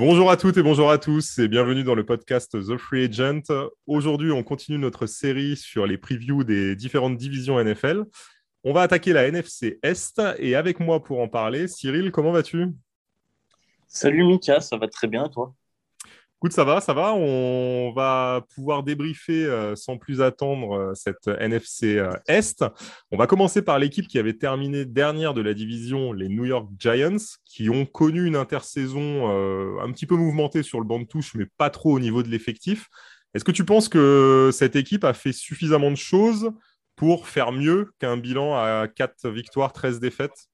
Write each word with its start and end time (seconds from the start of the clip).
Bonjour 0.00 0.30
à 0.30 0.38
toutes 0.38 0.56
et 0.56 0.62
bonjour 0.62 0.90
à 0.90 0.96
tous 0.96 1.38
et 1.38 1.46
bienvenue 1.46 1.84
dans 1.84 1.94
le 1.94 2.06
podcast 2.06 2.52
The 2.52 2.78
Free 2.78 3.04
Agent. 3.04 3.42
Aujourd'hui, 3.86 4.32
on 4.32 4.42
continue 4.42 4.78
notre 4.78 5.04
série 5.04 5.58
sur 5.58 5.86
les 5.86 5.98
previews 5.98 6.42
des 6.42 6.74
différentes 6.74 7.18
divisions 7.18 7.62
NFL. 7.62 8.04
On 8.64 8.72
va 8.72 8.80
attaquer 8.80 9.12
la 9.12 9.28
NFC 9.28 9.78
Est 9.82 10.18
et 10.38 10.54
avec 10.54 10.80
moi 10.80 11.04
pour 11.04 11.20
en 11.20 11.28
parler, 11.28 11.68
Cyril, 11.68 12.12
comment 12.12 12.32
vas-tu? 12.32 12.68
Salut 13.86 14.24
Mika, 14.24 14.60
ça 14.60 14.78
va 14.78 14.88
très 14.88 15.06
bien 15.06 15.28
toi? 15.28 15.54
Écoute, 16.42 16.54
ça 16.54 16.64
va, 16.64 16.80
ça 16.80 16.94
va. 16.94 17.12
On 17.12 17.92
va 17.92 18.46
pouvoir 18.54 18.82
débriefer 18.82 19.44
euh, 19.44 19.76
sans 19.76 19.98
plus 19.98 20.22
attendre 20.22 20.72
euh, 20.72 20.94
cette 20.94 21.28
NFC 21.28 21.98
euh, 21.98 22.14
Est. 22.28 22.64
On 23.10 23.18
va 23.18 23.26
commencer 23.26 23.60
par 23.60 23.78
l'équipe 23.78 24.08
qui 24.08 24.18
avait 24.18 24.38
terminé 24.38 24.86
dernière 24.86 25.34
de 25.34 25.42
la 25.42 25.52
division, 25.52 26.14
les 26.14 26.30
New 26.30 26.46
York 26.46 26.66
Giants, 26.78 27.18
qui 27.44 27.68
ont 27.68 27.84
connu 27.84 28.26
une 28.26 28.36
intersaison 28.36 29.28
un 29.82 29.92
petit 29.92 30.06
peu 30.06 30.16
mouvementée 30.16 30.62
sur 30.62 30.80
le 30.80 30.86
banc 30.86 31.00
de 31.00 31.04
touche, 31.04 31.34
mais 31.34 31.44
pas 31.58 31.68
trop 31.68 31.92
au 31.92 32.00
niveau 32.00 32.22
de 32.22 32.28
l'effectif. 32.28 32.88
Est-ce 33.34 33.44
que 33.44 33.52
tu 33.52 33.66
penses 33.66 33.90
que 33.90 34.48
cette 34.50 34.76
équipe 34.76 35.04
a 35.04 35.12
fait 35.12 35.32
suffisamment 35.32 35.90
de 35.90 35.96
choses 35.96 36.52
pour 36.96 37.28
faire 37.28 37.52
mieux 37.52 37.92
qu'un 37.98 38.16
bilan 38.16 38.56
à 38.56 38.88
4 38.88 39.28
victoires, 39.28 39.74
13 39.74 40.00
défaites? 40.00 40.48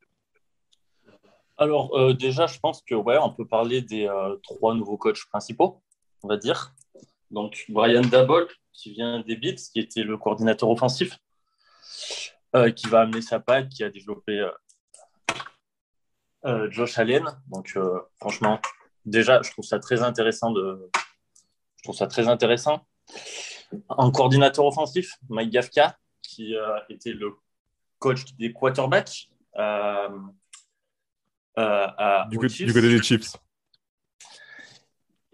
Alors 1.56 2.12
déjà, 2.16 2.48
je 2.48 2.58
pense 2.58 2.82
que 2.82 2.96
ouais, 2.96 3.18
on 3.18 3.30
peut 3.30 3.46
parler 3.46 3.82
des 3.82 4.10
trois 4.42 4.74
nouveaux 4.74 4.98
coachs 4.98 5.24
principaux, 5.30 5.80
on 6.22 6.28
va 6.28 6.36
dire. 6.36 6.74
Donc 7.30 7.64
Brian 7.68 8.02
Dabol, 8.02 8.46
qui 8.72 8.92
vient 8.92 9.20
des 9.20 9.36
Beats, 9.36 9.70
qui 9.72 9.80
était 9.80 10.02
le 10.02 10.16
coordinateur 10.16 10.70
offensif, 10.70 11.18
euh, 12.54 12.70
qui 12.70 12.86
va 12.88 13.00
amener 13.00 13.22
sa 13.22 13.40
patte, 13.40 13.68
qui 13.68 13.84
a 13.84 13.90
développé 13.90 14.48
Josh 16.70 16.98
Allen. 16.98 17.24
Donc 17.48 17.76
franchement, 18.20 18.60
déjà, 19.04 19.42
je 19.42 19.50
trouve 19.50 19.64
ça 19.64 19.80
très 19.80 20.02
intéressant 20.02 20.52
de, 20.52 20.88
je 21.76 21.82
trouve 21.82 21.96
ça 21.96 22.06
très 22.06 22.28
intéressant. 22.28 22.86
Un 23.88 24.12
coordinateur 24.12 24.64
offensif, 24.64 25.14
Mike 25.28 25.50
Gafka, 25.50 25.98
qui 26.22 26.54
était 26.88 27.12
le 27.12 27.34
coach 27.98 28.32
des 28.36 28.52
quarterbacks. 28.52 29.28
Euh, 31.58 32.24
du, 32.28 32.38
côté 32.38 32.68
des 32.82 33.02
Chiefs. 33.02 33.36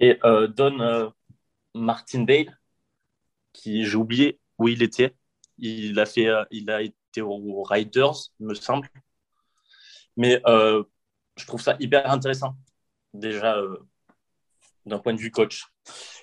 Et 0.02 0.18
euh, 0.24 0.46
Don 0.48 0.80
euh, 0.80 1.08
Martindale, 1.74 2.60
qui 3.54 3.86
j'ai 3.86 3.96
oublié 3.96 4.38
où 4.58 4.68
il 4.68 4.82
était. 4.82 5.16
Il 5.56 5.98
a, 5.98 6.06
fait, 6.06 6.28
il 6.50 6.70
a 6.70 6.82
été 6.82 7.20
aux 7.20 7.62
Riders, 7.62 8.30
me 8.40 8.52
semble. 8.54 8.88
Mais 10.16 10.42
je 10.44 11.46
trouve 11.46 11.62
ça 11.62 11.76
hyper 11.78 12.10
intéressant, 12.10 12.56
déjà 13.14 13.56
d'un 14.86 14.98
point 14.98 15.14
de 15.14 15.20
vue 15.20 15.30
coach. 15.30 15.66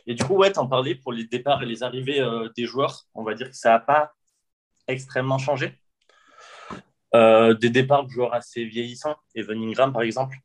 Et 0.05 0.13
du 0.13 0.23
coup, 0.23 0.35
ouais, 0.35 0.51
t'en 0.51 0.67
parlais 0.67 0.95
pour 0.95 1.13
les 1.13 1.25
départs 1.25 1.63
et 1.63 1.65
les 1.65 1.83
arrivées 1.83 2.21
des 2.57 2.65
joueurs. 2.65 3.07
On 3.13 3.23
va 3.23 3.33
dire 3.33 3.49
que 3.49 3.55
ça 3.55 3.69
n'a 3.69 3.79
pas 3.79 4.13
extrêmement 4.87 5.37
changé. 5.37 5.79
Euh, 7.15 7.55
des 7.55 7.71
départs 7.71 8.05
de 8.05 8.11
joueurs 8.11 8.33
assez 8.33 8.65
vieillissants, 8.65 9.15
Evan 9.33 9.57
Ingram 9.63 9.91
par 9.91 10.03
exemple, 10.03 10.37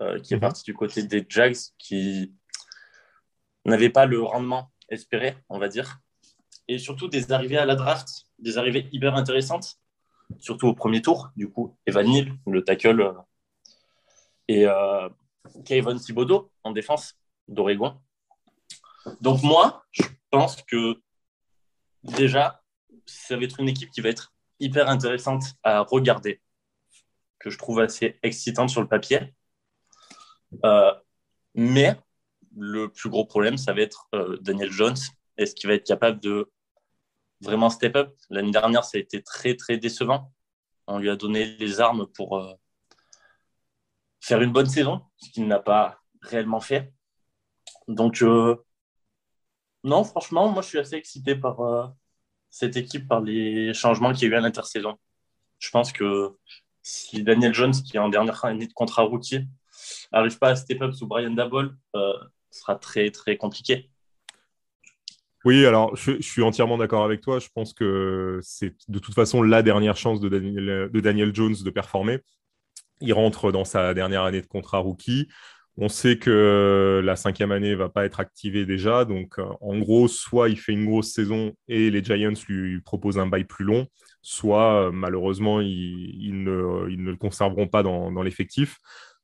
euh, 0.00 0.18
qui 0.20 0.34
est 0.34 0.36
mhm. 0.36 0.40
parti 0.40 0.64
du 0.64 0.74
côté 0.74 1.04
des 1.04 1.24
Jags, 1.28 1.56
qui 1.78 2.34
n'avait 3.64 3.90
pas 3.90 4.06
le 4.06 4.22
rendement 4.22 4.70
espéré, 4.88 5.36
on 5.48 5.58
va 5.58 5.68
dire. 5.68 5.98
Et 6.68 6.78
surtout 6.78 7.08
des 7.08 7.32
arrivées 7.32 7.58
à 7.58 7.66
la 7.66 7.74
draft, 7.74 8.08
des 8.38 8.58
arrivées 8.58 8.88
hyper 8.92 9.14
intéressantes, 9.14 9.76
surtout 10.38 10.68
au 10.68 10.74
premier 10.74 11.02
tour. 11.02 11.30
Du 11.36 11.50
coup, 11.50 11.76
Evan 11.86 12.06
Neal, 12.06 12.32
le 12.46 12.62
tackle, 12.62 13.00
euh, 13.00 13.12
et 14.48 14.66
Kevin 15.64 15.98
Thibodeau 15.98 16.50
en 16.64 16.72
défense 16.72 17.14
d'Oregon. 17.48 18.00
Donc 19.20 19.42
moi, 19.42 19.84
je 19.92 20.02
pense 20.30 20.62
que 20.62 21.00
déjà, 22.02 22.62
ça 23.06 23.36
va 23.36 23.42
être 23.42 23.60
une 23.60 23.68
équipe 23.68 23.90
qui 23.90 24.00
va 24.00 24.08
être 24.08 24.32
hyper 24.58 24.88
intéressante 24.88 25.44
à 25.62 25.80
regarder, 25.80 26.40
que 27.38 27.50
je 27.50 27.58
trouve 27.58 27.80
assez 27.80 28.18
excitante 28.22 28.70
sur 28.70 28.80
le 28.80 28.88
papier. 28.88 29.34
Euh, 30.64 30.92
mais 31.54 31.96
le 32.56 32.88
plus 32.88 33.10
gros 33.10 33.24
problème, 33.24 33.56
ça 33.56 33.72
va 33.72 33.80
être 33.80 34.08
euh, 34.14 34.38
Daniel 34.40 34.70
Jones. 34.70 34.96
Est-ce 35.36 35.54
qu'il 35.54 35.68
va 35.68 35.74
être 35.74 35.86
capable 35.86 36.20
de 36.20 36.50
vraiment 37.40 37.70
step 37.70 37.96
up? 37.96 38.14
L'année 38.28 38.50
dernière, 38.50 38.84
ça 38.84 38.98
a 38.98 39.00
été 39.00 39.22
très, 39.22 39.56
très 39.56 39.78
décevant. 39.78 40.32
On 40.86 40.98
lui 40.98 41.10
a 41.10 41.16
donné 41.16 41.56
les 41.56 41.80
armes 41.80 42.06
pour 42.06 42.38
euh, 42.38 42.52
faire 44.20 44.42
une 44.42 44.52
bonne 44.52 44.66
saison, 44.66 45.02
ce 45.16 45.30
qu'il 45.30 45.46
n'a 45.46 45.60
pas 45.60 46.00
réellement 46.22 46.60
fait. 46.60 46.92
Donc, 47.88 48.22
non, 49.82 50.04
franchement, 50.04 50.48
moi, 50.50 50.62
je 50.62 50.68
suis 50.68 50.78
assez 50.78 50.94
excité 50.96 51.34
par, 51.34 51.94
cette 52.50 52.76
équipe 52.76 53.08
par 53.08 53.20
les 53.20 53.72
changements 53.72 54.12
qu'il 54.12 54.28
y 54.28 54.32
a 54.32 54.34
eu 54.34 54.38
à 54.38 54.40
l'intersaison. 54.40 54.98
Je 55.58 55.70
pense 55.70 55.92
que 55.92 56.36
si 56.82 57.22
Daniel 57.22 57.54
Jones, 57.54 57.72
qui 57.72 57.96
est 57.96 58.00
en 58.00 58.08
dernière 58.08 58.44
année 58.44 58.66
de 58.66 58.72
contrat 58.72 59.02
routier, 59.02 59.46
n'arrive 60.12 60.38
pas 60.38 60.50
à 60.50 60.56
step 60.56 60.82
up 60.82 60.92
sous 60.92 61.06
Brian 61.06 61.30
Dabol, 61.30 61.76
euh, 61.94 62.12
sera 62.50 62.76
très, 62.76 63.10
très 63.10 63.36
compliqué. 63.36 63.90
Oui, 65.44 65.64
alors 65.64 65.96
je, 65.96 66.20
suis 66.20 66.42
entièrement 66.42 66.76
d'accord 66.76 67.04
avec 67.04 67.22
toi. 67.22 67.38
Je 67.38 67.48
pense 67.54 67.72
que 67.72 68.40
c'est 68.42 68.74
de 68.88 68.98
toute 68.98 69.14
façon 69.14 69.42
la 69.42 69.62
dernière 69.62 69.96
chance 69.96 70.20
de 70.20 70.28
Daniel, 70.28 70.90
de 70.92 71.00
Daniel 71.00 71.34
Jones 71.34 71.56
de 71.62 71.70
performer. 71.70 72.18
Il 73.00 73.14
rentre 73.14 73.50
dans 73.50 73.64
sa 73.64 73.94
dernière 73.94 74.24
année 74.24 74.42
de 74.42 74.46
contrat 74.46 74.78
rookie. 74.78 75.28
On 75.82 75.88
sait 75.88 76.18
que 76.18 77.00
la 77.02 77.16
cinquième 77.16 77.52
année 77.52 77.74
va 77.74 77.88
pas 77.88 78.04
être 78.04 78.20
activée 78.20 78.66
déjà. 78.66 79.06
Donc, 79.06 79.38
euh, 79.38 79.46
en 79.62 79.78
gros, 79.78 80.08
soit 80.08 80.50
il 80.50 80.58
fait 80.58 80.72
une 80.72 80.84
grosse 80.84 81.12
saison 81.12 81.52
et 81.68 81.90
les 81.90 82.04
Giants 82.04 82.34
lui 82.48 82.80
proposent 82.82 83.18
un 83.18 83.26
bail 83.26 83.44
plus 83.44 83.64
long, 83.64 83.86
soit 84.20 84.88
euh, 84.88 84.90
malheureusement, 84.92 85.62
ils, 85.62 86.42
ne, 86.44 86.84
le 86.84 87.16
conserveront 87.16 87.66
pas 87.66 87.82
dans, 87.82 88.22
l'effectif. 88.22 88.78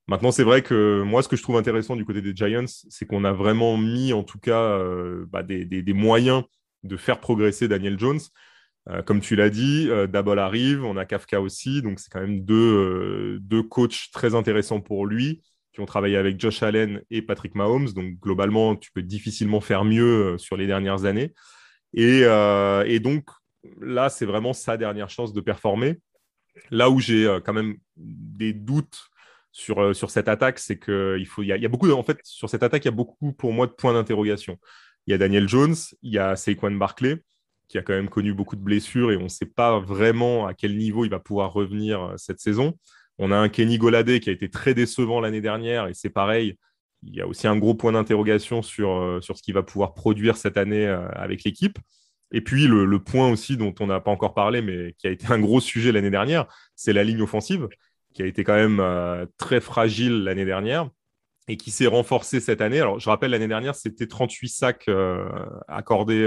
Maintenant, 0.09 0.31
c'est 0.31 0.45
vrai 0.45 0.63
que 0.63 1.03
moi, 1.03 1.23
ce 1.23 1.29
que 1.29 1.37
je 1.37 1.43
trouve 1.43 1.57
intéressant 1.57 1.97
du 1.97 2.05
côté 2.05 2.23
des 2.23 2.35
Giants, 2.35 2.65
c'est 2.67 3.07
qu'on 3.07 3.25
a 3.25 3.33
vraiment 3.33 3.77
mis, 3.77 4.13
en 4.13 4.23
tout 4.23 4.39
cas, 4.39 4.61
euh, 4.61 5.27
bah, 5.29 5.43
des, 5.43 5.93
moyens 5.93 6.45
de 6.85 6.97
faire 6.97 7.19
progresser 7.21 7.67
Daniel 7.67 7.99
Jones. 7.99 8.21
comme 9.05 9.21
tu 9.21 9.35
l'as 9.35 9.51
dit, 9.51 9.89
Dabol 10.09 10.39
arrive, 10.39 10.85
on 10.85 10.97
a 10.97 11.05
Kafka 11.05 11.41
aussi, 11.41 11.83
donc 11.83 11.99
c'est 11.99 12.11
quand 12.11 12.21
même 12.21 12.45
deux, 12.45 13.39
deux 13.41 13.65
coachs 13.65 14.11
très 14.13 14.37
intéressants 14.37 14.81
pour 14.81 15.07
lui 15.07 15.43
qui 15.77 15.81
ont 15.83 15.87
travaillé 15.87 16.17
avec 16.17 16.41
Josh 16.41 16.63
Allen 16.63 17.03
et 17.11 17.21
Patrick 17.21 17.55
Mahomes. 17.55 17.93
Donc, 17.93 18.15
globalement, 18.19 18.77
tu 18.77 18.91
peux 18.93 19.03
difficilement 19.03 19.61
faire 19.61 19.85
mieux 19.85 20.33
euh, 20.33 20.39
sur 20.39 20.57
les 20.57 20.67
dernières 20.67 21.05
années. 21.05 21.35
Euh, 21.99 22.83
et, 22.87 22.99
donc, 22.99 23.29
là, 23.79 24.09
c'est 24.09 24.25
vraiment 24.25 24.55
sa 24.55 24.79
dernière 24.79 25.11
chance 25.11 25.35
de 25.35 25.41
performer. 25.43 25.99
Là 26.71 26.89
où 26.89 26.99
j'ai 26.99 27.27
euh, 27.27 27.41
quand 27.41 27.53
même 27.53 27.77
des 27.95 28.55
doutes 28.55 29.11
sur, 29.57 29.97
sur 29.97 30.11
cette 30.11 30.29
attaque, 30.29 30.59
c'est 30.59 30.79
faut, 30.85 31.43
il 31.43 31.47
y, 31.47 31.65
a, 31.65 31.69
beaucoup, 31.69 31.91
en 31.91 32.03
fait, 32.03 32.19
sur 32.25 32.51
cette 32.51 32.63
attaque, 32.63 32.85
il 32.85 32.89
y 32.89 32.93
a 32.93 32.93
beaucoup 32.93 33.33
pour 33.33 33.55
moi 33.55 33.67
de 33.67 33.73
points 33.73 33.95
d'interrogation. 33.95 34.59
Il 35.07 35.13
y 35.13 35.15
a 35.15 35.19
Daniel 35.19 35.49
Jones, 35.49 35.75
il 36.03 36.13
y 36.13 36.19
a 36.19 36.37
Saquon 36.37 36.73
Barkley, 36.73 37.23
qui 37.67 37.79
a 37.79 37.83
quand 37.83 37.95
même 37.95 38.11
connu 38.11 38.35
beaucoup 38.35 38.55
de 38.55 38.61
blessures 38.61 39.13
et 39.13 39.17
on 39.17 39.25
ne 39.25 39.29
sait 39.29 39.47
pas 39.47 39.81
vraiment 39.81 40.47
à 40.47 40.53
quel 40.53 40.77
niveau 40.77 41.07
il 41.07 41.11
va 41.11 41.21
pouvoir 41.21 41.55
revenir 41.55 42.13
cette 42.19 42.39
saison. 42.39 42.75
On 43.17 43.33
a 43.33 43.37
un 43.37 43.49
Kenny 43.49 43.79
Goladé 43.79 44.21
qui 44.21 44.29
a 44.29 44.33
été 44.35 44.51
très 44.51 44.75
décevant 44.75 45.21
l'année 45.21 45.41
dernière 45.41 45.87
et 45.87 45.95
c'est 45.95 46.11
pareil. 46.11 46.59
Il 47.03 47.15
y 47.15 47.23
a 47.23 47.27
aussi 47.27 47.47
un 47.47 47.57
gros 47.57 47.75
point 47.75 47.93
d'interrogation 47.93 48.61
sur, 48.61 48.91
euh, 48.91 49.21
ce 49.23 49.43
qu'il 49.43 49.55
va 49.55 49.63
pouvoir 49.63 49.95
produire 49.95 50.37
cette 50.37 50.59
année 50.59 50.87
euh, 50.87 51.09
avec 51.13 51.45
l'équipe. 51.45 51.79
Et 52.31 52.43
puis 52.43 52.67
le, 52.67 52.99
point 52.99 53.31
aussi 53.31 53.57
dont 53.57 53.75
on 53.81 53.87
n'a 53.87 54.01
pas 54.01 54.11
encore 54.11 54.35
parlé, 54.35 54.61
mais 54.61 54.95
qui 54.99 55.07
a 55.07 55.11
été 55.11 55.29
un 55.33 55.39
gros 55.39 55.61
sujet 55.61 55.93
l'année 55.93 56.11
dernière, 56.11 56.47
c'est 56.75 56.93
la 56.93 57.05
ligne 57.05 57.23
offensive, 57.23 57.69
qui 58.17 58.23
a 58.23 58.27
été 58.27 58.45
quand 58.45 58.55
même 58.55 58.81
euh, 58.81 59.27
très 59.37 59.61
fragile 59.61 60.25
l'année 60.25 60.47
dernière 60.47 60.89
et 61.49 61.57
qui 61.57 61.71
s'est 61.71 61.87
renforcée 61.87 62.41
cette 62.41 62.63
année. 62.63 62.81
Alors 62.81 62.99
je 62.99 63.09
rappelle, 63.11 63.31
l'année 63.31 63.47
dernière, 63.47 63.75
c'était 63.75 64.07
38 64.07 64.49
sacs 64.49 64.91
accordés 65.69 66.27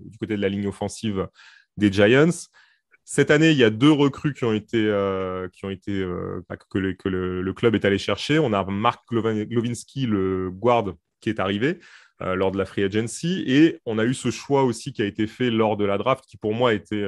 du 0.00 0.16
côté 0.16 0.36
de 0.36 0.40
la 0.42 0.48
ligne 0.48 0.68
offensive 0.68 1.26
des 1.76 1.90
Giants. 1.92 2.30
Cette 3.12 3.32
année, 3.32 3.50
il 3.50 3.56
y 3.56 3.64
a 3.64 3.70
deux 3.70 3.90
recrues 3.90 4.34
qui 4.34 4.44
ont 4.44 4.52
été, 4.52 4.86
euh, 4.86 5.48
qui 5.48 5.64
ont 5.64 5.70
été 5.70 5.90
euh, 5.90 6.42
que, 6.68 6.78
le, 6.78 7.52
club 7.54 7.74
est 7.74 7.84
allé 7.84 7.98
chercher. 7.98 8.38
On 8.38 8.52
a 8.52 8.64
Mark 8.64 9.02
Glowinski, 9.10 10.06
le 10.06 10.48
guard, 10.52 10.94
qui 11.20 11.28
est 11.28 11.40
arrivé 11.40 11.80
euh, 12.22 12.34
lors 12.34 12.50
de 12.50 12.58
la 12.58 12.64
free 12.64 12.84
agency. 12.84 13.44
Et 13.46 13.80
on 13.86 13.98
a 13.98 14.04
eu 14.04 14.14
ce 14.14 14.30
choix 14.30 14.64
aussi 14.64 14.92
qui 14.92 15.02
a 15.02 15.06
été 15.06 15.26
fait 15.26 15.50
lors 15.50 15.76
de 15.76 15.84
la 15.84 15.98
draft, 15.98 16.24
qui 16.26 16.36
pour 16.36 16.54
moi 16.54 16.74
était 16.74 17.06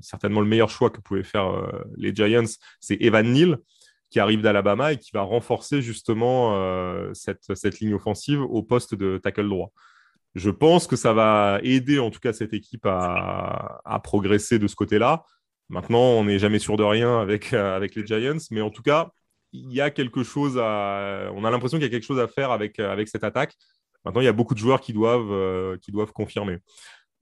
certainement 0.00 0.40
le 0.40 0.46
meilleur 0.46 0.70
choix 0.70 0.90
que 0.90 1.00
pouvaient 1.00 1.22
faire 1.22 1.52
les 1.96 2.14
Giants. 2.14 2.44
C'est 2.80 2.96
Evan 3.00 3.30
Neal, 3.30 3.58
qui 4.10 4.20
arrive 4.20 4.42
d'Alabama 4.42 4.92
et 4.92 4.98
qui 4.98 5.10
va 5.12 5.22
renforcer 5.22 5.82
justement 5.82 7.12
cette, 7.14 7.54
cette 7.54 7.80
ligne 7.80 7.94
offensive 7.94 8.40
au 8.40 8.62
poste 8.62 8.94
de 8.94 9.18
tackle 9.18 9.48
droit 9.48 9.72
je 10.34 10.50
pense 10.50 10.86
que 10.86 10.96
ça 10.96 11.12
va 11.12 11.60
aider 11.62 11.98
en 11.98 12.10
tout 12.10 12.20
cas 12.20 12.32
cette 12.32 12.52
équipe 12.52 12.86
à, 12.86 14.00
progresser 14.02 14.58
de 14.58 14.66
ce 14.66 14.74
côté-là. 14.74 15.24
Maintenant, 15.68 16.00
on 16.00 16.24
n'est 16.24 16.38
jamais 16.38 16.58
sûr 16.58 16.76
de 16.76 16.82
rien 16.82 17.20
avec, 17.20 17.52
euh, 17.52 17.76
avec 17.76 17.94
les 17.94 18.06
Giants, 18.06 18.38
mais 18.50 18.60
en 18.60 18.70
tout 18.70 18.82
cas, 18.82 19.10
il 19.52 19.72
y 19.72 19.80
a 19.80 19.90
quelque 19.90 20.24
chose 20.24 20.58
à. 20.58 21.30
On 21.34 21.44
a 21.44 21.50
l'impression 21.50 21.78
qu'il 21.78 21.84
y 21.84 21.88
a 21.88 21.90
quelque 21.90 22.04
chose 22.04 22.18
à 22.18 22.26
faire 22.26 22.50
avec, 22.50 22.80
avec 22.80 23.08
cette 23.08 23.24
attaque. 23.24 23.54
Maintenant, 24.04 24.20
il 24.20 24.24
y 24.24 24.28
a 24.28 24.32
beaucoup 24.32 24.54
de 24.54 24.58
joueurs 24.58 24.80
qui 24.80 24.92
doivent, 24.92 25.78
qui 25.78 25.92
doivent 25.92 26.12
confirmer. 26.12 26.58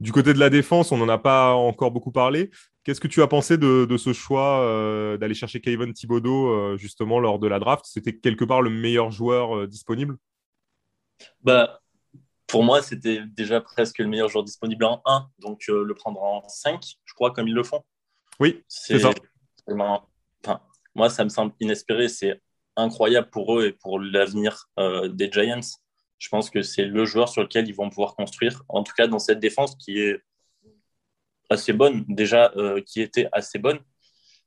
Du 0.03 0.11
côté 0.11 0.35
de 0.35 0.41
la 0.41 0.51
défense, 0.51 0.91
on 0.91 0.97
n'en 0.97 1.09
a 1.09 1.19
pas 1.19 1.55
encore 1.55 1.93
beaucoup 1.93 2.11
parlé. 2.11 2.51
Qu'est-ce 2.83 3.01
que 3.01 3.07
tu 3.07 3.23
as 3.23 3.29
pensé 3.29 3.57
de, 3.57 3.97
ce 3.97 4.13
choix 4.13 4.61
euh, 4.63 5.17
d'aller 5.17 5.35
chercher 5.35 5.61
Kevin 5.61 5.93
Thibodeau 5.93 6.49
euh, 6.49 6.77
justement 6.77 7.21
lors 7.21 7.39
de 7.39 7.47
la 7.47 7.61
draft? 7.61 7.85
C'était 7.87 8.19
quelque 8.19 8.45
part 8.45 8.63
le 8.63 8.71
meilleur 8.71 9.13
joueur 9.13 9.57
euh, 9.57 9.67
disponible? 9.69 10.17
Bah, 11.43 11.81
Pour 12.49 12.65
moi, 12.65 12.83
c'était 12.83 13.21
déjà 13.25 13.61
presque 13.61 13.99
le 13.99 14.09
meilleur 14.09 14.29
joueur 14.29 14.43
disponible 14.43 14.85
en 14.85 15.01
1, 15.07 15.29
donc 15.39 15.69
le 15.69 15.95
prendre 15.95 16.21
en 16.21 16.49
5, 16.49 16.83
je 17.05 17.15
crois, 17.15 17.31
comme 17.31 17.47
ils 17.47 17.55
le 17.55 17.63
font. 17.63 17.85
Oui, 18.41 18.65
c'est 18.67 18.99
ça. 18.99 19.11
moi, 19.69 21.09
ça 21.11 21.23
me 21.23 21.29
semble 21.29 21.53
inespéré. 21.61 22.09
C'est 22.09 22.43
incroyable 22.75 23.31
pour 23.31 23.57
eux 23.57 23.67
et 23.67 23.73
pour 23.73 24.01
l'avenir 24.01 24.67
des 24.79 25.31
Giants 25.31 25.61
je 26.23 26.29
pense 26.29 26.51
que 26.51 26.63
c'est 26.63 26.85
le 26.85 27.05
joueur 27.05 27.29
sur 27.29 27.43
lequel 27.43 27.69
ils 27.69 27.75
vont 27.75 27.89
pouvoir 27.89 28.15
construire, 28.15 28.63
en 28.69 28.85
tout 28.85 28.93
cas 28.97 29.09
dans 29.09 29.19
cette 29.19 29.41
défense 29.41 29.75
qui 29.75 29.99
est 29.99 30.23
assez 31.51 31.73
bonne, 31.73 32.05
déjà 32.09 32.53
euh, 32.57 32.81
qui 32.81 33.01
était 33.01 33.29
assez 33.33 33.59
bonne, 33.59 33.81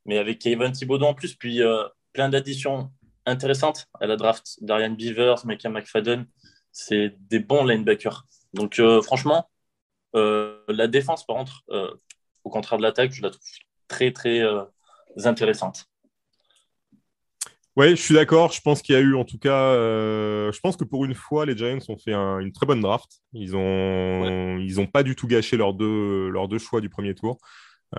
mais 0.05 0.17
avec 0.17 0.39
Kevin 0.39 0.71
Thibodeau 0.71 1.05
en 1.05 1.13
plus, 1.13 1.35
puis 1.35 1.61
euh, 1.61 1.83
plein 2.13 2.29
d'additions 2.29 2.93
intéressantes 3.25 3.87
à 3.99 4.07
la 4.07 4.15
draft. 4.15 4.57
Darian 4.61 4.91
Beavers, 4.91 5.45
Micah 5.45 5.67
McFadden, 5.67 6.25
c'est 6.71 7.13
des 7.29 7.39
bons 7.39 7.65
linebackers. 7.65 8.25
Donc 8.53 8.79
euh, 8.79 9.01
franchement, 9.01 9.49
la 10.13 10.87
défense, 10.87 11.25
par 11.25 11.35
contre, 11.35 11.65
au 12.45 12.49
contraire 12.49 12.77
de 12.77 12.83
l'attaque, 12.83 13.11
je 13.11 13.21
la 13.21 13.31
trouve 13.31 13.43
très, 13.89 14.13
très 14.13 14.41
intéressante. 15.25 15.87
Ouais, 17.75 17.89
je 17.89 18.01
suis 18.01 18.13
d'accord. 18.13 18.53
Je 18.53 18.61
pense 18.61 18.81
qu'il 18.81 18.95
y 18.95 18.97
a 18.97 19.01
eu, 19.01 19.15
en 19.15 19.25
tout 19.25 19.37
cas, 19.37 19.73
euh, 19.73 20.49
je 20.53 20.59
pense 20.61 20.77
que 20.77 20.85
pour 20.85 21.03
une 21.03 21.13
fois, 21.13 21.45
les 21.45 21.57
Giants 21.57 21.79
ont 21.89 21.97
fait 21.97 22.13
une 22.13 22.53
très 22.53 22.65
bonne 22.65 22.79
draft. 22.79 23.19
Ils 23.33 23.53
ont, 23.55 24.57
ils 24.59 24.79
ont 24.79 24.87
pas 24.87 25.03
du 25.03 25.15
tout 25.15 25.27
gâché 25.27 25.57
leurs 25.57 25.73
deux, 25.73 26.29
leurs 26.29 26.47
deux 26.47 26.57
choix 26.57 26.79
du 26.79 26.87
premier 26.89 27.13
tour, 27.15 27.37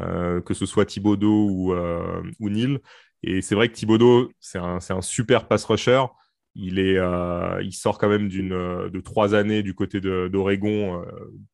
euh, 0.01 0.41
que 0.41 0.55
ce 0.55 0.65
soit 0.65 0.87
Thibodeau 0.87 1.49
ou, 1.51 1.75
euh, 1.75 2.23
ou 2.41 2.49
Neil. 2.49 2.79
Et 3.23 3.43
c'est 3.43 3.55
vrai 3.55 3.69
que 3.69 3.75
Thibodeau, 3.75 4.33
c'est 4.41 4.59
un, 4.59 4.79
un, 4.89 5.03
super 5.03 5.47
pass 5.47 5.65
rusher. 5.65 6.05
Il, 6.55 6.79
est, 6.79 6.97
il 7.63 7.73
sort 7.73 7.99
quand 7.99 8.09
même 8.09 8.29
d'une, 8.29 8.49
de 8.89 9.01
trois 9.01 9.35
années 9.35 9.63
du 9.63 9.75
côté 9.75 10.01
d'Oregon, 10.01 11.05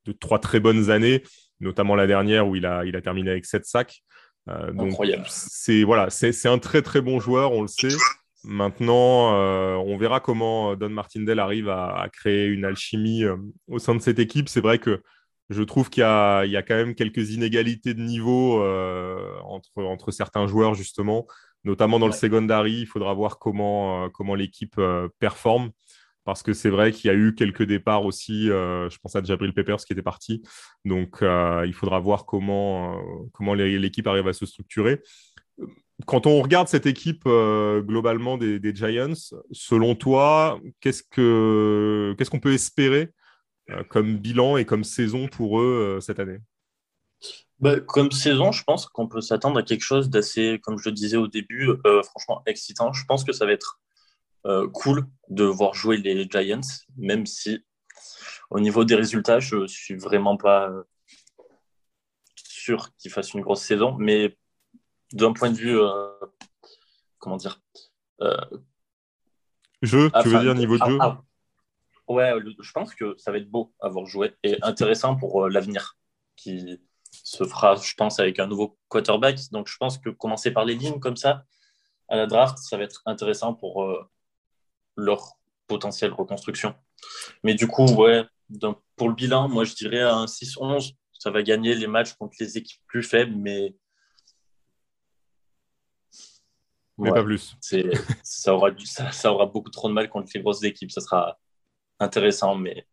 de, 0.07 0.13
trois 0.13 0.39
très 0.39 0.61
bonnes 0.61 0.91
années, 0.91 1.25
notamment 1.59 1.97
la 1.97 2.07
dernière 2.07 2.47
où 2.47 2.55
il 2.55 2.67
a, 2.67 2.85
il 2.85 2.95
a 2.95 3.03
terminé 3.03 3.31
avec 3.31 3.47
sept 3.47 3.65
sacs. 3.65 4.05
Euh, 4.49 4.73
Incroyable. 4.79 5.25
C'est 5.29 5.85
voilà, 5.85 6.11
c'est 6.11 6.49
un 6.49 6.59
très 6.59 6.83
très 6.83 7.01
bon 7.01 7.21
joueur, 7.21 7.53
on 7.53 7.63
le 7.63 7.69
sait. 7.69 7.97
Maintenant, 8.45 9.37
euh, 9.37 9.75
on 9.77 9.97
verra 9.97 10.19
comment 10.19 10.75
Don 10.75 10.89
Martindale 10.89 11.39
arrive 11.39 11.69
à, 11.69 12.09
créer 12.13 12.47
une 12.47 12.65
alchimie 12.65 13.23
euh, 13.23 13.37
au 13.69 13.79
sein 13.79 13.95
de 13.95 14.01
cette 14.01 14.19
équipe. 14.19 14.49
C'est 14.49 14.61
vrai 14.61 14.79
que 14.79 15.01
je 15.49 15.63
trouve 15.63 15.91
qu'il 15.91 16.03
y, 16.03 16.51
y, 16.51 16.57
a 16.57 16.63
quand 16.63 16.75
même 16.75 16.95
quelques 16.95 17.31
inégalités 17.31 17.95
de 17.95 18.01
niveau 18.01 18.63
entre, 19.45 19.71
entre 19.77 20.11
certains 20.11 20.47
joueurs, 20.47 20.75
justement, 20.75 21.27
notamment 21.65 21.99
dans 21.99 22.07
le 22.07 22.13
secondary. 22.13 22.81
Il 22.81 22.87
faudra 22.87 23.13
voir 23.13 23.39
comment, 23.39 24.09
comment 24.11 24.35
l'équipe 24.35 24.81
performe 25.19 25.71
parce 26.25 26.43
que 26.43 26.53
c'est 26.53 26.71
vrai 26.71 26.93
qu'il 26.93 27.09
y 27.09 27.11
a 27.11 27.17
eu 27.17 27.35
quelques 27.35 27.65
départs 27.65 28.05
aussi. 28.05 28.51
Euh, 28.51 28.89
je 28.91 28.99
pense 28.99 29.17
à 29.17 29.23
Jabril 29.23 29.53
Peppers 29.53 29.79
qui 29.79 29.93
était 29.93 30.03
parti. 30.03 30.43
Donc, 30.85 31.23
euh, 31.23 31.65
il 31.67 31.75
faudra 31.75 31.99
voir 31.99 32.27
comment, 32.27 32.97
euh, 32.97 33.29
comment 33.33 33.55
l'équipe 33.55 34.07
arrive 34.07 34.29
à 34.29 34.33
se 34.33 34.47
structurer. 34.47 35.01
Quand 36.07 36.27
on 36.27 36.41
regarde 36.43 36.69
cette 36.69 36.87
équipe 36.87 37.25
globalement 37.25 38.37
des, 38.37 38.75
Giants, 38.75 39.13
selon 39.53 39.95
toi, 39.95 40.61
qu'est-ce 40.81 41.03
qu'on 41.03 42.25
ce 42.25 42.31
qu'on 42.31 42.41
peut 42.41 42.55
espérer 42.55 43.11
comme 43.89 44.19
bilan 44.19 44.57
et 44.57 44.65
comme 44.65 44.83
saison 44.83 45.29
pour 45.29 45.61
eux 45.61 45.99
cette 46.01 46.19
année? 46.19 46.39
Bah, 47.61 47.79
comme 47.79 48.11
saison, 48.11 48.51
je 48.51 48.65
pense 48.65 48.87
qu'on 48.87 49.07
peut 49.07 49.21
s'attendre 49.21 49.61
à 49.61 49.63
quelque 49.63 49.85
chose 49.85 50.11
d'assez, 50.11 50.59
comme 50.61 50.77
je 50.77 50.89
le 50.89 50.95
disais 50.95 51.19
au 51.19 51.29
début, 51.29 51.69
franchement 52.03 52.43
excitant. 52.47 52.93
Je 52.93 53.05
pense 53.05 53.23
que 53.23 53.33
ça 53.33 53.47
va 53.47 53.53
être 53.53 53.79
euh, 54.45 54.69
cool 54.71 55.07
de 55.29 55.45
voir 55.45 55.73
jouer 55.75 55.99
les 55.99 56.29
Giants, 56.29 56.61
même 56.97 57.27
si 57.27 57.65
au 58.51 58.59
niveau 58.59 58.85
des 58.85 58.97
résultats, 58.97 59.39
je 59.39 59.67
suis 59.69 59.95
vraiment 59.95 60.37
pas 60.37 60.69
euh, 60.69 60.83
sûr 62.37 62.91
qu'ils 62.97 63.13
fassent 63.13 63.35
une 63.35 63.41
grosse 63.41 63.63
saison. 63.63 63.95
Mais 63.99 64.37
d'un 65.13 65.33
point 65.33 65.51
de 65.51 65.57
vue, 65.57 65.79
euh, 65.79 66.09
comment 67.19 67.37
dire 67.37 67.61
Jeu, 69.81 70.11
tu 70.23 70.29
veux 70.29 70.41
dire 70.41 70.55
niveau 70.55 70.77
de 70.77 70.85
jeu 70.85 70.99
ah, 71.01 71.21
ah, 71.21 72.13
Ouais, 72.13 72.33
je 72.61 72.73
pense 72.73 72.95
que 72.95 73.17
ça 73.19 73.31
va 73.31 73.39
être 73.39 73.51
beau 73.51 73.73
à 73.81 73.89
voir 73.89 74.07
jouer 74.07 74.35
et 74.43 74.59
intéressant 74.63 75.15
pour 75.17 75.49
l'avenir 75.49 75.97
qui 76.35 76.81
se 77.13 77.45
fera, 77.45 77.77
je 77.77 77.95
pense, 77.95 78.19
avec 78.19 78.41
un 78.41 78.49
nouveau 78.49 78.77
quarterback. 78.89 79.39
Donc, 79.53 79.69
je 79.69 79.77
pense 79.77 79.99
que 79.99 80.11
commencer 80.11 80.51
par 80.51 80.65
les 80.65 80.75
lignes 80.75 80.99
comme 80.99 81.17
ça 81.17 81.45
à 82.09 82.17
la 82.17 82.27
draft, 82.27 82.59
ça 82.59 82.77
va 82.77 82.83
être 82.83 83.03
intéressant 83.07 83.55
pour 83.55 84.09
leur 84.97 85.39
potentielle 85.67 86.13
reconstruction. 86.13 86.75
Mais 87.43 87.55
du 87.55 87.67
coup, 87.67 87.87
ouais, 87.95 88.25
pour 88.97 89.09
le 89.09 89.15
bilan, 89.15 89.49
moi 89.49 89.65
je 89.65 89.75
dirais 89.75 90.01
un 90.01 90.27
6-11, 90.27 90.95
ça 91.13 91.31
va 91.31 91.43
gagner 91.43 91.75
les 91.75 91.87
matchs 91.87 92.15
contre 92.15 92.37
les 92.41 92.59
équipes 92.59 92.81
plus 92.87 93.03
faibles, 93.03 93.35
mais. 93.37 93.75
Mais 96.99 97.11
pas 97.11 97.25
plus. 97.25 97.57
Ça 98.23 98.55
aura, 98.55 98.71
ça, 98.85 99.33
aura 99.33 99.47
beaucoup 99.47 99.71
trop 99.71 99.89
de 99.89 99.95
mal 99.95 100.09
contre 100.09 100.31
les 100.35 100.41
grosses 100.41 100.63
équipes. 100.63 100.91
Ça 100.91 101.01
sera 101.01 101.39
intéressant, 101.99 102.55
mais 102.55 102.87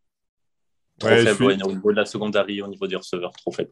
trop 0.98 1.10
faible 1.10 1.44
au 1.44 1.72
niveau 1.72 1.92
de 1.92 1.98
la 1.98 2.06
secondary, 2.06 2.62
au 2.62 2.68
niveau 2.68 2.88
des 2.88 2.95
receveurs, 2.95 3.34
trop 3.34 3.52
faible. 3.52 3.72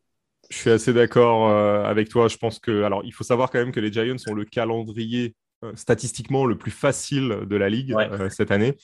Je 0.50 0.58
suis 0.58 0.70
assez 0.70 0.94
d'accord 0.94 1.50
euh, 1.50 1.84
avec 1.84 2.10
toi. 2.10 2.28
Je 2.28 2.38
pense 2.38 2.60
que. 2.60 2.84
Alors, 2.84 3.04
il 3.06 3.14
faut 3.14 3.24
savoir 3.24 3.50
quand 3.50 3.60
même 3.60 3.72
que 3.72 3.80
les 3.80 3.92
Giants 3.92 4.16
ont 4.28 4.34
le 4.34 4.46
calendrier 4.46 5.36
statistiquement 5.76 6.46
le 6.46 6.58
plus 6.58 6.72
facile 6.72 7.40
de 7.48 7.56
la 7.56 7.70
ligue 7.70 7.94
euh, 7.94 8.30
cette 8.30 8.52
année. 8.52 8.76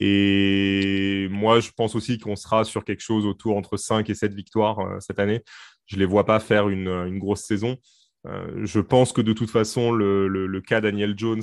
Et 0.00 1.28
moi, 1.30 1.60
je 1.60 1.70
pense 1.76 1.94
aussi 1.94 2.18
qu'on 2.18 2.36
sera 2.36 2.64
sur 2.64 2.84
quelque 2.84 3.02
chose 3.02 3.26
autour 3.26 3.56
entre 3.56 3.76
5 3.76 4.08
et 4.10 4.14
7 4.14 4.34
victoires 4.34 4.80
euh, 4.80 4.96
cette 5.00 5.18
année. 5.18 5.42
Je 5.86 5.96
ne 5.96 6.00
les 6.00 6.06
vois 6.06 6.24
pas 6.24 6.40
faire 6.40 6.68
une, 6.68 7.18
grosse 7.18 7.42
saison. 7.42 7.76
je 8.24 8.80
pense 8.80 9.12
que 9.12 9.20
de 9.20 9.32
toute 9.32 9.50
façon, 9.50 9.92
le, 9.92 10.60
cas 10.60 10.80
Daniel 10.80 11.14
Jones, 11.18 11.42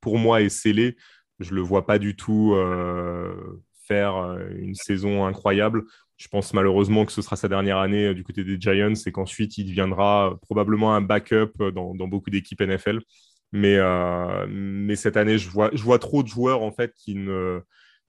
pour 0.00 0.18
moi, 0.18 0.42
est 0.42 0.50
scellé. 0.50 0.96
Je 1.40 1.50
ne 1.50 1.56
le 1.56 1.62
vois 1.62 1.86
pas 1.86 1.98
du 1.98 2.14
tout 2.14 2.54
faire 3.86 4.38
une 4.56 4.74
saison 4.74 5.24
incroyable. 5.24 5.84
Je 6.18 6.28
pense 6.28 6.52
malheureusement 6.52 7.06
que 7.06 7.12
ce 7.12 7.22
sera 7.22 7.34
sa 7.36 7.48
dernière 7.48 7.78
année 7.78 8.14
du 8.14 8.24
côté 8.24 8.44
des 8.44 8.60
Giants 8.60 8.92
et 9.06 9.10
qu'ensuite 9.10 9.56
il 9.56 9.64
deviendra 9.64 10.38
probablement 10.42 10.94
un 10.94 11.00
backup 11.00 11.54
dans 11.72 12.08
beaucoup 12.08 12.30
d'équipes 12.30 12.60
NFL. 12.60 13.00
Mais, 13.52 13.76
euh, 13.76 14.46
mais 14.48 14.96
cette 14.96 15.16
année, 15.16 15.38
je 15.38 15.48
vois, 15.48 15.98
trop 15.98 16.22
de 16.22 16.28
joueurs 16.28 16.62
en 16.62 16.72
fait 16.72 16.92
qui, 16.94 17.14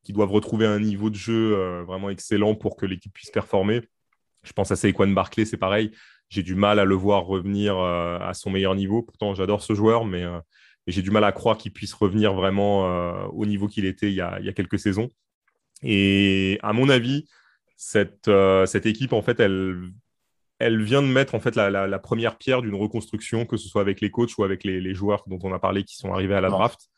doivent 0.09 0.31
retrouver 0.31 0.65
un 0.65 0.79
niveau 0.79 1.09
de 1.09 1.15
jeu 1.15 1.55
euh, 1.55 1.83
vraiment 1.83 2.09
excellent 2.09 2.55
pour 2.55 2.75
que 2.75 2.85
l'équipe 2.85 3.13
puisse 3.13 3.31
performer. 3.31 3.81
Je 4.43 4.53
pense 4.53 4.71
à 4.71 4.75
Saquon 4.75 5.07
Barclay, 5.09 5.45
c'est 5.45 5.57
pareil. 5.57 5.91
J'ai 6.29 6.43
du 6.43 6.55
mal 6.55 6.79
à 6.79 6.85
le 6.85 6.95
voir 6.95 7.25
revenir 7.25 7.77
euh, 7.77 8.19
à 8.19 8.33
son 8.33 8.49
meilleur 8.49 8.75
niveau. 8.75 9.01
Pourtant, 9.01 9.33
j'adore 9.33 9.61
ce 9.61 9.73
joueur, 9.73 10.05
mais, 10.05 10.25
j'ai 10.87 11.01
du 11.03 11.11
mal 11.11 11.23
à 11.23 11.31
croire 11.31 11.57
qu'il 11.57 11.71
puisse 11.71 11.93
revenir 11.93 12.33
vraiment 12.33 12.85
au 13.27 13.45
niveau 13.45 13.67
qu'il 13.67 13.85
était 13.85 14.07
il 14.07 14.15
y, 14.15 14.21
a, 14.21 14.39
il 14.39 14.45
y, 14.45 14.49
a, 14.49 14.53
quelques 14.53 14.79
saisons. 14.79 15.09
Et 15.83 16.57
à 16.63 16.73
mon 16.73 16.89
avis, 16.89 17.27
cette, 17.75 18.31
cette 18.65 18.87
équipe, 18.87 19.13
en 19.13 19.21
fait, 19.21 19.39
elle 19.39 19.91
elle 20.59 20.83
vient 20.83 21.01
de 21.01 21.07
mettre 21.07 21.35
en 21.35 21.39
fait 21.39 21.55
la, 21.55 21.99
première 21.99 22.37
pierre 22.37 22.61
d'une 22.61 22.75
reconstruction, 22.75 23.45
que 23.45 23.57
ce 23.57 23.67
soit 23.67 23.81
avec 23.81 24.01
les 24.01 24.11
coachs 24.11 24.37
ou 24.37 24.43
avec 24.43 24.65
les, 24.65 24.93
joueurs 24.93 25.23
dont 25.27 25.39
on 25.43 25.53
a 25.53 25.59
parlé 25.59 25.83
qui 25.83 25.95
sont 25.95 26.13
arrivés 26.13 26.35
à 26.35 26.41
la 26.41 26.49
draft, 26.49 26.89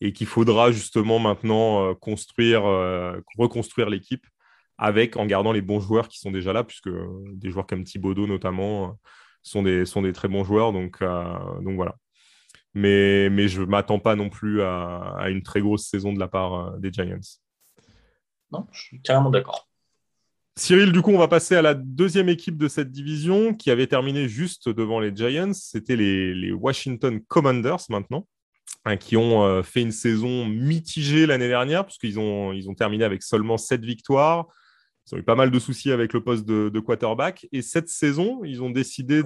et 0.00 0.12
qu'il 0.12 0.26
faudra 0.26 0.72
justement 0.72 1.20
maintenant 1.20 1.90
euh, 1.90 1.94
construire, 1.94 2.66
euh, 2.66 3.18
reconstruire 3.38 3.88
l'équipe 3.88 4.26
avec 4.76 5.16
en 5.16 5.24
gardant 5.26 5.52
les 5.52 5.62
bons 5.62 5.78
joueurs 5.78 6.08
qui 6.08 6.18
sont 6.18 6.32
déjà 6.32 6.52
là, 6.52 6.64
puisque 6.64 6.88
euh, 6.88 7.06
des 7.34 7.50
joueurs 7.50 7.66
comme 7.66 7.84
Thibaudot 7.84 8.26
notamment 8.26 8.98
sont 9.42 9.62
des, 9.62 9.86
sont 9.86 10.02
des 10.02 10.12
très 10.12 10.26
bons 10.26 10.42
joueurs, 10.42 10.72
donc, 10.72 11.00
donc 11.00 11.76
voilà. 11.76 11.94
Mais, 12.72 13.30
mais 13.30 13.46
je 13.46 13.60
ne 13.60 13.66
m'attends 13.66 14.00
pas 14.00 14.16
non 14.16 14.30
plus 14.30 14.62
à, 14.62 15.14
à, 15.16 15.30
une 15.30 15.42
très 15.42 15.60
grosse 15.60 15.86
saison 15.86 16.12
de 16.12 16.18
la 16.18 16.26
part 16.26 16.76
des 16.78 16.92
Giants. 16.92 17.20
Non, 18.50 18.66
je 18.72 18.80
suis 18.80 19.02
carrément 19.02 19.30
d'accord. 19.30 19.68
Cyril, 20.56 20.92
du 20.92 21.02
coup, 21.02 21.10
on 21.10 21.18
va 21.18 21.26
passer 21.26 21.56
à 21.56 21.62
la 21.62 21.74
deuxième 21.74 22.28
équipe 22.28 22.56
de 22.56 22.68
cette 22.68 22.92
division 22.92 23.54
qui 23.54 23.72
avait 23.72 23.88
terminé 23.88 24.28
juste 24.28 24.68
devant 24.68 25.00
les 25.00 25.14
Giants. 25.14 25.52
C'était 25.52 25.96
les, 25.96 26.52
Washington 26.52 27.20
Commanders 27.26 27.84
maintenant, 27.88 28.28
hein, 28.84 28.96
qui 28.96 29.16
ont 29.16 29.42
euh, 29.44 29.64
fait 29.64 29.82
une 29.82 29.90
saison 29.90 30.46
mitigée 30.46 31.26
l'année 31.26 31.48
dernière, 31.48 31.84
puisqu'ils 31.84 32.20
ont, 32.20 32.52
ils 32.52 32.70
ont 32.70 32.74
terminé 32.74 33.04
avec 33.04 33.24
seulement 33.24 33.58
sept 33.58 33.84
victoires. 33.84 34.46
Ils 35.06 35.16
ont 35.16 35.18
eu 35.18 35.22
pas 35.24 35.34
mal 35.34 35.50
de 35.50 35.58
soucis 35.58 35.90
avec 35.90 36.12
le 36.12 36.22
poste 36.22 36.46
de, 36.46 36.80
quarterback. 36.80 37.46
Et 37.52 37.60
cette 37.60 37.88
saison, 37.88 38.42
ils 38.44 38.62
ont 38.62 38.70
décidé 38.70 39.22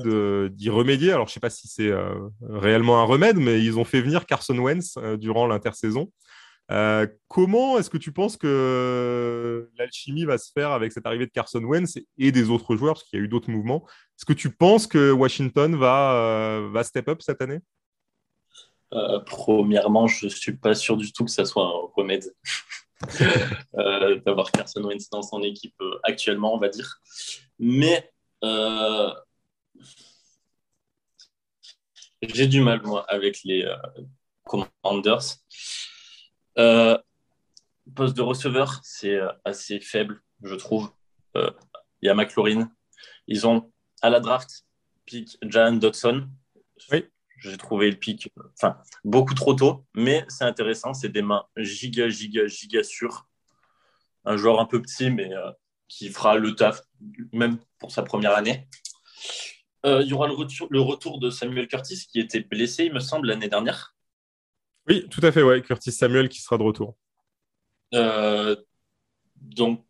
d'y 0.50 0.70
remédier. 0.70 1.12
Alors, 1.12 1.26
je 1.26 1.32
ne 1.32 1.35
sais 1.35 1.40
pas 1.40 1.50
si 1.50 1.68
c'est 1.68 1.88
euh, 1.88 2.14
réellement 2.42 3.00
un 3.00 3.04
remède, 3.04 3.37
mais 3.37 3.62
ils 3.62 3.78
ont 3.78 3.85
fait 3.85 4.00
venir 4.00 4.26
Carson 4.26 4.58
Wentz 4.58 4.94
euh, 4.97 5.16
durant 5.18 5.47
l'intersaison. 5.47 6.11
Euh, 6.71 7.07
comment 7.29 7.79
est-ce 7.79 7.89
que 7.89 7.97
tu 7.97 8.13
penses 8.13 8.37
que 8.37 9.71
l'alchimie 9.79 10.25
va 10.25 10.37
se 10.37 10.53
faire 10.53 10.71
avec 10.71 10.93
cette 10.93 11.07
arrivée 11.07 11.27
de 11.27 11.31
Carson 11.31 11.63
Wentz 11.63 11.99
et 12.19 12.33
des 12.33 12.51
autres 12.51 12.77
joueurs, 12.77 12.95
parce 12.95 13.05
qu'il 13.05 13.19
y 13.19 13.23
a 13.23 13.25
eu 13.25 13.29
d'autres 13.29 13.51
mouvements? 13.51 13.87
Est-ce 13.87 14.27
que 14.27 14.35
tu 14.35 14.51
penses 14.51 14.87
que 14.87 15.11
Washington 15.11 15.77
va, 15.77 16.69
va 16.71 16.85
step 16.85 17.09
up 17.09 17.23
cette 17.23 17.41
année? 17.41 17.61
Premièrement, 19.27 20.07
je 20.07 20.27
ne 20.27 20.31
suis 20.31 20.57
pas 20.57 20.75
sûr 20.75 20.97
du 20.97 21.13
tout 21.13 21.25
que 21.25 21.31
ça 21.31 21.45
soit 21.45 21.65
un 21.65 21.91
remède. 21.97 22.25
Euh, 23.75 24.19
d'avoir 24.21 24.51
Carson 24.51 24.83
Wentz 24.83 25.09
dans 25.11 25.23
son 25.23 25.43
équipe 25.43 25.75
euh, 25.81 26.01
actuellement, 26.03 26.55
on 26.55 26.59
va 26.59 26.69
dire. 26.69 27.01
Mais 27.59 28.11
euh, 28.43 29.13
j'ai 32.23 32.49
du 32.49 32.61
mal, 32.61 32.83
moi, 32.83 33.05
avec 33.09 33.45
les 33.45 33.65
Commanders. 34.45 35.37
Poste 37.95 38.17
de 38.17 38.23
receveur, 38.23 38.81
c'est 38.83 39.19
assez 39.45 39.81
faible, 39.81 40.23
je 40.43 40.55
trouve. 40.55 40.91
Il 41.35 42.07
y 42.07 42.09
a 42.09 42.15
McLaurin. 42.15 42.71
Ils 43.27 43.47
ont 43.47 43.73
à 44.03 44.11
la 44.11 44.21
draft 44.21 44.65
pick 45.07 45.38
Jan 45.43 45.73
Dodson. 45.73 46.29
Oui 46.93 47.05
j'ai 47.41 47.57
trouvé 47.57 47.91
le 47.91 47.97
pic 47.97 48.33
enfin, 48.55 48.77
beaucoup 49.05 49.35
trop 49.35 49.55
tôt, 49.55 49.85
mais 49.95 50.25
c'est 50.29 50.45
intéressant. 50.45 50.95
C'est 50.95 51.09
des 51.09 51.23
mains 51.23 51.45
giga, 51.57 52.09
giga, 52.09 52.47
giga 52.47 52.83
sûres. 52.83 53.29
Un 54.25 54.37
joueur 54.37 54.61
un 54.61 54.67
peu 54.67 54.83
petit, 54.83 55.11
mais 55.11 55.33
euh, 55.33 55.50
qui 55.88 56.09
fera 56.11 56.37
le 56.37 56.55
taf, 56.55 56.83
même 57.33 57.59
pour 57.79 57.93
sa 57.93 58.03
première 58.03 58.37
année. 58.37 58.69
Euh, 59.87 60.03
il 60.03 60.09
y 60.09 60.12
aura 60.12 60.27
le 60.27 60.35
retour, 60.35 60.67
le 60.71 60.81
retour 60.81 61.19
de 61.19 61.31
Samuel 61.31 61.69
Curtis, 61.69 62.07
qui 62.11 62.21
était 62.21 62.41
blessé, 62.41 62.85
il 62.85 62.93
me 62.93 63.00
semble, 63.00 63.29
l'année 63.29 63.49
dernière. 63.49 63.95
Oui, 64.88 65.07
tout 65.09 65.21
à 65.23 65.30
fait, 65.33 65.42
ouais. 65.42 65.62
Curtis 65.62 65.92
Samuel 65.92 66.28
qui 66.28 66.40
sera 66.40 66.57
de 66.57 66.62
retour. 66.62 66.97
Euh, 67.95 68.57
donc, 69.37 69.85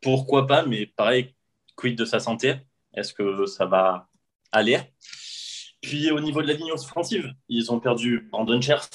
pourquoi 0.00 0.46
pas, 0.46 0.64
mais 0.64 0.86
pareil, 0.86 1.34
quid 1.76 1.98
de 1.98 2.04
sa 2.04 2.20
santé? 2.20 2.56
Est-ce 2.94 3.12
que 3.12 3.46
ça 3.46 3.66
va 3.66 4.08
aller? 4.52 4.78
Puis 5.80 6.10
au 6.10 6.20
niveau 6.20 6.40
de 6.40 6.46
la 6.46 6.54
ligne 6.54 6.72
offensive, 6.72 7.32
ils 7.48 7.72
ont 7.72 7.80
perdu 7.80 8.28
Brandon 8.30 8.60
Scherf, 8.60 8.88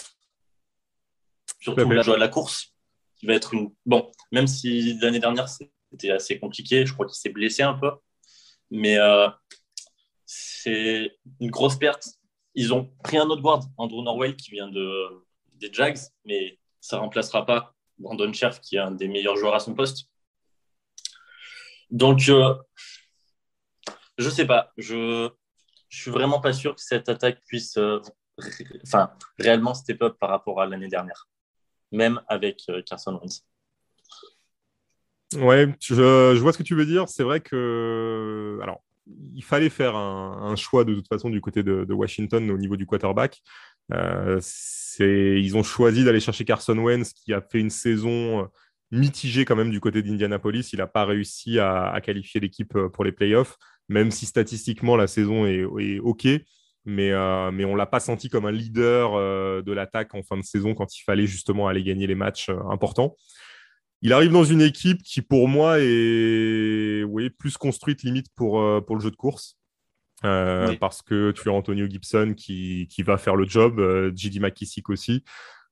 surtout 1.60 1.90
la 1.90 2.02
joie 2.02 2.16
à 2.16 2.20
la 2.20 2.30
course, 2.30 2.74
qui 3.18 3.28
va 3.28 3.34
être 3.34 3.54
une. 3.54 3.74
Bon, 3.86 4.12
même 4.32 4.48
si 4.48 4.98
l'année 5.00 5.20
dernière 5.20 5.48
c'était 5.50 6.12
assez 6.12 6.40
compliqué, 6.40 6.86
je 6.86 6.94
crois 6.94 7.06
qu'il 7.06 7.16
s'est 7.16 7.30
blessé 7.30 7.62
un 7.62 7.74
peu, 7.74 7.92
mais 8.72 8.98
euh, 8.98 9.28
c'est 10.26 11.18
une 11.40 11.52
grosse 11.52 11.78
perte. 11.78 12.08
Ils 12.56 12.74
ont 12.74 12.92
pris 13.04 13.18
un 13.18 13.28
autre 13.30 13.42
guard, 13.42 13.62
Andrew 13.78 14.02
Norwell, 14.02 14.36
qui 14.36 14.52
vient 14.52 14.68
de, 14.68 15.24
des 15.60 15.72
Jags, 15.72 16.00
mais 16.26 16.60
ça 16.82 16.98
ne 16.98 17.02
remplacera 17.02 17.46
pas 17.46 17.74
Brandon 17.98 18.32
Scherf, 18.34 18.62
qui 18.62 18.76
est 18.76 18.80
un 18.80 18.92
des 18.92 19.08
meilleurs 19.08 19.36
joueurs 19.36 19.56
à 19.56 19.60
son 19.60 19.74
poste. 19.74 20.10
Donc, 21.92 22.30
euh, 22.30 22.56
je 24.18 24.26
ne 24.26 24.32
sais 24.32 24.46
pas. 24.46 24.72
Je, 24.78 25.30
je 25.90 26.02
suis 26.02 26.12
vraiment 26.12 26.40
pas 26.40 26.54
sûr 26.54 26.76
que 26.76 26.82
cette 26.82 27.10
attaque 27.10 27.42
puisse 27.46 27.78
euh, 27.78 28.00
réellement 29.38 29.74
step 29.74 30.02
up 30.04 30.18
par 30.20 30.30
rapport 30.30 30.62
à 30.62 30.66
l'année 30.66 30.88
dernière, 30.88 31.28
même 31.92 32.22
avec 32.28 32.64
euh, 32.70 32.82
Carson 32.84 33.20
Wentz. 33.22 33.46
Ouais, 35.36 35.68
je, 35.82 36.38
vois 36.40 36.54
ce 36.54 36.58
que 36.58 36.64
tu 36.64 36.76
veux 36.76 36.86
dire. 36.86 37.08
C'est 37.08 37.24
vrai 37.24 37.40
que, 37.40 38.60
alors, 38.64 38.82
il 39.36 39.44
fallait 39.44 39.70
faire 39.70 39.96
un, 39.96 40.56
choix 40.56 40.84
de 40.84 40.96
toute 40.96 41.08
façon 41.08 41.30
du 41.30 41.42
côté 41.42 41.62
de, 41.64 41.94
Washington 41.94 42.50
au 42.50 42.58
niveau 42.58 42.76
du 42.76 42.86
quarterback. 42.86 43.42
Euh, 43.92 44.40
ils 45.00 45.58
ont 45.58 45.64
choisi 45.64 46.04
d'aller 46.04 46.20
chercher 46.20 46.46
Carson 46.46 46.78
Wentz 46.78 47.14
qui 47.14 47.34
a 47.34 47.42
fait 47.42 47.60
une 47.60 47.70
saison 47.70 48.50
mitigée 48.92 49.46
quand 49.46 49.56
même 49.56 49.72
du 49.72 49.80
côté 49.80 50.02
d'Indianapolis. 50.02 50.74
Il 50.74 50.80
n'a 50.80 50.88
pas 50.88 51.06
réussi 51.06 51.60
à 51.60 51.98
qualifier 52.04 52.42
l'équipe 52.42 52.78
pour 52.92 53.04
les 53.04 53.12
playoffs 53.12 53.58
même 53.90 54.12
si 54.12 54.26
statistiquement 54.26 54.96
la 54.96 55.08
saison 55.08 55.46
est, 55.46 56.00
OK. 56.00 56.28
Mais, 56.86 57.12
euh, 57.12 57.50
on 57.50 57.52
ne 57.52 57.78
l'a 57.78 57.86
pas 57.86 58.00
senti 58.00 58.30
comme 58.30 58.46
un 58.46 58.52
leader 58.52 59.14
euh, 59.16 59.62
de 59.62 59.74
l'attaque 59.74 60.16
en 60.16 60.24
fin 60.24 60.38
de 60.38 60.44
saison 60.44 60.74
quand 60.74 60.96
il 60.96 61.04
fallait 61.04 61.28
justement 61.28 61.68
aller 61.68 61.84
gagner 61.84 62.08
les 62.08 62.16
matchs 62.16 62.50
euh, 62.50 62.60
importants. 62.70 63.16
Il 64.02 64.14
arrive 64.14 64.32
dans 64.32 64.46
une 64.46 64.62
équipe 64.62 65.04
qui, 65.04 65.22
pour 65.22 65.50
moi, 65.50 65.80
est 65.80 67.30
plus 67.38 67.58
construite 67.58 68.04
limite 68.04 68.28
pour 68.34 68.62
le 68.62 69.00
jeu 69.02 69.12
de 69.12 69.18
course. 69.18 69.59
Parce 70.22 71.02
que 71.02 71.32
tu 71.32 71.50
as 71.50 71.54
Antonio 71.54 71.88
Gibson 71.88 72.34
qui, 72.36 72.88
qui 72.90 73.04
va 73.04 73.18
faire 73.18 73.36
le 73.36 73.46
job, 73.46 73.80
JD 74.16 74.42
McKissick 74.42 74.90
aussi. 74.90 75.24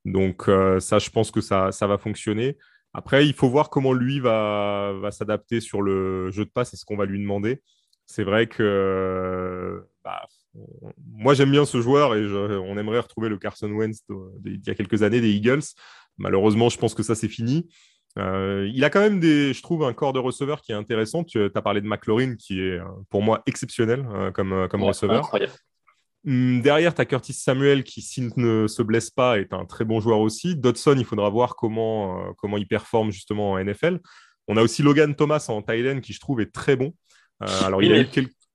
Donc, 0.05 0.43
ça, 0.79 0.99
je 0.99 1.09
pense 1.09 1.31
que 1.31 1.41
ça, 1.41 1.71
ça 1.71 1.87
va 1.87 1.97
fonctionner. 1.97 2.57
Après, 2.93 3.27
il 3.27 3.33
faut 3.33 3.49
voir 3.49 3.69
comment 3.69 3.93
lui 3.93 4.19
va, 4.19 4.93
va 5.01 5.11
s'adapter 5.11 5.59
sur 5.59 5.81
le 5.81 6.31
jeu 6.31 6.45
de 6.45 6.49
passe 6.49 6.73
et 6.73 6.77
ce 6.77 6.85
qu'on 6.85 6.97
va 6.97 7.05
lui 7.05 7.19
demander 7.19 7.61
c'est 8.07 8.23
vrai 8.23 8.47
que 8.47 9.85
bah, 10.03 10.25
moi 11.05 11.33
j'aime 11.33 11.51
bien 11.51 11.65
ce 11.65 11.81
joueur 11.81 12.15
et 12.15 12.25
on 12.25 12.77
aimerait 12.77 12.99
retrouver 12.99 13.29
le 13.29 13.37
Carson 13.37 13.69
Wentz 13.69 13.99
d'il 14.39 14.61
y 14.65 14.69
a 14.69 14.75
quelques 14.75 15.03
années 15.03 15.21
des 15.21 15.31
Eagles. 15.31 15.63
Malheureusement, 16.17 16.69
je 16.69 16.79
pense 16.79 16.95
que 16.95 17.03
ça 17.03 17.13
c'est 17.13 17.27
fini. 17.27 17.69
Euh, 18.17 18.69
il 18.73 18.83
a 18.83 18.89
quand 18.89 18.99
même 18.99 19.19
des, 19.19 19.53
je 19.53 19.61
trouve, 19.61 19.83
un 19.83 19.93
corps 19.93 20.13
de 20.13 20.19
receveur 20.19 20.61
qui 20.61 20.71
est 20.71 20.75
intéressant. 20.75 21.23
Tu 21.23 21.39
as 21.43 21.61
parlé 21.61 21.81
de 21.81 21.87
McLaurin 21.87 22.35
qui 22.35 22.59
est 22.61 22.79
pour 23.09 23.21
moi 23.21 23.43
exceptionnel 23.45 24.07
euh, 24.11 24.31
comme, 24.31 24.53
euh, 24.53 24.67
comme 24.67 24.83
receveur. 24.83 25.31
Hum, 26.25 26.61
derrière, 26.61 26.93
tu 26.93 27.01
as 27.01 27.05
Curtis 27.05 27.33
Samuel 27.33 27.83
qui, 27.83 28.01
s'il 28.01 28.31
ne 28.35 28.67
se 28.67 28.81
blesse 28.81 29.09
pas, 29.09 29.39
est 29.39 29.53
un 29.53 29.65
très 29.65 29.85
bon 29.85 29.99
joueur 29.99 30.19
aussi. 30.19 30.55
Dodson, 30.55 30.95
il 30.97 31.05
faudra 31.05 31.29
voir 31.29 31.55
comment, 31.55 32.33
comment 32.33 32.57
il 32.57 32.67
performe 32.67 33.11
justement 33.11 33.51
en 33.51 33.63
NFL. 33.63 33.99
On 34.47 34.57
a 34.57 34.61
aussi 34.61 34.81
Logan 34.81 35.13
Thomas 35.15 35.45
en 35.49 35.61
Thailand 35.61 35.99
qui, 36.01 36.13
je 36.13 36.19
trouve, 36.19 36.41
est 36.41 36.51
très 36.51 36.75
bon. 36.75 36.93
Euh, 37.43 37.63
alors, 37.63 37.83
il 37.83 37.93
a 37.93 37.99
eu 37.99 38.07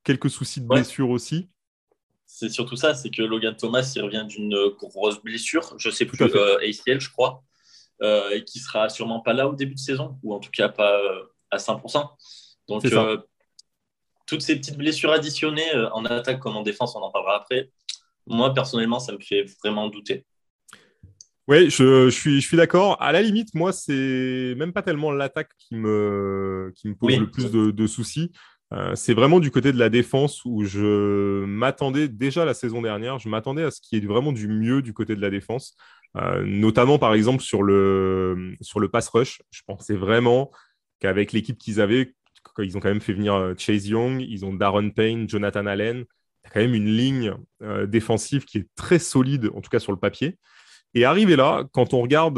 quelques 0.02 0.30
soucis 0.30 0.60
de 0.60 0.66
blessure 0.66 1.10
aussi. 1.10 1.48
C'est 2.26 2.48
surtout 2.48 2.76
ça, 2.76 2.94
c'est 2.94 3.10
que 3.10 3.22
Logan 3.22 3.54
Thomas, 3.54 3.92
il 3.94 4.02
revient 4.02 4.24
d'une 4.26 4.56
grosse 4.78 5.22
blessure, 5.22 5.74
je 5.78 5.90
sais 5.90 6.06
plus, 6.06 6.18
euh, 6.22 6.56
ACL, 6.58 6.98
je 6.98 7.10
crois, 7.10 7.42
euh, 7.44 7.51
et 8.00 8.44
qui 8.44 8.58
sera 8.58 8.88
sûrement 8.88 9.20
pas 9.20 9.32
là 9.32 9.48
au 9.48 9.54
début 9.54 9.74
de 9.74 9.80
saison, 9.80 10.18
ou 10.22 10.34
en 10.34 10.40
tout 10.40 10.50
cas 10.50 10.68
pas 10.68 11.00
à 11.50 11.58
100%. 11.58 12.08
Donc, 12.68 12.84
toutes 14.26 14.42
ces 14.42 14.56
petites 14.56 14.78
blessures 14.78 15.12
additionnées 15.12 15.72
en 15.92 16.04
attaque 16.04 16.40
comme 16.40 16.56
en 16.56 16.62
défense, 16.62 16.96
on 16.96 17.00
en 17.00 17.10
parlera 17.10 17.36
après. 17.36 17.70
Moi, 18.26 18.54
personnellement, 18.54 18.98
ça 18.98 19.12
me 19.12 19.18
fait 19.20 19.44
vraiment 19.62 19.88
douter. 19.88 20.24
Oui, 21.48 21.70
je, 21.70 22.08
suis, 22.08 22.40
je 22.40 22.46
suis 22.46 22.56
d'accord. 22.56 23.00
À 23.02 23.12
la 23.12 23.20
limite, 23.20 23.54
moi, 23.54 23.72
c'est 23.72 24.54
même 24.56 24.72
pas 24.72 24.82
tellement 24.82 25.10
l'attaque 25.10 25.50
qui 25.58 25.74
me, 25.74 26.72
qui 26.76 26.88
me 26.88 26.94
pose 26.94 27.16
le 27.16 27.30
plus 27.30 27.50
de 27.50 27.86
soucis. 27.86 28.30
Euh, 28.72 28.94
c'est 28.94 29.12
vraiment 29.12 29.38
du 29.38 29.50
côté 29.50 29.72
de 29.72 29.78
la 29.78 29.90
défense 29.90 30.42
où 30.46 30.64
je 30.64 31.44
m'attendais 31.44 32.08
déjà 32.08 32.46
la 32.46 32.54
saison 32.54 32.80
dernière, 32.80 33.18
je 33.18 33.28
m'attendais 33.28 33.64
à 33.64 33.70
ce 33.70 33.80
qu'il 33.82 33.98
y 33.98 34.02
ait 34.02 34.06
vraiment 34.06 34.32
du 34.32 34.48
mieux 34.48 34.80
du 34.80 34.94
côté 34.94 35.14
de 35.14 35.20
la 35.20 35.28
défense, 35.28 35.76
euh, 36.16 36.44
notamment 36.44 36.98
par 36.98 37.14
exemple 37.14 37.42
sur 37.42 37.62
le, 37.62 38.54
sur 38.60 38.80
le 38.80 38.88
pass 38.88 39.08
rush. 39.08 39.42
Je 39.50 39.62
pensais 39.66 39.94
vraiment 39.94 40.50
qu'avec 41.00 41.32
l'équipe 41.32 41.58
qu'ils 41.58 41.80
avaient, 41.80 42.14
ils 42.58 42.76
ont 42.76 42.80
quand 42.80 42.88
même 42.88 43.00
fait 43.00 43.14
venir 43.14 43.34
euh, 43.34 43.54
Chase 43.56 43.86
Young, 43.86 44.20
ils 44.20 44.44
ont 44.44 44.52
Darren 44.52 44.90
Payne, 44.90 45.28
Jonathan 45.28 45.66
Allen, 45.66 46.04
quand 46.52 46.60
même 46.60 46.74
une 46.74 46.88
ligne 46.88 47.34
défensive 47.86 48.44
qui 48.44 48.58
est 48.58 48.68
très 48.74 48.98
solide, 48.98 49.48
en 49.54 49.60
tout 49.60 49.70
cas 49.70 49.78
sur 49.78 49.92
le 49.92 49.98
papier. 49.98 50.38
Et 50.92 51.04
arrivé 51.04 51.36
là, 51.36 51.64
quand 51.72 51.94
on 51.94 52.02
regarde 52.02 52.34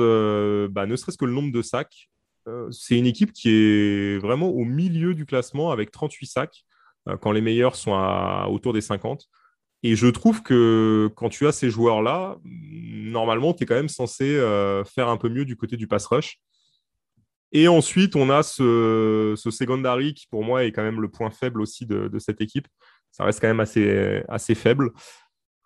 bah, 0.70 0.86
ne 0.86 0.94
serait-ce 0.94 1.16
que 1.16 1.24
le 1.24 1.32
nombre 1.32 1.50
de 1.50 1.62
sacs, 1.62 2.10
euh, 2.48 2.70
c'est 2.70 2.98
une 2.98 3.06
équipe 3.06 3.32
qui 3.32 3.48
est 3.48 4.18
vraiment 4.18 4.48
au 4.48 4.64
milieu 4.64 5.14
du 5.14 5.24
classement 5.26 5.70
avec 5.70 5.90
38 5.90 6.26
sacs, 6.26 6.64
euh, 7.08 7.16
quand 7.16 7.32
les 7.32 7.40
meilleurs 7.40 7.76
sont 7.76 7.92
autour 8.48 8.72
des 8.72 8.80
50. 8.80 9.26
Et 9.86 9.96
je 9.96 10.06
trouve 10.06 10.42
que 10.42 11.10
quand 11.14 11.28
tu 11.28 11.46
as 11.46 11.52
ces 11.52 11.68
joueurs-là, 11.68 12.38
normalement, 12.42 13.52
tu 13.52 13.62
es 13.62 13.66
quand 13.66 13.74
même 13.74 13.90
censé 13.90 14.24
euh, 14.24 14.82
faire 14.82 15.08
un 15.08 15.18
peu 15.18 15.28
mieux 15.28 15.44
du 15.44 15.56
côté 15.56 15.76
du 15.76 15.86
pass 15.86 16.06
rush. 16.06 16.38
Et 17.52 17.68
ensuite, 17.68 18.16
on 18.16 18.30
a 18.30 18.42
ce, 18.42 19.34
secondary 19.50 20.14
qui, 20.14 20.26
pour 20.26 20.42
moi, 20.42 20.64
est 20.64 20.72
quand 20.72 20.82
même 20.82 21.02
le 21.02 21.10
point 21.10 21.30
faible 21.30 21.60
aussi 21.60 21.84
de, 21.84 22.18
cette 22.18 22.40
équipe. 22.40 22.66
Ça 23.12 23.24
reste 23.24 23.40
quand 23.40 23.46
même 23.46 23.60
assez, 23.60 24.22
assez 24.26 24.54
faible. 24.54 24.90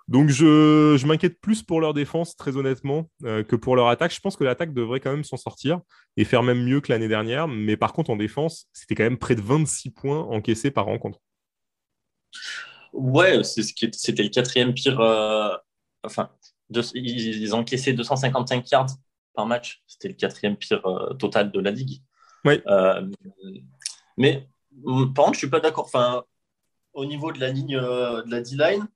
Donc 0.08 0.30
je, 0.30 1.06
m'inquiète 1.06 1.40
plus 1.40 1.62
pour 1.62 1.80
leur 1.80 1.94
défense, 1.94 2.34
très 2.34 2.56
honnêtement, 2.56 3.08
euh, 3.24 3.44
que 3.44 3.54
pour 3.54 3.76
leur 3.76 3.86
attaque. 3.86 4.12
Je 4.12 4.20
pense 4.20 4.36
que 4.36 4.42
l'attaque 4.42 4.74
devrait 4.74 4.98
quand 4.98 5.12
même 5.12 5.22
s'en 5.22 5.36
sortir 5.36 5.80
et 6.16 6.24
faire 6.24 6.42
même 6.42 6.64
mieux 6.64 6.80
que 6.80 6.90
l'année 6.90 7.08
dernière. 7.08 7.46
Mais 7.46 7.76
par 7.76 7.92
contre, 7.92 8.10
en 8.10 8.16
défense, 8.16 8.66
c'était 8.72 8.96
quand 8.96 9.04
même 9.04 9.18
près 9.18 9.36
de 9.36 9.42
26 9.42 9.92
points 9.92 10.18
encaissés 10.18 10.72
par 10.72 10.86
rencontre. 10.86 11.20
Ouais, 12.98 13.44
c'était 13.44 14.24
le 14.24 14.28
quatrième 14.28 14.74
pire. 14.74 14.98
Euh, 14.98 15.56
enfin, 16.02 16.30
ils, 16.94 17.54
ont 17.54 17.58
encaissé 17.58 17.92
255 17.92 18.68
yards 18.72 18.90
par 19.34 19.46
match. 19.46 19.84
C'était 19.86 20.08
le 20.08 20.14
quatrième 20.14 20.56
pire 20.56 20.84
euh, 20.84 21.14
total 21.14 21.52
de 21.52 21.60
la 21.60 21.70
ligue. 21.70 22.02
Oui. 22.44 22.60
Mais 24.16 24.48
par 25.14 25.26
contre, 25.26 25.34
je 25.34 25.38
suis 25.38 25.50
pas 25.50 25.60
d'accord. 25.60 25.84
Enfin, 25.84 26.24
au 26.92 27.04
niveau 27.04 27.30
de 27.30 27.38
la 27.38 27.50
ligne 27.50 27.76
de 27.76 28.28
la 28.28 28.40
D-line, 28.40 28.88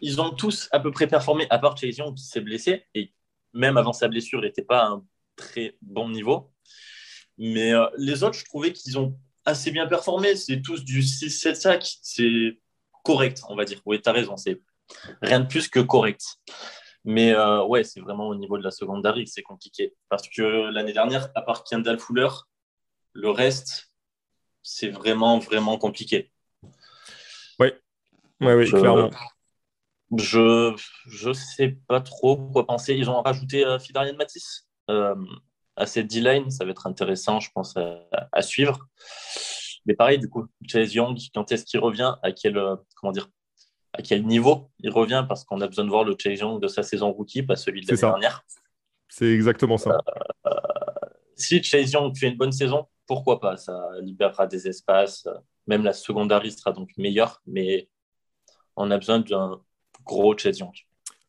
ils 0.00 0.20
ont 0.20 0.30
tous 0.30 0.68
à 0.72 0.80
peu 0.80 0.90
près 0.90 1.06
performé, 1.06 1.46
à 1.50 1.58
part 1.60 1.76
Chase 1.76 1.98
Young 1.98 2.16
qui 2.16 2.24
s'est 2.24 2.40
blessé. 2.40 2.84
Et 2.94 3.12
même 3.52 3.76
avant 3.76 3.92
sa 3.92 4.08
blessure, 4.08 4.40
il 4.40 4.46
n'était 4.46 4.62
pas 4.62 4.82
à 4.82 4.88
un 4.88 5.04
très 5.36 5.76
bon 5.82 6.08
niveau. 6.08 6.52
Mais 7.36 7.72
les 7.96 8.24
autres, 8.24 8.38
je 8.38 8.44
trouvais 8.44 8.72
qu'ils 8.72 8.98
ont 8.98 9.16
assez 9.44 9.70
bien 9.70 9.86
performé. 9.86 10.34
C'est 10.34 10.62
tous 10.62 10.84
du 10.84 11.00
6-7 11.00 11.54
sacs. 11.54 11.98
C'est 12.02 12.58
correct, 13.08 13.40
on 13.48 13.56
va 13.56 13.64
dire. 13.64 13.80
Oui, 13.86 14.02
tu 14.02 14.08
as 14.10 14.12
raison. 14.12 14.36
C'est 14.36 14.60
rien 15.22 15.40
de 15.40 15.46
plus 15.46 15.66
que 15.68 15.80
correct. 15.80 16.22
Mais 17.04 17.32
euh, 17.32 17.64
ouais, 17.64 17.84
c'est 17.84 18.00
vraiment 18.00 18.28
au 18.28 18.34
niveau 18.34 18.58
de 18.58 18.62
la 18.62 18.70
secondary 18.70 19.24
que 19.24 19.30
c'est 19.30 19.42
compliqué. 19.42 19.94
Parce 20.10 20.28
que 20.28 20.42
l'année 20.70 20.92
dernière, 20.92 21.30
à 21.34 21.40
part 21.40 21.64
Kendall 21.64 21.98
Fuller, 21.98 22.28
le 23.14 23.30
reste, 23.30 23.90
c'est 24.62 24.90
vraiment, 24.90 25.38
vraiment 25.38 25.78
compliqué. 25.78 26.30
Oui, 27.58 27.68
oui, 28.42 28.52
oui, 28.52 28.68
clairement. 28.68 29.10
Je 30.14 30.74
ne 31.28 31.32
sais 31.32 31.78
pas 31.88 32.02
trop 32.02 32.36
quoi 32.36 32.66
penser. 32.66 32.94
Ils 32.94 33.08
ont 33.08 33.22
rajouté 33.22 33.64
euh, 33.64 33.78
Fidarian 33.78 34.16
Matisse 34.16 34.68
euh, 34.90 35.14
à 35.76 35.86
cette 35.86 36.08
D-line. 36.08 36.50
Ça 36.50 36.66
va 36.66 36.72
être 36.72 36.86
intéressant, 36.86 37.40
je 37.40 37.50
pense, 37.54 37.74
à, 38.32 38.42
suivre. 38.42 38.86
Mais 39.88 39.94
pareil, 39.94 40.18
du 40.18 40.28
coup, 40.28 40.46
Chase 40.66 40.92
Young, 40.92 41.18
quand 41.34 41.50
est-ce 41.50 41.64
qu'il 41.64 41.80
revient 41.80 42.14
À 42.22 42.30
quel, 42.30 42.58
euh, 42.58 42.76
comment 42.94 43.10
dire, 43.10 43.30
à 43.94 44.02
quel 44.02 44.26
niveau 44.26 44.70
il 44.80 44.90
revient 44.90 45.24
Parce 45.26 45.44
qu'on 45.44 45.62
a 45.62 45.66
besoin 45.66 45.86
de 45.86 45.88
voir 45.88 46.04
le 46.04 46.14
Chase 46.16 46.40
Young 46.40 46.60
de 46.60 46.68
sa 46.68 46.82
saison 46.82 47.10
rookie, 47.10 47.42
pas 47.42 47.56
celui 47.56 47.80
de 47.80 47.86
l'année 47.86 47.98
dernière. 47.98 48.44
C'est 49.08 49.32
exactement 49.32 49.78
ça. 49.78 49.98
Euh, 50.46 50.50
si 51.34 51.62
Chase 51.62 51.90
Young 51.92 52.14
fait 52.14 52.28
une 52.28 52.36
bonne 52.36 52.52
saison, 52.52 52.86
pourquoi 53.06 53.40
pas? 53.40 53.56
Ça 53.56 53.88
libérera 54.02 54.46
des 54.46 54.68
espaces. 54.68 55.26
Même 55.66 55.84
la 55.84 55.94
secondary 55.94 56.52
sera 56.52 56.72
donc 56.72 56.90
meilleure, 56.98 57.40
mais 57.46 57.88
on 58.76 58.90
a 58.90 58.98
besoin 58.98 59.20
d'un 59.20 59.58
gros 60.04 60.36
Chase 60.36 60.58
Young. 60.58 60.74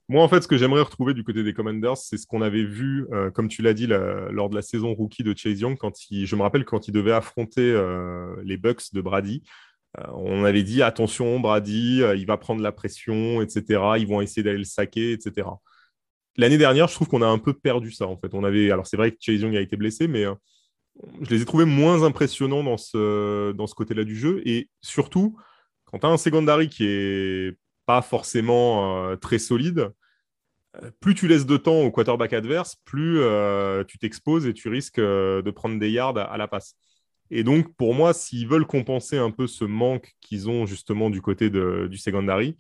Moi, 0.10 0.24
en 0.24 0.28
fait, 0.28 0.42
ce 0.42 0.48
que 0.48 0.58
j'aimerais 0.58 0.82
retrouver 0.82 1.14
du 1.14 1.24
côté 1.24 1.44
des 1.44 1.54
Commanders, 1.54 1.96
c'est 1.96 2.18
ce 2.18 2.26
qu'on 2.26 2.42
avait 2.42 2.64
vu, 2.64 3.06
euh, 3.14 3.30
comme 3.30 3.48
tu 3.48 3.62
l'as 3.62 3.76
dit, 3.76 3.86
lors 3.86 4.50
de 4.50 4.56
la 4.56 4.64
saison 4.64 4.92
rookie 4.96 5.22
de 5.22 5.38
Chase 5.38 5.60
Young, 5.60 5.78
quand 5.78 5.94
je 6.10 6.36
me 6.36 6.42
rappelle 6.42 6.66
quand 6.66 6.88
il 6.88 6.92
devait 6.92 7.12
affronter 7.12 7.62
euh, 7.62 8.36
les 8.44 8.58
Bucks 8.58 8.92
de 8.92 9.02
Brady. 9.02 9.44
Euh, 10.00 10.04
on 10.16 10.46
avait 10.46 10.64
dit 10.64 10.82
attention, 10.82 11.40
Brady, 11.40 12.02
il 12.16 12.26
va 12.26 12.38
prendre 12.38 12.64
la 12.64 12.72
pression, 12.72 13.44
etc. 13.44 13.82
Ils 14.00 14.08
vont 14.08 14.20
essayer 14.20 14.42
d'aller 14.42 14.58
le 14.58 14.64
saquer, 14.64 15.12
etc. 15.12 15.48
L'année 16.38 16.58
dernière, 16.58 16.88
je 16.88 16.96
trouve 16.96 17.08
qu'on 17.08 17.22
a 17.22 17.28
un 17.28 17.38
peu 17.38 17.54
perdu 17.54 17.92
ça, 17.92 18.08
en 18.08 18.18
fait. 18.18 18.34
On 18.34 18.44
avait, 18.44 18.72
alors 18.72 18.88
c'est 18.88 18.98
vrai 18.98 19.12
que 19.12 19.18
Chase 19.20 19.42
Young 19.42 19.56
a 19.56 19.62
été 19.62 19.78
blessé, 19.78 20.08
mais 20.08 20.26
je 21.22 21.30
les 21.30 21.44
ai 21.44 21.46
trouvés 21.46 21.66
moins 21.66 22.02
impressionnants 22.02 22.64
dans 22.64 22.78
ce, 22.78 23.52
dans 23.52 23.68
ce 23.68 23.76
côté-là 23.76 24.04
du 24.04 24.16
jeu. 24.16 24.42
Et 24.46 24.70
surtout, 24.82 25.38
quand 25.86 26.00
tu 26.00 26.08
as 26.08 26.10
un 26.10 26.18
secondary 26.18 26.68
qui 26.68 26.86
est 26.88 27.58
pas 27.90 28.04
forcément 28.04 29.18
très 29.18 29.40
solide, 29.40 29.92
plus 31.00 31.16
tu 31.16 31.28
laisses 31.28 31.46
de 31.46 31.58
temps 31.58 31.82
au 31.82 31.92
quarterback 31.92 32.34
adverse, 32.34 32.76
plus 32.86 33.20
euh, 33.20 33.84
tu 33.84 33.98
t'exposes 33.98 34.46
et 34.46 34.54
tu 34.54 34.70
risques 34.70 35.00
euh, 35.00 35.42
de 35.42 35.52
prendre 35.52 35.80
des 35.80 35.90
yards 35.90 36.18
à, 36.18 36.38
la 36.38 36.48
passe. 36.48 36.76
Et 37.32 37.44
donc, 37.44 37.76
pour 37.76 37.94
moi, 37.94 38.14
s'ils 38.14 38.48
veulent 38.48 38.66
compenser 38.66 39.18
un 39.18 39.32
peu 39.32 39.48
ce 39.48 39.66
manque 39.66 40.14
qu'ils 40.22 40.50
ont 40.50 40.66
justement 40.66 41.10
du 41.10 41.22
côté 41.22 41.50
du 41.50 41.98
secondary, 41.98 42.58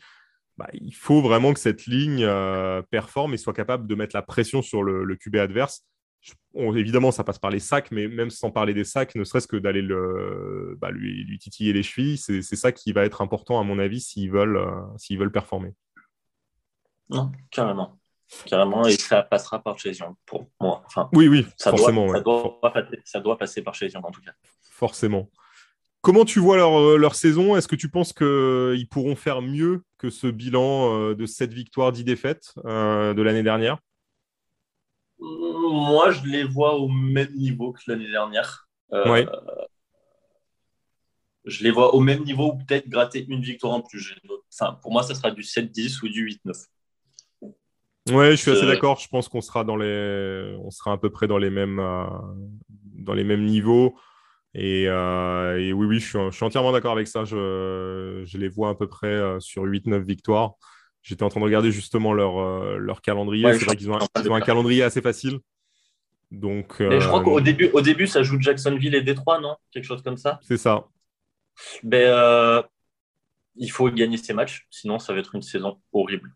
bah, 0.57 0.69
il 0.74 0.93
faut 0.93 1.21
vraiment 1.21 1.53
que 1.53 1.59
cette 1.59 1.86
ligne 1.86 2.24
euh, 2.24 2.81
performe 2.91 3.33
et 3.33 3.38
soit 3.38 3.53
capable 3.53 3.88
de 3.88 3.95
mettre 3.95 4.15
la 4.15 4.21
pression 4.21 4.62
sur 4.62 4.83
le, 4.83 5.15
QB 5.15 5.38
adverse. 5.38 5.86
Évidemment, 6.56 7.12
ça 7.12 7.24
passe 7.24 7.40
par 7.40 7.52
les 7.52 7.60
sacs, 7.60 7.92
mais 7.92 8.08
même 8.08 8.30
sans 8.30 8.52
parler 8.52 8.74
des 8.74 8.84
sacs, 8.84 9.16
ne 9.16 9.24
serait-ce 9.24 9.48
que 9.48 9.58
d'aller 9.58 9.82
bah, 10.78 10.92
lui, 10.92 11.24
lui, 11.24 11.38
titiller 11.40 11.74
les 11.74 11.84
chevilles, 11.84 12.18
c'est 12.18 12.42
ça 12.42 12.72
qui 12.72 12.92
va 12.92 13.06
être 13.06 13.22
important, 13.22 13.60
à 13.60 13.64
mon 13.64 13.80
avis, 13.80 14.01
s'ils 14.01 14.32
veulent, 14.32 14.60
s'ils 14.98 15.18
veulent 15.18 15.32
performer. 15.32 15.74
Non, 17.10 17.32
carrément. 17.51 18.00
Carrément, 18.46 18.86
et 18.86 18.92
ça 18.92 19.24
passera 19.24 19.62
par 19.62 19.79
chez 19.79 19.92
pour 20.25 20.48
moi. 20.60 20.84
Enfin, 20.86 21.10
oui, 21.14 21.27
oui, 21.27 21.48
ça 21.58 21.72
forcément. 21.72 22.05
Doit, 22.05 22.60
ça, 23.03 23.20
doit, 23.20 23.38
passer 23.38 23.64
par 23.64 23.74
chez 23.74 23.90
en 23.96 24.12
tout 24.12 24.22
cas. 24.22 24.34
Forcément. 24.70 25.29
Comment 26.01 26.25
tu 26.25 26.40
vois 26.40 26.58
leur, 26.58 26.79
euh, 26.79 26.98
leur 26.98 27.16
saison? 27.16 27.58
Est-ce 27.58 27.68
que 27.68 27.75
tu 27.75 27.90
penses 27.90 28.14
qu'ils 28.14 28.88
pourront 28.90 29.16
faire 29.16 29.42
mieux 29.42 29.84
que 29.98 30.10
ce 30.10 30.27
bilan 30.27 30.94
euh, 30.94 31.16
de 31.16 31.25
7 31.25 31.53
victoires, 31.53 31.92
10 31.92 32.03
défaites 32.03 32.53
euh, 32.66 33.14
de 33.14 33.22
l'année 33.22 33.44
dernière? 33.44 33.79
Moi, 35.20 36.12
je 36.12 36.25
les 36.25 36.44
vois 36.44 36.75
au 36.75 36.88
même 36.88 37.34
niveau 37.36 37.74
que 37.74 37.82
l'année 37.88 38.10
dernière. 38.10 38.68
Oui. 38.92 39.25
Je 41.46 41.64
les 41.64 41.72
vois 41.72 41.96
au 41.96 42.00
même 42.00 42.24
niveau 42.24 42.53
ou 42.53 42.58
peut-être 42.58 42.88
gratter 42.90 43.25
une 43.27 43.42
victoire 43.42 43.74
en 43.74 43.82
plus. 43.82 44.14
Enfin, 44.53 44.77
pour 44.82 44.92
moi, 44.92 45.03
ça 45.03 45.16
sera 45.16 45.32
du 45.32 45.42
7-10 45.42 46.03
ou 46.03 46.10
du 46.10 46.25
8-9. 46.46 46.66
Ouais, 48.12 48.32
je 48.32 48.36
suis 48.36 48.51
assez 48.51 48.66
d'accord. 48.66 49.00
Je 49.00 49.08
pense 49.08 49.27
qu'on 49.27 49.42
sera 49.42 49.64
dans 49.64 49.75
les, 49.75 50.55
on 50.64 50.72
sera 50.72 50.94
à 50.94 50.98
peu 50.98 51.10
près 51.10 51.27
dans 51.27 51.38
les 51.38 51.50
mêmes, 51.50 51.79
euh, 51.79 52.05
dans 52.70 53.14
les 53.14 53.24
mêmes 53.24 53.46
niveaux. 53.46 53.96
Et, 54.53 54.88
euh, 54.88 55.60
et 55.60 55.74
oui, 55.74 55.86
oui, 55.86 56.00
je 56.00 56.08
suis, 56.08 56.20
je 56.32 56.36
suis 56.36 56.46
entièrement 56.46 56.72
d'accord 56.72 56.94
avec 56.94 57.08
ça. 57.08 57.24
Je, 57.24 58.24
je, 58.25 58.38
les 58.38 58.48
vois 58.48 58.70
à 58.70 58.75
peu 58.75 58.88
près 58.88 59.08
euh, 59.08 59.40
sur 59.40 59.64
8-9 59.64 60.00
victoires. 60.00 60.53
J'étais 61.01 61.24
en 61.24 61.29
train 61.29 61.40
de 61.40 61.46
regarder 61.46 61.72
justement 61.72 62.14
leur, 62.14 62.77
leur 62.77 63.01
calendrier. 63.01 63.51
c'est 63.53 63.66
vrai 63.66 63.75
qu'ils 63.75 63.92
ont, 63.92 63.98
un, 63.98 64.07
ils 64.22 64.29
ont 64.29 64.35
un 64.35 64.42
calendrier 64.42 64.83
assez 64.83 65.01
facile. 65.01 65.40
Donc, 66.31 66.75
je 66.79 67.07
crois 67.07 67.24
qu'au 67.24 67.42
début, 67.42 67.70
au 67.74 67.81
début, 67.81 68.05
ça 68.05 68.22
joue 68.22 68.40
Jacksonville 68.40 68.94
et 68.94 69.01
Détroit, 69.01 69.40
non? 69.40 69.55
Quelque 69.72 69.85
chose 69.85 70.03
comme 70.03 70.18
ça. 70.18 70.40
C'est 70.44 70.57
ça. 70.57 70.88
Ben, 71.83 72.64
il 73.55 73.72
faut 73.72 73.90
gagner 73.90 74.18
ces 74.18 74.33
matchs, 74.33 74.68
sinon 74.70 75.00
ça 75.00 75.14
va 75.14 75.20
être 75.20 75.35
une 75.35 75.42
saison 75.42 75.79
horrible 75.92 76.33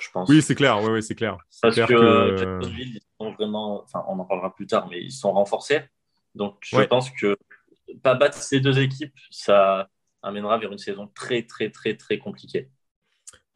je 0.00 0.10
pense. 0.10 0.28
Oui, 0.28 0.42
c'est 0.42 0.54
clair, 0.54 0.82
oui, 0.82 1.02
c'est 1.02 1.14
clair. 1.14 1.38
Parce 1.62 1.76
que, 1.76 2.60
ils 2.78 3.00
sont 3.20 3.32
vraiment, 3.32 3.82
enfin, 3.82 4.04
on 4.08 4.18
en 4.18 4.24
parlera 4.24 4.54
plus 4.54 4.66
tard, 4.66 4.88
mais 4.88 5.02
ils 5.02 5.12
sont 5.12 5.32
renforcés. 5.32 5.82
Donc, 6.34 6.56
je 6.62 6.80
pense 6.82 7.10
que 7.10 7.36
pas 8.02 8.14
battre 8.14 8.38
ces 8.38 8.60
deux 8.60 8.78
équipes, 8.78 9.14
ça 9.30 9.88
amènera 10.22 10.58
vers 10.58 10.72
une 10.72 10.78
saison 10.78 11.08
très, 11.14 11.42
très, 11.42 11.70
très, 11.70 11.96
très 11.96 12.18
compliquée. 12.18 12.70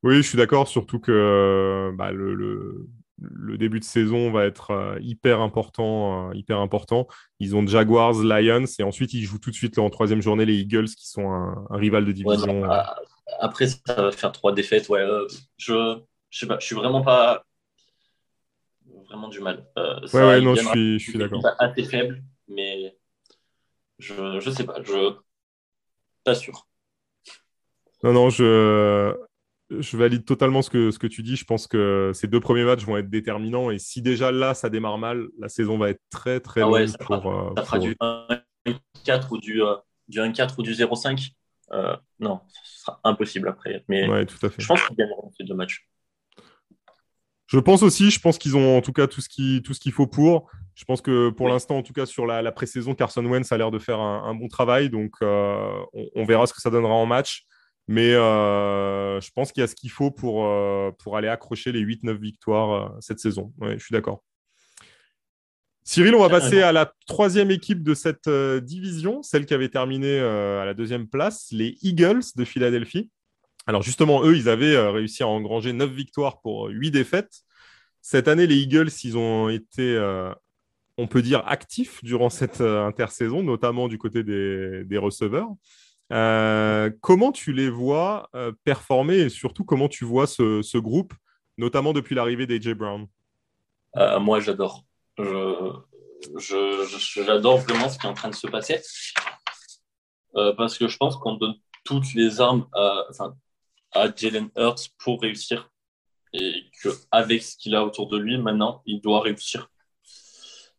Oui, 0.09 0.23
je 0.23 0.29
suis 0.29 0.39
d'accord, 0.39 0.69
surtout 0.69 1.01
que 1.01 1.93
bah, 1.99 2.13
le, 2.13 2.35
le, 2.35 3.59
début 3.59 3.79
de 3.79 3.85
saison 3.85 4.31
va 4.31 4.47
être 4.47 4.71
euh, 4.71 4.99
hyper 5.03 5.43
important, 5.43 6.31
euh, 6.31 6.35
hyper 6.35 6.61
important. 6.61 7.07
Ils 7.41 7.55
ont 7.55 7.67
Jaguars, 7.67 8.15
Lions, 8.15 8.65
et 8.79 8.83
ensuite 8.83 9.13
ils 9.13 9.25
jouent 9.25 9.39
tout 9.39 9.51
de 9.51 9.55
suite 9.55 9.79
en 9.79 9.91
troisième 9.91 10.23
journée 10.23 10.47
les 10.47 10.55
Eagles, 10.55 10.87
qui 10.87 11.09
sont 11.09 11.31
un, 11.31 11.67
rival 11.69 12.07
de 12.07 12.13
division. 12.13 12.63
Bah, 12.63 12.97
après, 13.39 13.67
ça 13.67 13.95
va 13.97 14.11
faire 14.11 14.33
trois 14.33 14.55
défaites. 14.55 14.89
Ouais, 14.89 15.03
euh, 15.03 15.27
je 15.59 16.01
je 16.31 16.39
sais 16.39 16.47
pas, 16.47 16.59
je 16.59 16.65
suis 16.65 16.75
vraiment 16.75 17.03
pas 17.03 17.45
vraiment 19.11 19.29
du 19.29 19.41
mal. 19.41 19.67
Euh, 19.77 20.01
ouais, 20.15 20.21
ouais, 20.21 20.41
non, 20.41 20.55
je 20.55 20.65
suis, 20.65 20.99
je 20.99 21.11
suis 21.11 21.19
d'accord. 21.19 21.43
Assez 21.59 21.85
faible, 21.85 22.23
mais 22.49 22.97
je, 23.99 24.41
je 24.41 24.51
sais 24.51 24.65
pas, 24.65 24.83
je 24.83 25.17
pas 26.25 26.35
sûr. 26.35 26.67
Non, 28.03 28.13
non, 28.13 28.31
je, 28.31 29.15
je 29.71 29.97
valide 29.97 30.25
totalement 30.25 30.63
ce 30.63 30.71
que, 30.71 30.91
ce 30.91 30.99
que 30.99 31.07
tu 31.07 31.23
dis. 31.23 31.37
Je 31.37 31.45
pense 31.45 31.67
que 31.67 32.13
ces 32.15 32.27
deux 32.27 32.41
premiers 32.41 32.65
matchs 32.65 32.85
vont 32.85 32.97
être 32.97 33.11
déterminants. 33.11 33.71
Et 33.71 33.79
si 33.79 34.03
déjà 34.03 34.33
là, 34.33 34.55
ça 34.55 34.71
démarre 34.71 34.99
mal, 34.99 35.29
la 35.39 35.49
saison 35.49 35.79
va 35.79 35.91
être 35.91 36.03
très, 36.11 36.41
très 36.41 36.63
ah 36.63 36.65
longue. 36.65 36.87
ça 36.87 36.99
pour, 36.99 37.23
fera, 37.23 37.53
ça 37.57 37.65
fera 37.65 37.79
du 37.79 37.97
1-4 39.07 39.29
ou 39.31 39.39
du, 39.39 39.63
euh, 39.63 39.75
du 40.09 40.19
1-4 40.19 40.55
ou 40.59 40.63
du 40.63 40.73
0-5. 40.73 41.33
Euh, 41.73 41.97
non, 42.19 42.41
ce 42.63 42.83
sera 42.83 43.01
impossible 43.05 43.49
après. 43.49 43.85
Mais 43.89 44.09
ouais, 44.09 44.25
tout 44.25 44.45
à 44.45 44.49
fait. 44.49 44.63
je 44.63 44.67
pense 44.67 44.83
qu'ils 44.87 44.97
gagneront 44.97 45.31
ces 45.37 45.45
deux 45.45 45.55
matchs. 45.55 45.87
Je 47.47 47.59
pense 47.59 47.83
aussi, 47.83 48.11
je 48.11 48.21
pense 48.21 48.37
qu'ils 48.37 48.57
ont 48.57 48.77
en 48.77 48.83
tout 48.83 48.93
cas 48.93 49.07
tout 49.07 49.23
ce 49.23 49.29
qu'il 49.29 49.63
qu'il 49.63 49.93
faut 49.93 50.07
pour. 50.07 50.51
Je 50.75 50.85
pense 50.85 51.01
que 51.01 51.31
pour 51.31 51.49
l'instant, 51.49 51.79
en 51.79 51.83
tout 51.83 51.95
cas 51.95 52.05
sur 52.05 52.27
la, 52.27 52.43
la 52.43 52.53
pré-saison, 52.53 52.95
Carson 52.95 53.25
Wentz 53.25 53.51
a 53.51 53.57
l'air 53.57 53.71
de 53.71 53.79
faire 53.79 54.01
un, 54.01 54.35
bon 54.35 54.49
travail. 54.49 54.91
Donc 54.91 55.13
euh, 55.23 55.81
on, 56.15 56.25
verra 56.25 56.47
ce 56.47 56.53
que 56.53 56.61
ça 56.61 56.71
donnera 56.71 56.93
en 56.93 57.07
match. 57.07 57.47
Mais 57.89 58.13
euh, 58.13 59.21
je 59.21 59.31
pense 59.31 59.51
qu'il 59.51 59.63
y 59.63 59.65
a 59.65 59.67
ce 59.67 59.75
qu'il 59.75 59.91
faut 59.91 60.11
pour, 60.11 60.47
euh, 60.47 60.93
pour 60.99 61.17
aller 61.17 61.29
accrocher 61.29 61.73
les 61.73 61.81
8-9 61.81 62.17
victoires 62.19 62.95
cette 63.01 63.19
saison. 63.19 63.53
je 63.63 63.79
suis 63.79 63.93
d'accord. 63.93 64.23
Cyril, 65.85 66.15
on 66.15 66.21
va 66.21 66.29
passer 66.29 66.61
à 66.61 66.71
la 66.71 66.93
troisième 67.07 67.51
équipe 67.51 67.83
de 67.83 67.95
cette 67.95 68.29
division, 68.29 69.23
celle 69.23 69.47
qui 69.47 69.55
avait 69.55 69.71
terminé 69.71 70.21
à 70.21 70.67
la 70.67 70.75
deuxième 70.75 71.09
place, 71.09 71.49
les 71.51 71.79
Eagles 71.83 72.25
de 72.37 72.45
Philadelphie. 72.45 73.11
Alors 73.69 73.83
justement, 73.83 74.25
eux, 74.25 74.35
ils 74.35 74.49
avaient 74.49 74.75
euh, 74.75 74.91
réussi 74.91 75.23
à 75.23 75.29
engranger 75.29 75.75
9 75.75 75.91
victoires 75.91 76.41
pour 76.41 76.69
8 76.69 76.91
défaites. 76.91 77.43
Cette 78.01 78.27
année, 78.27 78.47
les 78.47 78.57
Eagles, 78.57 78.89
ils 79.05 79.19
ont 79.19 79.51
été, 79.51 79.95
euh, 79.95 80.33
on 80.97 81.07
peut 81.07 81.21
dire, 81.21 81.47
actifs 81.47 82.03
durant 82.03 82.31
cette 82.31 82.63
euh, 82.63 82.87
intersaison, 82.87 83.43
notamment 83.43 83.87
du 83.87 83.99
côté 83.99 84.25
des, 84.25 84.99
receveurs. 84.99 85.51
Comment 86.11 87.33
tu 87.33 87.53
les 87.53 87.71
vois 87.71 88.31
performer 88.65 89.17
et 89.17 89.29
surtout 89.29 89.65
comment 89.65 89.89
tu 89.89 90.05
vois 90.05 90.27
ce, 90.27 90.79
groupe, 90.79 91.13
notamment 91.57 91.93
depuis 91.93 92.15
l'arrivée 92.15 92.47
d'AJ 92.47 92.75
Brown? 92.75 93.07
Moi, 94.21 94.41
j'adore. 94.41 94.85
J'adore 96.37 97.59
vraiment 97.59 97.89
ce 97.89 97.99
qui 97.99 98.07
est 98.07 98.11
en 98.11 98.15
train 98.15 98.31
de 98.31 98.35
se 98.35 98.47
passer. 98.47 98.81
parce 100.33 100.79
que 100.79 100.89
je 100.89 100.97
pense 100.97 101.17
qu'on 101.17 101.35
donne 101.35 101.55
toutes 101.85 102.13
les 102.15 102.41
armes 102.41 102.67
à, 102.75 103.07
à 103.93 104.15
Jalen 104.15 104.51
Hurts 104.57 104.91
pour 104.99 105.21
réussir. 105.21 105.71
Et 106.33 106.65
qu'avec 106.83 107.43
ce 107.43 107.57
qu'il 107.57 107.75
a 107.75 107.85
autour 107.85 108.09
de 108.09 108.19
lui, 108.19 108.39
maintenant, 108.39 108.83
il 108.87 109.01
doit 109.01 109.23
réussir. 109.23 109.71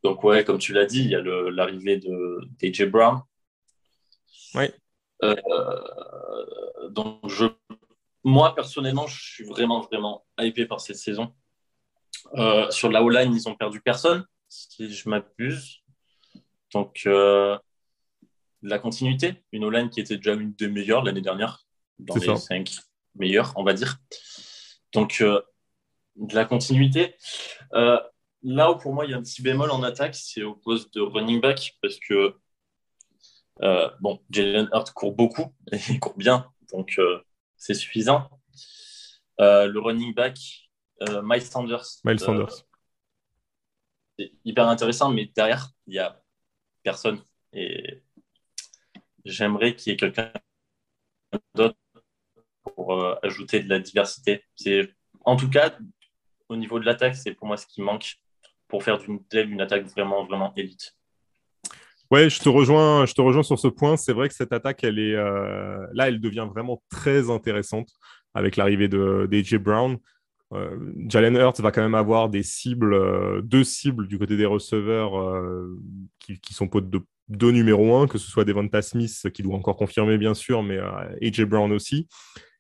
Donc, 0.04 0.24
ouais, 0.24 0.44
comme 0.44 0.60
tu 0.60 0.74
l'as 0.74 0.86
dit, 0.86 1.02
il 1.02 1.10
y 1.10 1.16
a 1.16 1.22
l'arrivée 1.22 1.98
de 1.98 2.40
DJ 2.62 2.84
Brown. 2.84 3.22
Oui. 4.56 4.66
Euh, 5.24 6.90
donc, 6.90 7.28
je, 7.28 7.46
moi, 8.24 8.56
personnellement, 8.56 9.08
je 9.08 9.22
suis 9.22 9.44
vraiment, 9.44 9.82
vraiment 9.82 10.26
hypé 10.40 10.66
par 10.66 10.82
cette 10.82 10.98
saison. 10.98 11.34
Euh, 12.36 12.70
sur 12.72 12.90
la 12.90 13.04
O-line, 13.04 13.34
ils 13.34 13.48
ont 13.48 13.56
perdu 13.56 13.82
personne, 13.82 14.26
si 14.48 14.94
je 14.94 15.10
m'abuse. 15.10 15.80
Donc, 16.74 17.04
euh, 17.06 17.58
la 18.62 18.80
continuité, 18.80 19.44
une 19.52 19.66
O-line 19.66 19.90
qui 19.90 20.00
était 20.00 20.18
déjà 20.18 20.34
une 20.34 20.54
des 20.54 20.68
meilleures 20.68 21.04
l'année 21.04 21.22
dernière, 21.22 21.66
dans 21.98 22.16
les 22.16 22.36
cinq 22.38 22.72
meilleures, 23.16 23.54
on 23.56 23.64
va 23.64 23.74
dire. 23.74 23.98
Donc, 24.94 25.22
de 25.22 26.36
la 26.36 26.46
continuité. 26.46 27.16
Là 28.42 28.72
où 28.72 28.78
pour 28.78 28.94
moi 28.94 29.06
il 29.06 29.12
y 29.12 29.14
a 29.14 29.18
un 29.18 29.22
petit 29.22 29.42
bémol 29.42 29.70
en 29.70 29.84
attaque, 29.84 30.16
c'est 30.16 30.44
au 30.44 30.56
poste 30.56 30.94
de 30.94 31.02
running 31.02 31.42
back 31.42 31.78
parce 31.82 32.00
que 32.00 32.36
euh, 33.62 33.90
bon, 34.00 34.22
Jalen 34.30 34.70
Hurt 34.72 34.92
court 34.92 35.14
beaucoup 35.14 35.54
et 35.72 35.78
il 35.90 36.00
court 36.00 36.18
bien, 36.18 36.52
donc 36.72 36.96
euh, 36.98 37.24
c'est 37.58 37.74
suffisant. 37.74 38.30
Euh, 39.40 39.68
le 39.68 39.80
running 39.80 40.14
back, 40.14 40.38
Miles 41.24 41.42
Sanders. 41.42 41.86
Miles 42.04 42.20
Sanders. 42.20 42.66
c'est 44.18 44.34
hyper 44.44 44.68
intéressant, 44.68 45.10
mais 45.10 45.32
derrière, 45.34 45.70
il 45.88 45.92
n'y 45.92 46.00
a 46.00 46.22
personne. 46.84 47.22
Et 47.54 48.04
j'aimerais 49.24 49.76
qu'il 49.76 49.92
y 49.92 49.94
ait 49.94 49.98
quelqu'un 49.98 50.32
d'autre 51.56 51.78
pour 52.64 52.94
ajouter 53.24 53.62
de 53.62 53.70
la 53.70 53.80
diversité. 53.80 54.44
C'est, 54.56 54.94
en 55.24 55.38
tout 55.38 55.50
cas, 55.50 55.78
au 56.50 56.58
niveau 56.58 56.80
de 56.80 56.86
l'attaque, 56.86 57.16
c'est 57.16 57.34
pour 57.34 57.48
moi 57.48 57.56
ce 57.56 57.66
qui 57.66 57.82
manque 57.82 58.18
pour 58.68 58.84
faire 58.84 58.98
d'une 58.98 59.24
telle 59.26 59.50
une 59.50 59.62
attaque 59.62 59.86
vraiment, 59.86 60.26
vraiment 60.26 60.54
élite. 60.56 60.99
Ouais, 62.12 62.30
je 62.30 62.40
te 62.40 62.50
rejoins, 62.50 63.06
je 63.06 63.14
te 63.14 63.22
rejoins 63.22 63.44
sur 63.44 63.60
ce 63.60 63.68
point. 63.68 63.96
C'est 63.98 64.14
vrai 64.14 64.30
que 64.30 64.34
cette 64.34 64.52
attaque, 64.52 64.84
elle 64.84 64.98
est 64.98 65.16
euh, 65.16 65.86
là, 65.94 66.08
elle 66.08 66.20
devient 66.20 66.48
vraiment 66.50 66.82
très 66.90 67.30
intéressante 67.30 67.90
avec 68.34 68.58
l'arrivée 68.58 68.88
de 68.88 69.28
d'AJ 69.30 69.56
Brown. 69.58 69.98
Euh, 70.54 70.76
Jalen 71.08 71.36
Hurts 71.36 71.62
va 71.62 71.72
quand 71.72 71.84
même 71.84 71.94
avoir 71.94 72.30
des 72.30 72.42
cibles, 72.42 72.96
euh, 72.96 73.42
deux 73.44 73.64
cibles 73.64 74.08
du 74.08 74.18
côté 74.18 74.36
des 74.38 74.48
receveurs 74.48 75.12
qui, 76.20 76.40
qui, 76.40 76.54
sont 76.56 76.68
potes 76.68 76.90
de 76.90 77.02
deux 77.28 77.52
numéro 77.52 77.96
un, 77.96 78.08
que 78.08 78.18
ce 78.18 78.30
soit 78.32 78.46
Devonta 78.46 78.82
Smith 78.82 79.30
qui 79.32 79.44
doit 79.44 79.56
encore 79.56 79.78
confirmer 79.78 80.18
bien 80.18 80.34
sûr, 80.34 80.64
mais 80.64 80.80
AJ 81.22 81.44
Brown 81.44 81.72
aussi. 81.72 82.08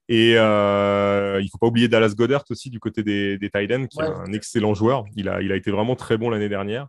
Et 0.09 0.33
euh, 0.37 1.37
il 1.39 1.45
ne 1.45 1.49
faut 1.49 1.59
pas 1.59 1.67
oublier 1.67 1.87
Dallas 1.87 2.15
Goddard 2.17 2.43
aussi 2.49 2.71
du 2.71 2.79
côté 2.79 3.03
des, 3.03 3.37
des 3.37 3.51
Titans, 3.51 3.87
qui 3.87 4.01
est 4.01 4.05
un 4.05 4.33
excellent 4.33 4.73
joueur. 4.73 5.05
Il 5.15 5.29
a, 5.29 5.39
il 5.43 5.51
a 5.51 5.55
été 5.55 5.69
vraiment 5.69 5.95
très 5.95 6.17
bon 6.17 6.31
l'année 6.31 6.49
dernière. 6.49 6.87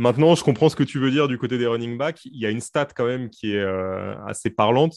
Maintenant, 0.00 0.34
je 0.34 0.42
comprends 0.42 0.68
ce 0.68 0.76
que 0.76 0.82
tu 0.82 0.98
veux 0.98 1.10
dire 1.10 1.28
du 1.28 1.36
côté 1.36 1.58
des 1.58 1.66
running 1.66 1.98
backs. 1.98 2.24
Il 2.24 2.40
y 2.40 2.46
a 2.46 2.50
une 2.50 2.60
stat 2.60 2.88
quand 2.96 3.06
même 3.06 3.28
qui 3.28 3.52
est 3.52 3.60
euh, 3.60 4.14
assez 4.24 4.50
parlante. 4.50 4.94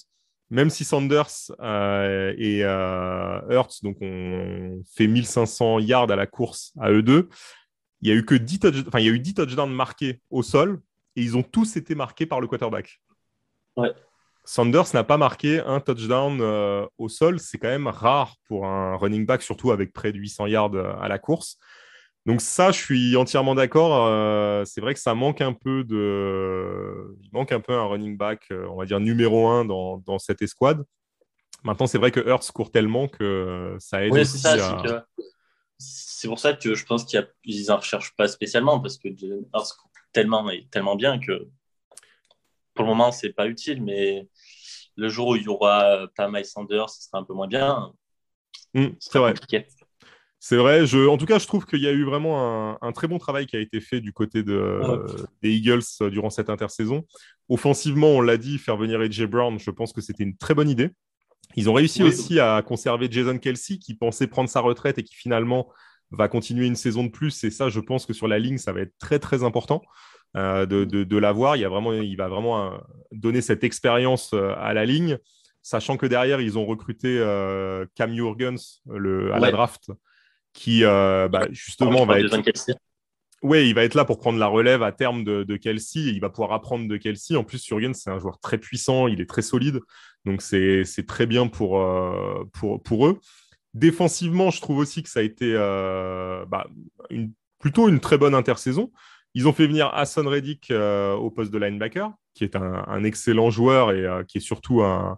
Même 0.50 0.70
si 0.70 0.86
Sanders 0.86 1.52
euh, 1.62 2.34
et 2.38 2.60
Hurts 2.60 3.82
donc 3.82 3.98
on 4.02 4.82
fait 4.96 5.08
1500 5.08 5.80
yards 5.80 6.12
à 6.12 6.16
la 6.16 6.28
course 6.28 6.74
à 6.80 6.92
eux 6.92 7.02
deux, 7.02 7.28
il 8.02 8.10
y 8.10 8.12
a 8.12 8.16
eu 8.16 8.24
que 8.24 8.36
10 8.36 8.60
enfin, 8.88 9.00
il 9.00 9.06
y 9.06 9.10
a 9.10 9.12
eu 9.12 9.20
10 9.20 9.34
touchdowns 9.34 9.74
marqués 9.74 10.22
au 10.30 10.44
sol 10.44 10.80
et 11.16 11.22
ils 11.22 11.38
ont 11.38 11.44
tous 11.44 11.76
été 11.76 11.96
marqués 11.96 12.26
par 12.26 12.40
le 12.40 12.48
quarterback. 12.48 13.02
Ouais. 13.78 13.92
Sanders 14.46 14.94
n'a 14.94 15.04
pas 15.04 15.18
marqué 15.18 15.60
un 15.60 15.80
touchdown 15.80 16.40
euh, 16.42 16.86
au 16.98 17.08
sol. 17.08 17.40
C'est 17.40 17.58
quand 17.58 17.70
même 17.70 17.88
rare 17.88 18.36
pour 18.48 18.66
un 18.66 18.96
running 18.98 19.26
back, 19.26 19.42
surtout 19.42 19.72
avec 19.72 19.94
près 19.94 20.12
de 20.12 20.18
800 20.18 20.48
yards 20.48 20.76
euh, 20.76 20.94
à 21.00 21.08
la 21.08 21.18
course. 21.18 21.58
Donc 22.26 22.42
ça, 22.42 22.72
je 22.72 22.80
suis 22.80 23.16
entièrement 23.18 23.54
d'accord. 23.56 24.06
Euh, 24.08 24.64
c'est 24.66 24.80
vrai 24.80 24.94
que 24.94 25.00
ça 25.00 25.14
manque 25.14 25.42
un 25.42 25.54
peu 25.54 25.84
de, 25.84 27.18
il 27.22 27.30
manque 27.34 27.52
un 27.52 27.60
peu 27.60 27.74
un 27.74 27.86
running 27.86 28.18
back, 28.18 28.48
on 28.52 28.76
va 28.78 28.86
dire 28.86 29.00
numéro 29.00 29.48
un 29.48 29.66
dans, 29.66 29.98
dans 29.98 30.20
cette 30.20 30.42
escouade. 30.42 30.84
Maintenant, 31.64 31.88
c'est 31.88 31.98
vrai 31.98 32.12
que 32.12 32.20
Hurts 32.20 32.52
court 32.54 32.72
tellement 32.72 33.08
que 33.08 33.76
ça 33.80 34.06
aide 34.06 34.14
aussi 34.14 34.48
à... 34.48 35.06
C'est 35.78 36.28
pour 36.28 36.40
ça 36.40 36.54
que 36.54 36.76
je 36.76 36.86
pense 36.86 37.04
qu'ils 37.04 37.66
n'en 37.68 37.78
recherchent 37.78 38.16
pas 38.16 38.28
spécialement 38.28 38.80
parce 38.80 38.98
que 38.98 39.10
Hurts 39.10 39.76
court 39.78 39.92
tellement 40.14 40.50
et 40.50 40.68
tellement 40.72 40.96
bien 40.96 41.20
que 41.20 41.48
pour 42.74 42.86
le 42.86 42.90
moment, 42.90 43.12
c'est 43.12 43.34
pas 43.34 43.48
utile, 43.48 43.84
mais 43.84 44.28
le 44.96 45.10
jour 45.10 45.30
où 45.30 45.36
il 45.36 45.44
y 45.44 45.48
aura 45.48 46.08
pas 46.16 46.30
Miles 46.30 46.46
Sanders, 46.46 46.90
ce 46.90 47.04
sera 47.04 47.20
un 47.20 47.24
peu 47.24 47.34
moins 47.34 47.48
bien. 47.48 47.94
Hmm, 48.74 48.90
c'est 49.00 49.20
vrai. 49.20 49.34
C'est 50.46 50.58
vrai. 50.58 50.86
Je, 50.86 51.08
en 51.08 51.16
tout 51.16 51.26
cas, 51.26 51.40
je 51.40 51.48
trouve 51.48 51.66
qu'il 51.66 51.80
y 51.80 51.88
a 51.88 51.94
eu 51.94 52.04
vraiment 52.04 52.78
un, 52.84 52.92
très 52.92 53.08
bon 53.08 53.18
travail 53.18 53.46
qui 53.46 53.56
a 53.56 53.62
été 53.62 53.80
fait 53.80 54.02
du 54.02 54.12
côté 54.12 54.44
de, 54.44 54.82
des 55.42 55.52
Eagles 55.54 55.80
euh, 56.02 56.10
durant 56.10 56.30
cette 56.30 56.50
intersaison. 56.50 57.06
Offensivement, 57.48 58.10
on 58.10 58.20
l'a 58.20 58.36
dit, 58.36 58.58
faire 58.58 58.76
venir 58.76 59.00
AJ 59.00 59.24
Brown, 59.24 59.58
je 59.58 59.72
pense 59.72 59.94
que 59.94 60.02
c'était 60.02 60.24
une 60.24 60.36
très 60.36 60.54
bonne 60.54 60.70
idée. 60.70 60.90
Ils 61.56 61.70
ont 61.70 61.74
réussi 61.74 62.04
aussi 62.04 62.42
à 62.42 62.62
conserver 62.62 63.08
Jason 63.10 63.38
Kelsey, 63.38 63.78
qui 63.78 63.96
pensait 63.96 64.28
prendre 64.28 64.50
sa 64.50 64.60
retraite 64.60 64.98
et 64.98 65.04
qui 65.04 65.16
finalement 65.16 65.72
va 66.12 66.28
continuer 66.28 66.66
une 66.68 66.76
saison 66.76 67.06
de 67.06 67.10
plus. 67.10 67.42
Et 67.46 67.50
ça, 67.50 67.70
je 67.70 67.80
pense 67.80 68.06
que 68.06 68.12
sur 68.12 68.28
la 68.28 68.38
ligne, 68.38 68.58
ça 68.58 68.74
va 68.74 68.82
être 68.82 68.98
très, 69.00 69.20
très 69.20 69.46
important. 69.46 69.82
Euh, 70.36 70.66
de, 70.66 70.84
de, 70.84 71.18
l'avoir. 71.18 71.56
Il, 71.56 71.66
vraiment, 71.68 71.94
il 71.94 72.18
va 72.18 72.28
vraiment 72.28 72.66
euh, 72.66 72.78
donner 73.14 73.40
cette 73.40 73.64
expérience 73.64 74.34
à 74.34 74.74
la 74.74 74.84
ligne, 74.84 75.20
sachant 75.62 75.96
que 75.96 76.06
derrière, 76.06 76.42
ils 76.42 76.58
ont 76.58 76.66
recruté 76.66 77.18
Cam 77.96 78.14
Jurgens 78.14 78.82
le, 78.90 79.34
à 79.34 79.40
la 79.40 79.50
draft, 79.50 79.90
qui 80.54 80.84
bah, 80.84 81.48
justement 81.52 82.06
va 82.06 82.20
être. 82.20 82.38
Oui, 83.42 83.68
il 83.68 83.76
va 83.76 83.84
être 83.84 83.96
là 83.96 84.06
pour 84.06 84.20
prendre 84.20 84.40
la 84.40 84.48
relève 84.48 84.84
à 84.84 84.94
terme 84.94 85.26
de, 85.26 85.44
de 85.44 85.58
Kelsey. 85.58 86.00
il 86.00 86.22
va 86.22 86.30
pouvoir 86.30 86.54
apprendre 86.54 86.88
de 86.88 86.96
Kelsey. 86.96 87.36
En 87.36 87.44
plus, 87.44 87.66
Jurgens, 87.66 87.94
c'est 87.94 88.10
un 88.10 88.18
joueur 88.18 88.40
très 88.40 88.58
puissant, 88.58 89.10
il 89.10 89.20
est 89.20 89.30
très 89.30 89.42
solide. 89.42 89.82
Donc, 90.24 90.42
c'est 90.42 90.86
très 91.06 91.26
bien 91.26 91.48
pour, 91.48 91.86
pour, 92.54 92.82
pour, 92.82 93.08
eux. 93.08 93.20
Défensivement, 93.74 94.50
je 94.50 94.62
trouve 94.62 94.78
aussi 94.78 95.04
que 95.04 95.10
ça 95.10 95.20
a 95.20 95.24
été 95.24 95.54
bah, 95.54 96.68
une, 97.10 97.34
plutôt 97.64 97.88
une 97.88 98.02
très 98.02 98.18
bonne 98.18 98.36
intersaison. 98.36 98.92
Ils 99.36 99.48
ont 99.48 99.54
fait 99.54 99.68
venir 99.68 99.90
Hassan 99.94 100.28
Reddick 100.28 100.70
euh, 100.70 101.14
au 101.14 101.32
poste 101.32 101.52
de 101.52 101.58
linebacker, 101.58 102.12
qui 102.34 102.44
est 102.44 102.56
un, 102.56 103.04
excellent 103.04 103.50
joueur 103.50 103.92
et 103.92 104.06
euh, 104.06 104.24
qui 104.24 104.38
est 104.38 104.42
surtout 104.42 104.82
un, 104.84 105.18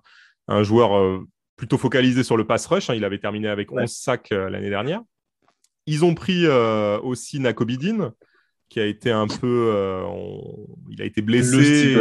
joueur 0.61 0.95
euh, 0.95 1.27
plutôt 1.57 1.79
focalisé 1.79 2.23
sur 2.23 2.37
le 2.37 2.45
pass 2.45 2.67
rush. 2.67 2.89
Hein. 2.89 2.93
Il 2.93 3.03
avait 3.03 3.17
terminé 3.17 3.47
avec 3.47 3.71
11 3.71 3.91
sacs 3.91 4.29
l'année 4.29 4.69
dernière. 4.69 5.01
Ils 5.85 6.03
ont 6.05 6.15
pris 6.15 6.47
aussi 6.47 7.39
Nakobidin, 7.39 8.13
qui 8.69 8.79
a 8.79 8.85
été 8.85 9.11
un 9.11 9.27
peu. 9.27 10.03
il 10.89 11.01
a 11.01 11.05
été 11.05 11.21
blessé. 11.21 11.95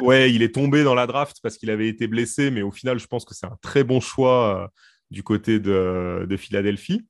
ouais, 0.00 0.32
il 0.32 0.42
est 0.42 0.54
tombé 0.54 0.84
dans 0.84 0.94
la 0.94 1.06
draft 1.06 1.38
parce 1.42 1.58
qu'il 1.58 1.70
avait 1.70 1.88
été 1.88 2.06
blessé, 2.06 2.50
mais 2.50 2.62
au 2.62 2.70
final, 2.70 2.98
je 2.98 3.06
pense 3.06 3.24
que 3.24 3.34
c'est 3.34 3.46
un 3.46 3.58
très 3.60 3.84
bon 3.84 4.00
choix 4.00 4.70
du 5.10 5.22
côté 5.22 5.58
de, 5.58 6.26
de 6.28 6.36
Philadelphie. 6.36 7.04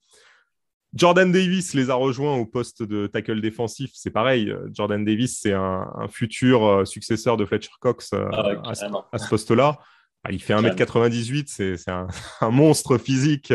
Jordan 0.95 1.33
Davis 1.33 1.73
les 1.73 1.91
a 1.91 1.95
rejoints 1.95 2.37
au 2.37 2.45
poste 2.45 2.83
de 2.83 3.07
tackle 3.07 3.41
défensif. 3.41 3.91
C'est 3.95 4.11
pareil. 4.11 4.51
Euh, 4.51 4.69
Jordan 4.73 5.05
Davis, 5.05 5.39
c'est 5.41 5.53
un, 5.53 5.87
futur 6.11 6.67
euh, 6.67 6.85
successeur 6.85 7.37
de 7.37 7.47
Fletcher 7.47 7.71
Cox 7.81 8.11
euh, 8.13 8.27
ah 8.33 8.71
à, 9.13 9.19
ce, 9.19 9.29
poste-là. 9.29 9.79
Ah, 10.25 10.33
il 10.33 10.43
fait 10.43 10.55
1m98, 10.55 11.45
c'est 11.47 11.91
un, 12.41 12.51
monstre 12.51 12.99
physique. 12.99 13.53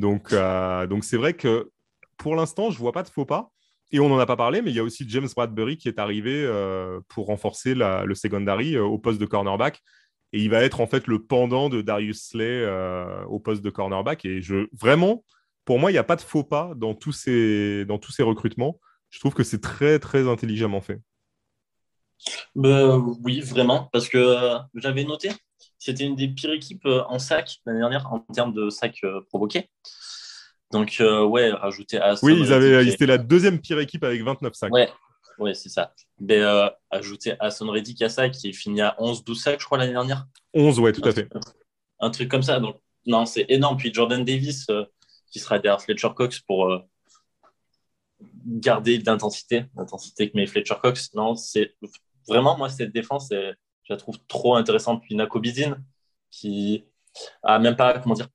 Donc, 0.00 0.34
donc 0.88 1.04
c'est 1.04 1.16
vrai 1.16 1.34
que 1.34 1.70
pour 2.16 2.34
l'instant, 2.34 2.70
je 2.70 2.78
vois 2.78 2.92
pas 2.92 3.02
de 3.02 3.08
faux 3.08 3.24
pas. 3.24 3.50
Et 3.92 3.98
on 3.98 4.08
n'en 4.08 4.18
a 4.18 4.26
pas 4.26 4.36
parlé, 4.36 4.62
mais 4.62 4.70
il 4.70 4.76
y 4.76 4.78
a 4.78 4.84
aussi 4.84 5.04
James 5.08 5.28
Bradbury 5.34 5.76
qui 5.76 5.88
est 5.88 5.98
arrivé 5.98 6.48
pour 7.08 7.26
renforcer 7.26 7.74
le 7.74 8.14
secondary 8.14 8.78
au 8.78 8.98
poste 8.98 9.20
de 9.20 9.26
cornerback. 9.26 9.80
Et 10.32 10.40
il 10.40 10.50
va 10.50 10.62
être 10.62 10.80
en 10.80 10.86
fait 10.86 11.08
le 11.08 11.22
pendant 11.24 11.68
de 11.68 11.82
Darius 11.82 12.28
Slay 12.28 12.64
au 13.28 13.40
poste 13.40 13.62
de 13.62 13.70
cornerback. 13.70 14.24
Et 14.24 14.42
je 14.42 14.68
vraiment, 14.72 15.24
pour 15.64 15.78
moi, 15.78 15.90
il 15.90 15.94
n'y 15.94 15.98
a 15.98 16.04
pas 16.04 16.16
de 16.16 16.20
faux 16.20 16.44
pas 16.44 16.72
dans 16.76 16.94
tous 16.94 17.12
ces, 17.12 17.84
dans 17.84 17.98
tous 17.98 18.12
ces 18.12 18.22
recrutements. 18.22 18.78
Je 19.10 19.18
trouve 19.18 19.34
que 19.34 19.42
c'est 19.42 19.60
très, 19.60 19.98
très 19.98 20.28
intelligemment 20.28 20.80
fait. 20.80 21.00
Bah, 22.54 22.96
oui, 22.96 23.40
vraiment, 23.40 23.88
parce 23.92 24.08
que 24.08 24.18
euh, 24.18 24.58
j'avais 24.74 25.04
noté, 25.04 25.30
c'était 25.78 26.04
une 26.04 26.16
des 26.16 26.28
pires 26.28 26.52
équipes 26.52 26.86
euh, 26.86 27.02
en 27.08 27.18
sac 27.18 27.58
l'année 27.66 27.80
dernière 27.80 28.12
en 28.12 28.20
termes 28.20 28.52
de 28.52 28.70
sacs 28.70 29.04
euh, 29.04 29.20
provoqués. 29.28 29.70
Donc, 30.72 30.98
ouais, 31.00 31.50
rajouter 31.50 31.98
à 31.98 32.14
Oui, 32.22 32.36
ils, 32.38 32.52
avaient, 32.52 32.84
ils 32.84 32.90
étaient 32.90 33.06
la 33.06 33.18
deuxième 33.18 33.60
pire 33.60 33.80
équipe 33.80 34.04
avec 34.04 34.22
29 34.22 34.54
sacs. 34.54 34.72
Ouais, 34.72 34.88
ouais 35.38 35.52
c'est 35.52 35.68
ça. 35.68 35.92
Mais 36.20 36.40
ajouter 36.90 37.34
Son 37.50 37.66
Reddick 37.70 38.00
à 38.02 38.08
ça, 38.08 38.28
qui 38.28 38.50
est 38.50 38.52
fini 38.52 38.80
à 38.80 38.94
11-12 39.00 39.34
sacs, 39.34 39.60
je 39.60 39.64
crois, 39.64 39.78
l'année 39.78 39.94
dernière. 39.94 40.28
11, 40.54 40.78
ouais, 40.78 40.92
tout 40.92 41.02
à 41.08 41.10
fait. 41.10 41.28
Un 41.98 42.10
truc 42.10 42.28
comme 42.28 42.44
ça. 42.44 42.60
Donc, 42.60 42.76
non, 43.04 43.26
c'est 43.26 43.46
énorme. 43.48 43.78
Puis 43.78 43.92
Jordan 43.92 44.24
Davis, 44.24 44.68
qui 45.30 45.38
sera 45.38 45.58
derrière 45.58 45.80
Fletcher 45.80 46.10
Cox 46.14 46.40
pour 46.40 46.68
euh, 46.68 46.78
garder 48.44 48.98
l'intensité, 48.98 49.64
l'intensité 49.76 50.30
que 50.30 50.36
met 50.36 50.46
Fletcher 50.46 50.74
Cox. 50.80 51.14
Non, 51.14 51.34
c'est 51.34 51.74
vraiment, 52.28 52.56
moi, 52.56 52.68
cette 52.68 52.92
défense, 52.92 53.32
je 53.90 53.94
la 53.94 53.98
trouve 53.98 54.18
trop 54.28 54.54
intéressante. 54.54 55.02
Puis 55.02 55.16
Nako 55.16 55.42
qui 56.30 56.84
a 57.42 57.58
même 57.58 57.74
pas, 57.74 57.98
comment 57.98 58.14
dire, 58.14 58.28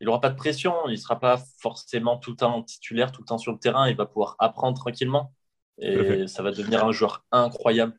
il 0.00 0.06
n'aura 0.06 0.20
pas 0.20 0.30
de 0.30 0.36
pression, 0.36 0.74
il 0.88 0.92
ne 0.92 0.96
sera 0.96 1.20
pas 1.20 1.40
forcément 1.60 2.18
tout 2.18 2.30
le 2.30 2.36
temps 2.36 2.62
titulaire, 2.62 3.12
tout 3.12 3.20
le 3.20 3.26
temps 3.26 3.38
sur 3.38 3.52
le 3.52 3.58
terrain, 3.58 3.88
il 3.88 3.96
va 3.96 4.06
pouvoir 4.06 4.34
apprendre 4.38 4.76
tranquillement. 4.76 5.32
Et 5.78 6.26
ça 6.26 6.42
va 6.42 6.50
devenir 6.50 6.84
un 6.84 6.92
joueur 6.92 7.24
incroyable. 7.30 7.98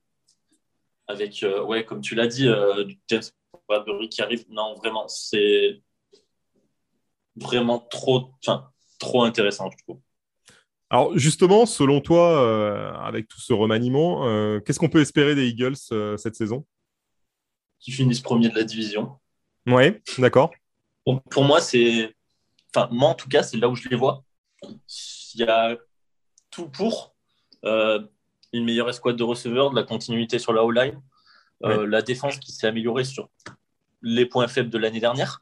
Avec, 1.08 1.42
euh, 1.44 1.64
ouais, 1.64 1.84
comme 1.84 2.02
tu 2.02 2.14
l'as 2.14 2.28
dit, 2.28 2.48
euh, 2.48 2.86
James 3.08 3.24
Bradbury 3.68 4.08
qui 4.10 4.22
arrive. 4.22 4.46
Non, 4.50 4.76
vraiment, 4.76 5.08
c'est 5.08 5.82
vraiment 7.36 7.80
trop, 7.80 8.32
trop 9.00 9.24
intéressant, 9.24 9.70
je 9.72 9.78
trouve. 9.84 10.00
Alors 10.90 11.18
justement, 11.18 11.66
selon 11.66 12.02
toi, 12.02 12.44
euh, 12.44 12.94
avec 12.96 13.28
tout 13.28 13.40
ce 13.40 13.54
remaniement, 13.54 14.22
qu'est-ce 14.62 14.78
qu'on 14.78 14.90
peut 14.90 15.02
espérer 15.02 15.36
des 15.36 15.48
Eagles 15.48 15.78
cette 16.18 16.36
saison? 16.36 16.66
Qui 17.82 17.92
finissent 17.92 18.22
premier 18.22 18.50
de 18.50 18.56
la 18.56 18.64
division. 18.64 19.18
Ouais, 19.68 20.02
d'accord. 20.18 20.52
pour 21.30 21.44
moi, 21.44 21.60
c'est. 21.60 22.16
Enfin, 22.74 22.88
moi, 22.92 23.10
en 23.10 23.16
tout 23.16 23.28
cas, 23.28 23.44
c'est 23.44 23.58
là 23.58 23.68
où 23.68 23.76
je 23.76 23.90
les 23.90 23.96
vois. 23.96 24.24
Il 24.64 25.42
y 25.42 25.44
a 25.44 25.76
tout 26.50 26.70
pour. 26.70 27.16
Euh, 27.66 28.00
une 28.54 28.66
meilleure 28.66 28.90
escouade 28.90 29.16
de 29.16 29.24
receveurs, 29.24 29.70
de 29.70 29.76
la 29.76 29.84
continuité 29.84 30.38
sur 30.38 30.52
la 30.52 30.66
O-line, 30.66 31.02
euh, 31.64 31.88
la 31.88 32.02
défense 32.02 32.38
qui 32.38 32.52
s'est 32.52 32.68
améliorée 32.68 33.06
sur 33.06 33.30
les 34.02 34.26
points 34.26 34.50
faibles 34.50 34.70
de 34.70 34.78
l'année 34.78 35.00
dernière. 35.00 35.42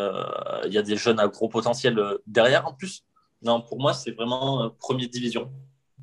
Euh, 0.00 0.62
il 0.64 0.72
y 0.72 0.78
a 0.78 0.82
des 0.82 0.96
jeunes 0.96 1.20
à 1.20 1.28
gros 1.28 1.48
potentiel 1.48 2.00
derrière 2.26 2.66
en 2.66 2.72
plus. 2.72 3.04
Non, 3.42 3.60
pour 3.60 3.78
moi, 3.80 3.92
c'est 3.92 4.12
vraiment 4.12 4.70
première 4.78 5.10
division. 5.10 5.52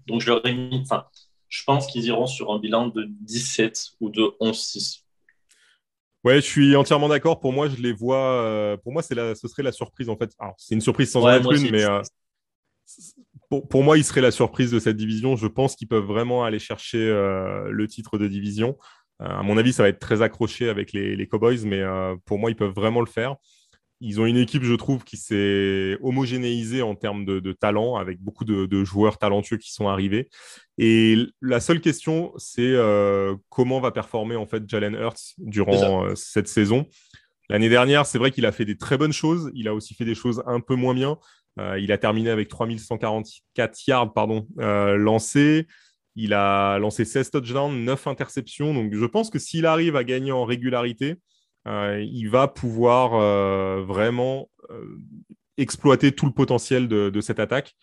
Donc, 0.06 0.22
je 0.22 0.28
leur 0.28 0.46
ai 0.46 0.54
mis. 0.54 0.82
Enfin, 0.82 1.08
je 1.52 1.64
pense 1.66 1.86
qu'ils 1.86 2.06
iront 2.06 2.28
sur 2.28 2.52
un 2.52 2.60
bilan 2.60 2.88
de 2.88 3.06
17 3.10 3.92
ou 4.00 4.10
de 4.10 4.22
11-6. 4.40 5.04
Ouais, 6.24 6.36
je 6.38 6.46
suis 6.46 6.76
entièrement 6.76 7.10
d'accord. 7.10 7.40
Pour 7.40 7.52
moi, 7.52 7.68
je 7.68 7.76
les 7.76 7.92
vois. 7.92 8.42
Euh, 8.42 8.78
pour 8.78 8.94
moi, 8.94 9.02
c'est 9.02 9.16
la, 9.16 9.36
ce 9.36 9.48
serait 9.48 9.64
la 9.64 9.74
surprise 9.74 10.08
en 10.08 10.16
fait. 10.16 10.32
Alors, 10.40 10.56
c'est 10.58 10.76
une 10.76 10.82
surprise 10.82 11.12
sans 11.12 11.24
en 11.24 11.30
être 11.30 11.52
une, 11.52 11.70
mais 11.70 11.84
euh, 11.84 12.02
pour, 13.50 13.68
pour, 13.68 13.84
moi, 13.84 13.98
il 13.98 14.06
serait 14.06 14.22
la 14.22 14.32
surprise 14.32 14.72
de 14.72 14.80
cette 14.80 14.96
division. 14.96 15.36
Je 15.36 15.48
pense 15.48 15.76
qu'ils 15.76 15.90
peuvent 15.90 16.06
vraiment 16.06 16.46
aller 16.46 16.60
chercher 16.60 17.00
euh, 17.00 17.70
le 17.70 17.88
titre 17.88 18.18
de 18.18 18.28
division. 18.28 18.78
à 19.20 19.44
mon 19.44 19.58
avis, 19.58 19.74
ça 19.74 19.84
va 19.84 19.90
être 19.90 20.00
très 20.00 20.22
accroché 20.22 20.70
avec 20.70 20.94
les, 20.94 21.18
les 21.18 21.28
Cowboys, 21.28 21.66
mais 21.66 21.84
pour 22.26 22.40
moi, 22.40 22.50
ils 22.50 22.56
peuvent 22.56 22.74
vraiment 22.74 23.02
le 23.02 23.08
faire. 23.08 23.36
Ils 24.04 24.20
ont 24.20 24.26
une 24.26 24.38
équipe, 24.38 24.64
je 24.64 24.74
trouve, 24.74 25.04
qui 25.04 25.16
s'est 25.16 25.96
homogénéisée 26.02 26.82
en 26.82 26.96
termes 26.96 27.24
de, 27.24 27.52
talent, 27.52 27.98
avec 27.98 28.20
beaucoup 28.20 28.46
de, 28.46 28.84
joueurs 28.84 29.20
talentueux 29.20 29.58
qui 29.58 29.72
sont 29.72 29.88
arrivés. 29.88 30.28
Et 30.80 31.18
la 31.40 31.60
seule 31.60 31.80
question, 31.80 32.34
c'est 32.38 32.74
euh, 32.74 33.36
comment 33.50 33.80
va 33.80 33.92
performer 33.92 34.36
en 34.36 34.48
fait 34.48 34.68
Jalen 34.68 34.96
Hurts 34.96 35.36
durant 35.38 36.06
euh, 36.06 36.16
cette 36.16 36.48
saison. 36.48 36.88
L'année 37.48 37.70
dernière, 37.70 38.08
c'est 38.08 38.18
vrai 38.18 38.32
qu'il 38.32 38.48
a 38.48 38.52
fait 38.52 38.66
des 38.66 38.76
très 38.76 38.98
bonnes 38.98 39.14
choses. 39.14 39.52
Il 39.54 39.68
a 39.68 39.76
aussi 39.76 39.94
fait 39.94 40.06
des 40.06 40.16
choses 40.16 40.42
un 40.48 40.62
peu 40.62 40.74
moins 40.74 40.96
bien. 40.96 41.20
Euh, 41.60 41.78
il 41.80 41.92
a 41.92 42.00
terminé 42.00 42.32
avec 42.32 42.48
3144 42.48 43.88
yards 43.88 44.14
pardon, 44.14 44.48
lancés. 44.58 45.68
Il 46.16 46.34
a 46.34 46.80
lancé 46.80 47.06
16 47.06 47.30
touchdowns, 47.30 47.84
9 47.84 48.08
interceptions. 48.08 48.74
Donc 48.74 48.96
je 48.96 49.06
pense 49.06 49.30
que 49.30 49.38
s'il 49.38 49.68
arrive 49.68 49.96
à 49.96 50.04
gagner 50.04 50.32
en 50.32 50.44
régularité, 50.44 51.18
il 51.66 52.28
va 52.28 52.48
pouvoir 52.48 53.14
euh, 53.14 53.84
vraiment 53.84 54.50
euh, 54.70 54.98
exploiter 55.58 56.12
tout 56.12 56.26
le 56.26 56.34
potentiel 56.34 56.88
de, 56.88 57.22
cette 57.22 57.40
attaque. 57.40 57.76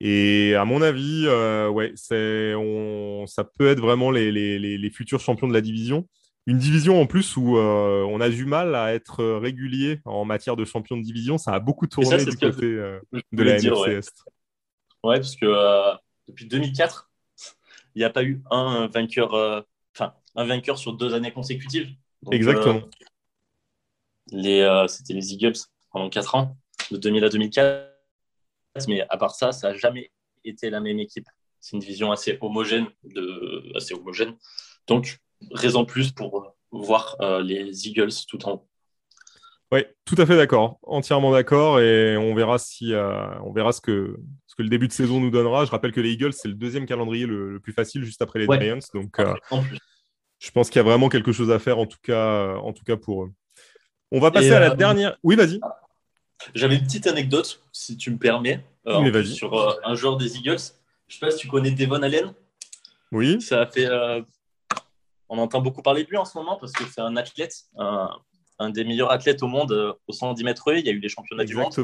Et 0.00 0.54
à 0.54 0.64
mon 0.64 0.82
avis, 0.82 1.26
ouais, 1.28 1.94
on, 2.56 3.24
ça 3.26 3.44
peut 3.44 3.68
être 3.68 3.80
vraiment 3.80 4.10
les, 4.10 4.32
les, 4.32 4.90
futurs 4.90 5.20
champions 5.20 5.48
de 5.48 5.52
la 5.52 5.60
division. 5.60 6.08
Une 6.46 6.58
division 6.58 7.00
en 7.00 7.06
plus 7.06 7.36
où 7.36 7.56
on 7.56 8.20
a 8.20 8.28
du 8.28 8.44
mal 8.44 8.74
à 8.74 8.92
être 8.92 9.24
régulier 9.38 10.00
en 10.04 10.24
matière 10.24 10.56
de 10.56 10.64
champion 10.64 10.96
de 10.96 11.02
division. 11.02 11.38
Ça 11.38 11.52
a 11.52 11.60
beaucoup 11.60 11.86
tourné 11.86 12.24
du 12.24 12.36
côté 12.36 12.66
de 12.66 13.42
la 13.42 13.52
NFC 13.52 13.70
ouais. 13.70 14.00
ouais. 15.04 15.16
parce 15.16 15.36
que 15.36 15.94
depuis 16.26 16.46
2004, 16.46 17.10
il 17.94 18.00
n'y 18.00 18.04
a 18.04 18.10
pas 18.10 18.24
eu 18.24 18.42
un 18.50 18.88
vainqueur, 18.88 19.64
enfin 19.94 20.14
un 20.34 20.44
vainqueur 20.44 20.76
sur 20.76 20.94
deux 20.94 21.14
années 21.14 21.32
consécutives. 21.32 21.94
Exactement. 22.30 22.82
les, 24.30 24.60
euh, 24.60 24.86
c'était 24.86 25.14
les 25.14 25.32
Eagles 25.32 25.58
pendant 25.90 26.08
4 26.08 26.34
ans, 26.34 26.56
de 26.90 26.96
2000 26.96 27.24
à 27.24 27.28
2004. 27.28 27.90
Mais 28.88 29.02
à 29.08 29.16
part 29.16 29.34
ça, 29.34 29.52
ça 29.52 29.70
n'a 29.70 29.76
jamais 29.76 30.10
été 30.44 30.70
la 30.70 30.80
même 30.80 30.98
équipe. 30.98 31.28
C'est 31.60 31.76
une 31.76 31.80
division 31.80 32.12
assez 32.12 32.38
homogène, 32.40 32.86
de, 33.04 33.76
assez 33.76 33.94
homogène. 33.94 34.36
Donc, 34.86 35.18
raison 35.52 35.84
plus 35.84 36.12
pour 36.12 36.54
voir 36.70 37.16
euh, 37.20 37.42
les 37.42 37.88
Eagles 37.88 38.12
tout 38.28 38.44
en 38.46 38.54
haut. 38.54 38.68
Oui, 39.72 39.84
tout 40.04 40.14
à 40.18 40.26
fait 40.26 40.36
d'accord, 40.36 40.78
entièrement 40.82 41.32
d'accord, 41.32 41.80
et 41.80 42.16
on 42.16 42.34
verra 42.34 42.58
si, 42.58 42.92
euh, 42.92 43.40
on 43.40 43.52
verra 43.52 43.72
ce 43.72 43.80
que, 43.80 44.16
ce 44.46 44.54
que 44.54 44.62
le 44.62 44.68
début 44.68 44.86
de 44.86 44.92
saison 44.92 45.20
nous 45.20 45.30
donnera. 45.30 45.64
Je 45.64 45.70
rappelle 45.70 45.90
que 45.90 46.00
les 46.00 46.12
Eagles 46.12 46.32
c'est 46.32 46.48
le 46.48 46.54
deuxième 46.54 46.86
calendrier 46.86 47.26
le, 47.26 47.58
plus 47.60 47.72
facile, 47.72 48.04
juste 48.04 48.22
après 48.22 48.38
les 48.38 48.46
Giants, 48.46 48.78
donc 48.92 49.18
je 50.38 50.50
pense 50.50 50.68
qu'il 50.68 50.78
y 50.78 50.80
a 50.80 50.84
vraiment 50.84 51.08
quelque 51.08 51.32
chose 51.32 51.50
à 51.50 51.58
faire 51.58 51.78
en 51.78 51.86
tout 51.86 51.98
cas, 52.02 52.56
en 52.56 52.72
tout 52.72 52.84
cas 52.84 52.96
pour 52.96 53.24
eux. 53.24 53.32
On 54.10 54.20
va 54.20 54.30
passer 54.30 54.52
à 54.52 54.60
la 54.60 54.70
euh, 54.70 54.76
dernière. 54.76 55.16
Oui, 55.24 55.34
vas-y. 55.34 55.60
J'avais 56.54 56.76
une 56.76 56.84
petite 56.84 57.08
anecdote, 57.08 57.60
si 57.72 57.96
tu 57.96 58.12
me 58.12 58.18
permets, 58.18 58.64
euh, 58.86 59.24
sur 59.24 59.58
euh, 59.58 59.74
un 59.84 59.96
joueur 59.96 60.16
des 60.16 60.36
Eagles. 60.36 60.58
Je 61.08 61.16
ne 61.16 61.18
sais 61.18 61.18
pas 61.20 61.30
si 61.30 61.38
tu 61.38 61.48
connais 61.48 61.72
Devon 61.72 62.00
Allen. 62.00 62.32
Oui. 63.10 63.40
Ça 63.40 63.62
a 63.62 63.66
fait. 63.66 63.88
on 65.28 65.38
entend 65.38 65.60
beaucoup 65.60 65.82
parler 65.82 66.04
de 66.04 66.10
lui 66.10 66.16
en 66.16 66.24
ce 66.24 66.38
moment 66.38 66.56
parce 66.56 66.72
que 66.72 66.84
c'est 66.84 67.00
un 67.00 67.16
athlète, 67.16 67.64
un, 67.76 68.70
des 68.70 68.84
meilleurs 68.84 69.10
athlètes 69.10 69.42
au 69.42 69.48
monde 69.48 69.96
au 70.06 70.12
110 70.12 70.44
mètres. 70.44 70.72
Il 70.72 70.86
y 70.86 70.88
a 70.88 70.92
eu 70.92 71.00
les 71.00 71.08
championnats 71.08 71.44
du 71.44 71.56
monde 71.56 71.74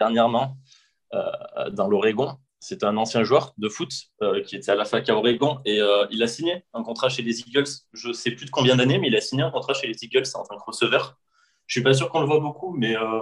dernièrement 0.00 0.56
dans 1.12 1.86
l'Oregon. 1.86 2.36
C'est 2.60 2.84
un 2.84 2.96
ancien 2.98 3.24
joueur 3.24 3.54
de 3.56 3.68
foot 3.70 3.90
qui 4.44 4.56
était 4.56 4.70
à 4.70 4.74
la 4.74 4.84
fac 4.84 5.08
à 5.08 5.16
Oregon 5.16 5.60
et 5.64 5.80
il 6.10 6.22
a 6.22 6.26
signé 6.26 6.62
un 6.74 6.82
contrat 6.82 7.08
chez 7.08 7.22
les 7.22 7.40
Eagles. 7.40 7.64
Je 7.94 8.08
ne 8.08 8.12
sais 8.12 8.32
plus 8.32 8.44
de 8.44 8.50
combien 8.50 8.76
d'années, 8.76 8.98
mais 8.98 9.08
il 9.08 9.16
a 9.16 9.20
signé 9.22 9.42
un 9.42 9.50
contrat 9.50 9.72
chez 9.72 9.86
les 9.86 10.04
Eagles 10.04 10.26
en 10.34 10.42
tant 10.44 10.58
que 10.58 10.64
receveur. 10.64 11.18
Je 11.70 11.74
suis 11.74 11.84
pas 11.84 11.94
sûr 11.94 12.10
qu'on 12.10 12.18
le 12.18 12.26
voit 12.26 12.40
beaucoup, 12.40 12.76
mais 12.76 12.96
euh, 12.96 13.20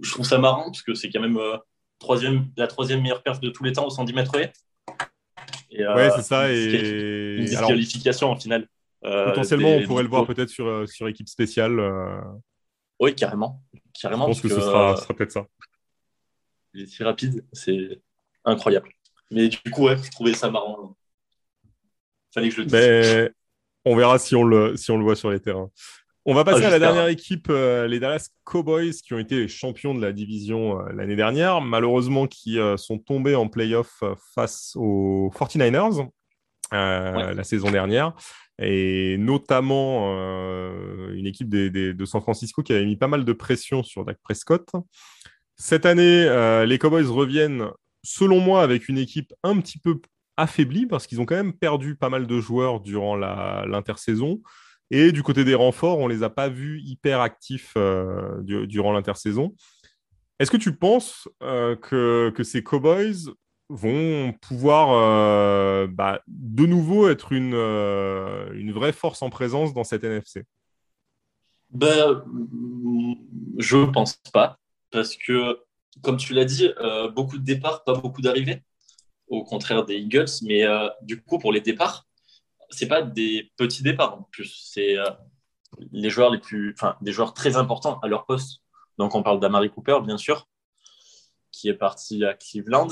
je 0.00 0.10
trouve 0.10 0.24
ça 0.24 0.38
marrant 0.38 0.64
parce 0.64 0.80
que 0.80 0.94
c'est 0.94 1.10
quand 1.10 1.20
même 1.20 1.36
euh, 1.36 1.58
troisième, 1.98 2.48
la 2.56 2.66
troisième 2.66 3.02
meilleure 3.02 3.22
perf 3.22 3.38
de 3.38 3.50
tous 3.50 3.64
les 3.64 3.72
temps 3.72 3.86
au 3.86 3.90
110 3.90 4.14
mètres 4.14 4.34
et, 5.70 5.82
euh, 5.82 5.94
ouais, 5.94 6.10
c'est 6.16 6.22
ça. 6.22 6.50
Et 6.50 7.36
une 7.36 7.44
disqualification 7.44 8.30
en 8.30 8.36
finale. 8.36 8.66
potentiellement, 9.02 9.74
on 9.74 9.86
pourrait 9.86 10.04
le 10.04 10.08
voir 10.08 10.26
peut-être 10.26 10.48
sur, 10.48 10.88
sur 10.88 11.06
équipe 11.06 11.28
spéciale. 11.28 11.78
Oui, 12.98 13.14
carrément. 13.14 13.62
carrément 13.92 14.32
je 14.32 14.40
pense 14.40 14.40
que, 14.40 14.48
ce 14.48 14.60
sera, 14.60 14.94
peut-être 15.14 15.32
ça. 15.32 15.46
Il 16.72 16.84
est 16.84 16.86
si 16.86 17.04
rapide, 17.04 17.44
c'est 17.52 18.00
incroyable. 18.44 18.90
Mais 19.30 19.48
du 19.48 19.58
coup, 19.70 19.84
ouais, 19.84 19.96
je 19.96 20.10
trouvais 20.10 20.34
ça 20.34 20.50
marrant. 20.50 20.96
Fallait 22.34 22.48
que 22.48 22.54
je 22.54 22.60
le 22.60 22.66
dise. 22.66 22.74
Mais 22.74 23.30
on 23.84 23.96
verra 23.96 24.18
si 24.18 24.36
on 24.36 24.44
le, 24.44 24.76
si 24.76 24.90
on 24.90 24.98
le 24.98 25.04
voit 25.04 25.16
sur 25.16 25.30
les 25.30 25.40
terrains. 25.40 25.70
On 26.24 26.34
va 26.34 26.44
passer 26.44 26.64
ah, 26.64 26.68
à 26.68 26.70
la 26.70 26.78
dernière 26.78 27.08
équipe, 27.08 27.48
euh, 27.50 27.88
les 27.88 27.98
Dallas 27.98 28.28
Cowboys, 28.44 28.92
qui 28.92 29.12
ont 29.12 29.18
été 29.18 29.34
les 29.34 29.48
champions 29.48 29.92
de 29.92 30.00
la 30.00 30.12
division 30.12 30.78
euh, 30.78 30.92
l'année 30.92 31.16
dernière, 31.16 31.60
malheureusement 31.60 32.28
qui 32.28 32.60
euh, 32.60 32.76
sont 32.76 32.98
tombés 32.98 33.34
en 33.34 33.48
playoff 33.48 34.04
face 34.34 34.76
aux 34.76 35.32
49ers 35.34 36.08
la 36.70 37.44
saison 37.44 37.70
dernière, 37.70 38.14
et 38.58 39.18
notamment 39.18 40.10
une 41.12 41.26
équipe 41.26 41.50
de 41.50 42.04
San 42.06 42.22
Francisco 42.22 42.62
qui 42.62 42.72
avait 42.72 42.86
mis 42.86 42.96
pas 42.96 43.08
mal 43.08 43.26
de 43.26 43.32
pression 43.34 43.82
sur 43.82 44.06
Dak 44.06 44.16
Prescott. 44.22 44.66
Cette 45.56 45.84
année, 45.84 46.24
les 46.66 46.78
Cowboys 46.78 47.04
reviennent, 47.04 47.68
selon 48.04 48.40
moi, 48.40 48.62
avec 48.62 48.88
une 48.88 48.98
équipe 48.98 49.32
un 49.42 49.58
petit 49.60 49.78
peu 49.78 50.00
affaiblie, 50.36 50.86
parce 50.86 51.06
qu'ils 51.06 51.20
ont 51.20 51.26
quand 51.26 51.36
même 51.36 51.52
perdu 51.52 51.96
pas 51.96 52.08
mal 52.08 52.26
de 52.26 52.40
joueurs 52.40 52.80
durant 52.80 53.16
l'intersaison. 53.16 54.40
Et 54.90 55.10
du 55.12 55.22
côté 55.22 55.44
des 55.44 55.54
renforts, 55.54 55.98
on 55.98 56.08
ne 56.08 56.12
les 56.12 56.22
a 56.22 56.30
pas 56.30 56.48
vus 56.48 56.80
hyper 56.84 57.20
actifs 57.20 57.72
euh, 57.76 58.42
durant 58.42 58.92
l'intersaison. 58.92 59.54
Est-ce 60.38 60.50
que 60.50 60.56
tu 60.58 60.76
penses 60.76 61.28
euh, 61.42 61.76
que, 61.76 62.42
ces 62.42 62.62
Cowboys 62.62 63.32
vont 63.70 64.34
pouvoir 64.42 64.90
euh, 64.90 65.86
bah, 65.86 66.20
de 66.26 66.66
nouveau 66.66 67.08
être 67.08 67.32
une, 67.32 67.54
une 67.54 68.72
vraie 68.72 68.92
force 68.92 69.22
en 69.22 69.30
présence 69.30 69.72
dans 69.72 69.84
cette 69.84 70.04
NFC 70.04 70.44
ben, 71.70 72.22
Je 73.56 73.78
ne 73.78 73.86
pense 73.86 74.20
pas. 74.32 74.58
Parce 74.90 75.16
que, 75.16 75.58
comme 76.00 76.16
tu 76.16 76.32
l'as 76.34 76.44
dit, 76.44 76.70
beaucoup 77.14 77.38
de 77.38 77.44
départs, 77.44 77.84
pas 77.84 77.94
beaucoup 77.94 78.22
d'arrivées. 78.22 78.62
Au 79.28 79.44
contraire 79.44 79.84
des 79.84 79.96
Eagles. 79.96 80.30
Mais 80.42 80.64
du 81.02 81.22
coup, 81.22 81.38
pour 81.38 81.52
les 81.52 81.60
départs, 81.60 82.06
c'est 82.72 82.88
pas 82.88 83.02
des 83.02 83.52
petits 83.56 83.82
départs 83.82 84.14
en 84.18 84.22
plus, 84.22 84.60
c'est 84.64 84.96
euh, 84.96 85.10
les 85.92 86.10
joueurs 86.10 86.30
les 86.30 86.38
plus, 86.38 86.74
enfin, 86.74 86.96
des 87.00 87.12
joueurs 87.12 87.34
très 87.34 87.56
importants 87.56 87.98
à 88.00 88.08
leur 88.08 88.26
poste. 88.26 88.62
Donc 88.98 89.14
on 89.14 89.22
parle 89.22 89.40
d'Amari 89.40 89.70
Cooper, 89.70 89.98
bien 90.04 90.18
sûr, 90.18 90.48
qui 91.50 91.68
est 91.68 91.74
parti 91.74 92.24
à 92.24 92.34
Cleveland. 92.34 92.88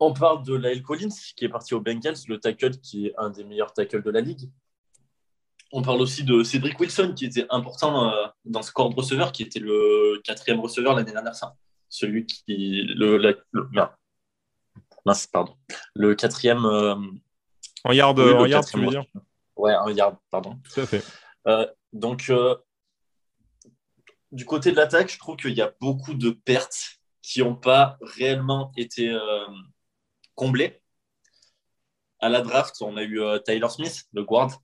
On 0.00 0.12
parle 0.12 0.44
de 0.44 0.54
Lyle 0.54 0.82
Collins, 0.82 1.14
qui 1.36 1.44
est 1.44 1.48
parti 1.48 1.74
aux 1.74 1.80
Bengals, 1.80 2.16
le 2.28 2.38
tackle 2.38 2.78
qui 2.78 3.06
est 3.06 3.14
un 3.16 3.30
des 3.30 3.44
meilleurs 3.44 3.72
tackles 3.72 4.02
de 4.02 4.10
la 4.10 4.20
ligue. 4.20 4.50
On 5.74 5.82
parle 5.82 6.00
aussi 6.00 6.22
de 6.22 6.44
Cédric 6.44 6.78
Wilson, 6.78 7.14
qui 7.16 7.24
était 7.26 7.46
important 7.50 8.08
euh, 8.08 8.26
dans 8.44 8.62
ce 8.62 8.70
corps 8.70 8.90
de 8.90 8.94
receveur, 8.94 9.32
qui 9.32 9.42
était 9.42 9.58
le 9.58 10.20
quatrième 10.22 10.60
receveur 10.60 10.94
l'année 10.94 11.10
dernière. 11.10 11.34
Ça. 11.34 11.56
Celui 11.88 12.26
qui. 12.26 12.82
Le, 12.82 13.36
Mince, 15.04 15.26
pardon. 15.26 15.56
Le 15.94 16.14
quatrième. 16.14 16.64
Euh, 16.64 16.94
en 17.82 17.92
yard, 17.92 18.18
en 18.20 18.46
yard 18.46 18.64
tu 18.64 18.78
veux 18.78 18.86
dire 18.86 19.04
Ouais, 19.56 19.74
en 19.74 19.88
yard, 19.88 20.16
pardon. 20.30 20.60
Tout 20.72 20.80
à 20.80 20.86
fait. 20.86 21.04
Euh, 21.48 21.66
donc, 21.92 22.32
du 24.30 24.44
côté 24.46 24.70
de 24.70 24.76
l'attaque, 24.76 25.10
je 25.12 25.18
trouve 25.18 25.36
qu'il 25.36 25.54
y 25.54 25.60
a 25.60 25.74
beaucoup 25.80 26.14
de 26.14 26.30
pertes 26.30 27.00
qui 27.20 27.40
n'ont 27.40 27.56
pas 27.56 27.98
réellement 28.00 28.70
été 28.76 29.12
comblées. 30.36 30.80
À 32.20 32.28
la 32.28 32.42
draft, 32.42 32.76
on 32.80 32.96
a 32.96 33.02
eu 33.02 33.20
Tyler 33.44 33.68
Smith, 33.68 34.04
le 34.12 34.22
guard, 34.22 34.60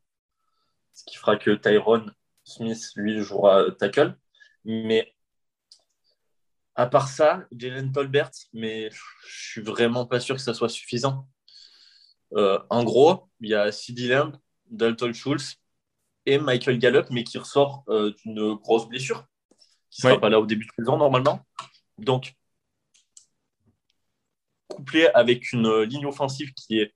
ce 0.93 1.05
qui 1.05 1.17
fera 1.17 1.37
que 1.37 1.51
Tyrone 1.53 2.13
Smith, 2.45 2.93
lui, 2.97 3.21
jouera 3.21 3.71
tackle. 3.73 4.17
Mais 4.65 5.15
à 6.75 6.87
part 6.87 7.09
ça, 7.09 7.45
Jalen 7.53 7.93
Tolbert, 7.93 8.31
mais 8.53 8.91
je 8.91 9.51
suis 9.51 9.61
vraiment 9.61 10.07
pas 10.07 10.21
sûr 10.21 10.37
que 10.37 10.43
ça 10.43 10.55
soit 10.55 10.69
suffisant. 10.69 11.29
Euh, 12.35 12.59
en 12.71 12.85
gros, 12.85 13.29
il 13.41 13.51
y 13.51 13.55
a 13.55 13.73
CD 13.73 14.09
Lamb, 14.09 14.37
Dalton 14.71 15.13
Schultz 15.13 15.57
et 16.27 16.39
Michael 16.39 16.79
Gallup, 16.79 17.07
mais 17.11 17.25
qui 17.25 17.39
ressort 17.39 17.85
euh, 17.89 18.13
d'une 18.25 18.55
grosse 18.55 18.89
blessure, 18.89 19.27
qui 19.91 20.07
ne 20.07 20.11
sera 20.11 20.21
pas 20.21 20.29
là 20.29 20.41
au 20.41 20.47
début 20.47 20.67
de 20.67 20.73
saison 20.79 20.97
normalement. 20.97 21.45
Donc, 21.99 22.35
couplé 24.69 25.09
avec 25.09 25.53
une 25.53 25.83
ligne 25.83 26.07
offensive 26.07 26.53
qui 26.55 26.79
est 26.79 26.95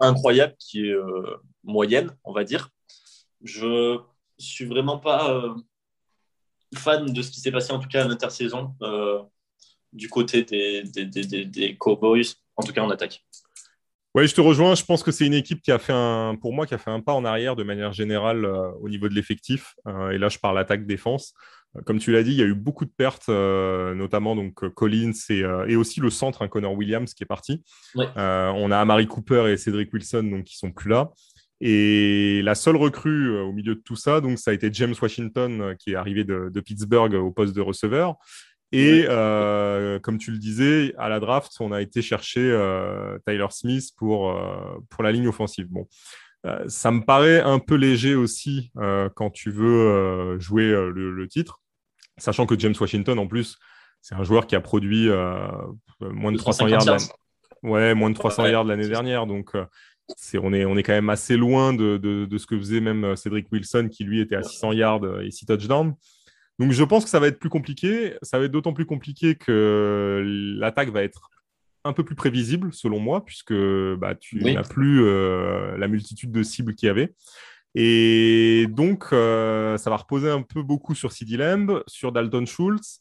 incroyable, 0.00 0.54
qui 0.58 0.86
est 0.86 0.94
euh, 0.94 1.36
moyenne, 1.64 2.16
on 2.24 2.32
va 2.32 2.44
dire. 2.44 2.70
Je 3.42 3.98
suis 4.38 4.64
vraiment 4.64 4.98
pas 4.98 5.30
euh, 5.30 5.54
fan 6.74 7.06
de 7.06 7.22
ce 7.22 7.30
qui 7.30 7.40
s'est 7.40 7.52
passé, 7.52 7.72
en 7.72 7.78
tout 7.78 7.88
cas 7.88 8.04
à 8.04 8.08
l'intersaison, 8.08 8.74
euh, 8.82 9.20
du 9.92 10.08
côté 10.08 10.44
des, 10.44 10.82
des, 10.82 11.76
Cowboys, 11.76 12.34
en 12.56 12.62
tout 12.62 12.72
cas 12.72 12.82
en 12.82 12.90
attaque. 12.90 13.24
Oui, 14.14 14.26
je 14.26 14.34
te 14.34 14.40
rejoins. 14.40 14.74
Je 14.74 14.84
pense 14.84 15.02
que 15.02 15.12
c'est 15.12 15.26
une 15.26 15.34
équipe 15.34 15.62
qui 15.62 15.70
a 15.70 15.78
fait 15.78 15.92
un, 15.92 16.36
pour 16.40 16.52
moi, 16.52 16.66
qui 16.66 16.74
a 16.74 16.78
fait 16.78 16.90
un 16.90 17.00
pas 17.00 17.12
en 17.12 17.24
arrière 17.24 17.54
de 17.54 17.62
manière 17.62 17.92
générale 17.92 18.44
au 18.44 18.88
niveau 18.88 19.08
de 19.08 19.14
l'effectif. 19.14 19.76
et 19.86 20.18
là, 20.18 20.28
je 20.28 20.38
parle 20.38 20.58
attaque-défense. 20.58 21.32
Comme 21.86 21.98
tu 21.98 22.10
l'as 22.10 22.22
dit, 22.22 22.32
il 22.32 22.36
y 22.36 22.42
a 22.42 22.46
eu 22.46 22.54
beaucoup 22.54 22.84
de 22.84 22.90
pertes, 22.90 23.28
notamment 23.28 24.34
donc 24.34 24.68
Collins 24.70 25.12
et, 25.28 25.44
et, 25.68 25.76
aussi 25.76 26.00
le 26.00 26.10
centre, 26.10 26.42
un 26.42 26.48
Connor 26.48 26.74
Williams 26.74 27.14
qui 27.14 27.22
est 27.22 27.26
parti. 27.26 27.62
on 27.96 28.70
a 28.70 28.78
Amari 28.78 29.06
Cooper 29.06 29.50
et 29.52 29.56
Cédric 29.56 29.92
Wilson 29.92 30.24
donc 30.24 30.44
qui 30.44 30.56
sont 30.56 30.72
plus 30.72 30.90
là. 30.90 31.10
Et 31.60 32.40
la 32.42 32.54
seule 32.54 32.76
recrue 32.76 33.32
euh, 33.32 33.42
au 33.42 33.52
milieu 33.52 33.74
de 33.74 33.80
tout 33.80 33.96
ça, 33.96 34.20
donc 34.20 34.38
ça 34.38 34.50
a 34.50 34.54
été 34.54 34.70
James 34.72 34.94
Washington 35.00 35.60
euh, 35.60 35.74
qui 35.74 35.92
est 35.92 35.94
arrivé 35.94 36.24
de, 36.24 36.60
Pittsburgh 36.60 37.14
au 37.14 37.30
poste 37.30 37.54
de 37.54 37.60
receveur. 37.60 38.16
Et 38.72 39.04
euh, 39.08 39.98
comme 39.98 40.16
tu 40.16 40.30
le 40.30 40.38
disais, 40.38 40.94
à 40.96 41.08
la 41.08 41.20
draft, 41.20 41.52
on 41.60 41.72
a 41.72 41.82
été 41.82 42.02
chercher 42.02 42.40
Tyler 43.26 43.46
Smith 43.50 43.90
pour, 43.96 44.38
pour 44.88 45.02
la 45.02 45.10
ligne 45.10 45.26
offensive. 45.26 45.66
Bon, 45.68 45.88
ça 46.68 46.90
me 46.90 47.00
paraît 47.04 47.40
un 47.40 47.58
peu 47.58 47.74
léger 47.74 48.14
aussi 48.14 48.72
quand 49.14 49.30
tu 49.30 49.50
veux 49.50 50.38
jouer 50.38 50.70
le, 50.70 51.26
titre, 51.28 51.60
sachant 52.18 52.46
que 52.46 52.58
James 52.58 52.74
Washington, 52.80 53.18
en 53.18 53.26
plus, 53.26 53.58
c'est 54.00 54.14
un 54.14 54.24
joueur 54.24 54.46
qui 54.46 54.56
a 54.56 54.60
produit 54.60 55.08
moins 56.00 56.32
de 56.32 56.38
300 56.38 56.68
yards. 56.68 56.98
Ouais, 57.62 57.94
moins 57.94 58.08
de 58.08 58.14
300 58.14 58.46
yards 58.46 58.64
l'année 58.64 58.88
dernière. 58.88 59.26
Donc, 59.26 59.54
on, 60.34 60.52
est, 60.52 60.64
on 60.64 60.76
est 60.76 60.82
quand 60.82 60.92
même 60.92 61.10
assez 61.10 61.36
loin 61.36 61.72
de, 61.72 62.28
ce 62.36 62.46
que 62.46 62.58
faisait 62.58 62.80
même 62.80 63.04
euh, 63.04 63.16
Cédric 63.16 63.50
Wilson, 63.52 63.88
qui 63.90 64.04
lui 64.04 64.20
était 64.20 64.36
à 64.36 64.42
600 64.42 64.72
yards 64.72 65.04
euh, 65.04 65.22
et 65.22 65.30
6 65.30 65.46
touchdowns. 65.46 65.94
Donc 66.58 66.72
je 66.72 66.84
pense 66.84 67.04
que 67.04 67.10
ça 67.10 67.20
va 67.20 67.28
être 67.28 67.38
plus 67.38 67.48
compliqué. 67.48 68.14
Ça 68.22 68.38
va 68.38 68.44
être 68.44 68.52
d'autant 68.52 68.74
plus 68.74 68.84
compliqué 68.84 69.34
que 69.34 70.22
l'attaque 70.58 70.90
va 70.90 71.02
être 71.02 71.30
un 71.84 71.92
peu 71.92 72.04
plus 72.04 72.14
prévisible, 72.14 72.72
selon 72.72 72.98
moi, 72.98 73.24
puisque 73.24 73.54
bah, 73.54 74.14
tu 74.14 74.38
n'as 74.42 74.62
plus 74.62 75.02
euh, 75.02 75.76
la 75.78 75.88
multitude 75.88 76.30
de 76.30 76.42
cibles 76.42 76.74
qu'il 76.74 76.86
y 76.86 76.90
avait. 76.90 77.14
Et 77.74 78.66
donc, 78.70 79.06
ça 79.10 79.90
va 79.90 79.96
reposer 79.96 80.28
un 80.28 80.42
peu 80.42 80.62
beaucoup 80.62 80.94
sur 80.94 81.12
CD 81.12 81.36
Lamb, 81.36 81.82
sur 81.86 82.12
Dalton 82.12 82.46
Schultz. 82.46 83.00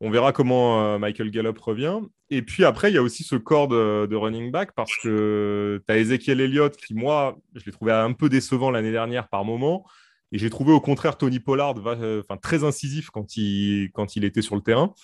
On 0.00 0.10
verra 0.10 0.32
comment 0.32 0.98
Michael 0.98 1.30
Gallup 1.30 1.58
revient. 1.58 2.00
Et 2.30 2.42
puis 2.42 2.64
après, 2.64 2.90
il 2.90 2.94
y 2.94 2.98
a 2.98 3.02
aussi 3.02 3.24
ce 3.24 3.34
corps 3.34 3.66
de, 3.66 4.14
running 4.14 4.52
back 4.52 4.72
parce 4.74 4.96
que 5.02 5.82
tu 5.86 5.92
as 5.92 5.98
Ezekiel 5.98 6.40
Elliott 6.40 6.76
qui, 6.76 6.94
moi, 6.94 7.36
je 7.54 7.64
l'ai 7.66 7.72
trouvé 7.72 7.92
un 7.92 8.12
peu 8.12 8.28
décevant 8.28 8.70
l'année 8.70 8.92
dernière 8.92 9.28
par 9.28 9.44
moment. 9.44 9.84
Et 10.32 10.38
j'ai 10.38 10.48
trouvé 10.48 10.72
au 10.72 10.80
contraire 10.80 11.18
Tony 11.18 11.40
Pollard 11.40 11.74
enfin, 11.84 12.36
très 12.36 12.62
incisif 12.62 13.10
quand 13.10 13.36
il, 13.36 13.90
quand 13.92 14.14
il 14.14 14.24
était 14.24 14.42
sur 14.42 14.54
le 14.54 14.62
terrain. 14.62 14.94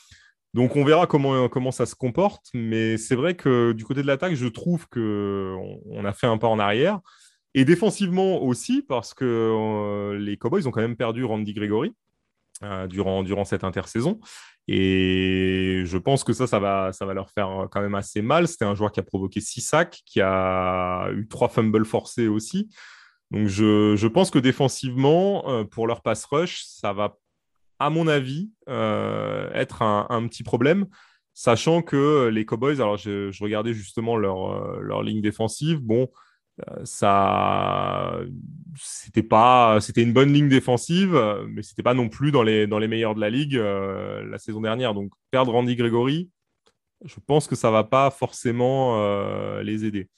Donc 0.57 0.75
on 0.75 0.85
verra 0.85 1.07
comment, 1.07 1.51
comment 1.51 1.71
ça 1.71 1.85
se 1.85 1.95
comporte. 1.95 2.47
Mais 2.55 2.97
c'est 2.97 3.15
vrai 3.15 3.35
que 3.35 3.73
du 3.73 3.85
côté 3.85 4.01
de 4.01 4.07
l'attaque, 4.07 4.35
je 4.35 4.47
trouve 4.47 4.89
qu'on 4.89 5.81
on 5.85 6.05
a 6.07 6.13
fait 6.15 6.27
un 6.27 6.39
pas 6.39 6.49
en 6.49 6.59
arrière. 6.59 7.01
Et 7.53 7.67
défensivement 7.67 8.43
aussi, 8.43 8.83
parce 8.83 9.13
que 9.13 9.25
euh, 9.25 10.19
les 10.19 10.39
Cowboys 10.39 10.67
ont 10.67 10.71
quand 10.71 10.81
même 10.81 10.97
perdu 10.97 11.25
Randy 11.25 11.53
Gregory 11.53 11.95
euh, 12.63 12.87
durant, 12.87 13.23
durant 13.23 13.45
cette 13.45 13.65
intersaison. 13.65 14.19
Et 14.67 15.83
je 15.85 15.99
pense 15.99 16.25
que 16.25 16.33
ça, 16.33 16.47
ça 16.47 16.59
va, 16.59 16.91
ça 16.93 17.05
va 17.05 17.13
leur 17.13 17.31
faire 17.31 17.69
quand 17.71 17.83
même 17.83 17.95
assez 17.95 18.23
mal. 18.23 18.49
C'était 18.49 18.65
un 18.65 18.75
joueur 18.75 18.93
qui 18.93 19.01
a 19.01 19.03
provoqué 19.03 19.41
six 19.41 19.61
sacs, 19.61 20.01
qui 20.07 20.23
a 20.23 21.11
eu 21.13 21.29
trois 21.29 21.49
fumbles 21.51 21.85
forcés 21.85 22.29
aussi. 22.29 22.71
Donc 23.31 23.47
je, 23.49 24.07
pense 24.07 24.31
que 24.31 24.39
défensivement, 24.39 25.51
euh, 25.51 25.65
pour 25.65 25.87
leur 25.87 26.01
pass 26.01 26.25
rush, 26.25 26.63
ça 26.65 26.95
va, 26.95 27.17
à 27.79 27.91
mon 27.91 28.07
avis, 28.09 28.51
euh, 28.69 29.51
être 29.53 29.83
un, 29.83 30.27
petit 30.29 30.43
problème. 30.43 30.87
Sachant 31.35 31.83
que 31.83 32.29
les 32.29 32.47
Cowboys, 32.47 32.81
alors 32.81 32.97
je, 32.97 33.43
regardais 33.43 33.75
justement 33.75 34.17
leur, 34.17 34.81
leur 34.81 35.03
ligne 35.03 35.21
défensive, 35.21 35.81
bon, 35.81 36.09
euh, 36.71 36.85
ça, 36.85 38.19
c'était 38.77 39.23
pas, 39.23 39.79
c'était 39.81 40.03
une 40.03 40.13
bonne 40.13 40.33
ligne 40.33 40.49
défensive, 40.49 41.19
mais 41.49 41.63
c'était 41.63 41.83
pas 41.83 41.95
non 41.95 42.09
plus 42.09 42.33
dans 42.33 42.43
les, 42.43 42.67
dans 42.67 42.79
les 42.79 42.89
meilleurs 42.89 43.15
de 43.15 43.21
la 43.21 43.31
ligue 43.31 43.57
euh, 43.57 44.25
la 44.25 44.39
saison 44.39 44.61
dernière. 44.61 44.95
Donc 44.95 45.13
perdre 45.31 45.53
Randy 45.53 45.77
Gregory, 45.77 46.31
je 47.05 47.17
pense 47.27 47.47
que 47.47 47.57
ça 47.57 47.71
va 47.71 47.85
pas 47.85 48.11
forcément 48.11 49.03
euh, 49.03 49.63
les 49.63 49.85
aider. 49.85 50.09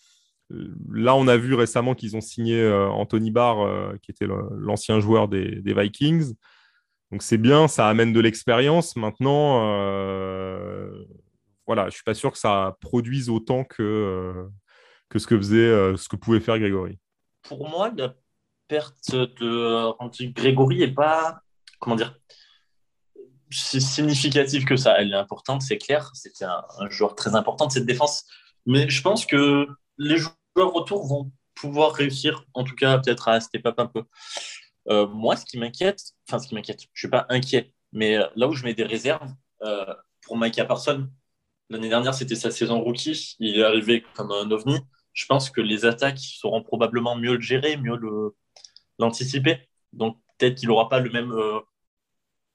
Là, 0.90 1.14
on 1.14 1.29
a 1.29 1.37
vu 1.37 1.55
récemment 1.55 1.94
qu'ils 1.94 2.16
ont 2.16 2.23
signé 2.23 2.66
Anthony 2.66 3.31
Barr, 3.31 3.92
qui 4.01 4.11
était 4.11 4.27
l'ancien 4.27 4.99
joueur 4.99 5.29
des, 5.29 5.61
Vikings. 5.62 6.33
Donc 7.11 7.23
c'est 7.23 7.38
bien, 7.38 7.68
ça 7.68 7.88
amène 7.88 8.12
de 8.12 8.21
l'expérience. 8.21 8.97
Maintenant, 8.97 9.61
voilà, 11.66 11.88
je 11.88 11.94
suis 11.94 12.05
pas 12.05 12.14
sûr 12.14 12.33
que 12.33 12.38
ça 12.38 12.77
produise 12.81 13.31
autant 13.31 13.64
que 13.64 14.49
que 15.09 15.18
ce 15.18 15.27
que 15.27 15.37
faisait, 15.37 15.57
euh, 15.57 15.97
ce 15.97 16.09
que 16.09 16.16
pouvait 16.16 16.40
faire 16.40 16.59
Grégory. 16.59 16.99
Pour 17.42 17.68
moi, 17.68 17.90
la 17.97 18.14
perte 18.68 19.12
de 19.12 20.33
Grégory 20.33 20.83
est 20.83 20.92
pas, 20.94 21.40
comment 21.81 21.97
dire, 21.97 22.18
si 23.51 23.81
significative 23.81 24.64
que 24.64 24.77
ça. 24.77 25.01
Elle 25.01 25.12
est 25.12 25.16
importante, 25.16 25.62
c'est 25.62 25.79
clair. 25.79 26.11
C'était 26.14 26.44
un, 26.44 26.90
joueur 26.90 27.14
très 27.14 27.35
important 27.35 27.66
de 27.66 27.73
cette 27.73 27.87
défense. 27.87 28.25
Mais 28.66 28.88
je 28.90 29.01
pense 29.01 29.25
que 29.25 29.66
les 29.97 30.18
joueurs 30.18 30.75
autour 30.75 31.07
vont 31.07 31.33
pouvoir 31.55 31.92
réussir, 31.92 32.44
en 32.55 32.62
tout 32.62 32.75
cas 32.75 32.99
peut-être 32.99 33.29
à 33.29 33.40
step 33.40 33.66
up 33.66 33.79
un 33.79 33.87
peu. 33.87 34.05
Euh, 34.90 35.07
moi, 35.07 35.37
ce 35.37 35.44
qui 35.44 35.59
m'inquiète, 35.59 36.01
enfin 36.29 36.38
ce 36.38 36.48
qui 36.48 36.55
m'inquiète, 36.55 36.83
je 36.92 37.01
suis 37.01 37.09
pas 37.09 37.27
inquiet, 37.29 37.72
mais 37.92 38.16
euh, 38.16 38.27
là 38.37 38.48
où 38.48 38.53
je 38.53 38.64
mets 38.64 38.74
des 38.74 38.85
réserves 38.85 39.33
pour 40.22 40.38
Micah 40.38 40.64
Parsons, 40.64 41.09
l'année 41.69 41.88
dernière 41.88 42.15
c'était 42.15 42.37
sa 42.37 42.50
saison 42.50 42.81
rookie, 42.81 43.37
il 43.40 43.58
est 43.58 43.65
arrivé 43.65 44.04
comme 44.15 44.31
un 44.31 44.50
ovni 44.50 44.79
je 45.19 45.27
pense 45.27 45.50
que 45.50 45.60
les 45.60 45.85
attaques 45.85 46.21
seront 46.21 46.62
probablement 46.62 47.17
mieux 47.17 47.35
le 47.35 47.40
gérer, 47.40 47.77
mieux 47.77 47.98
l'anticiper. 49.00 49.69
Donc 49.92 50.17
peut-être 50.38 50.54
qu'il 50.54 50.69
n'aura 50.69 50.88
pas 50.88 51.00
le 51.00 51.10
même 51.10 51.33
euh, 51.33 51.58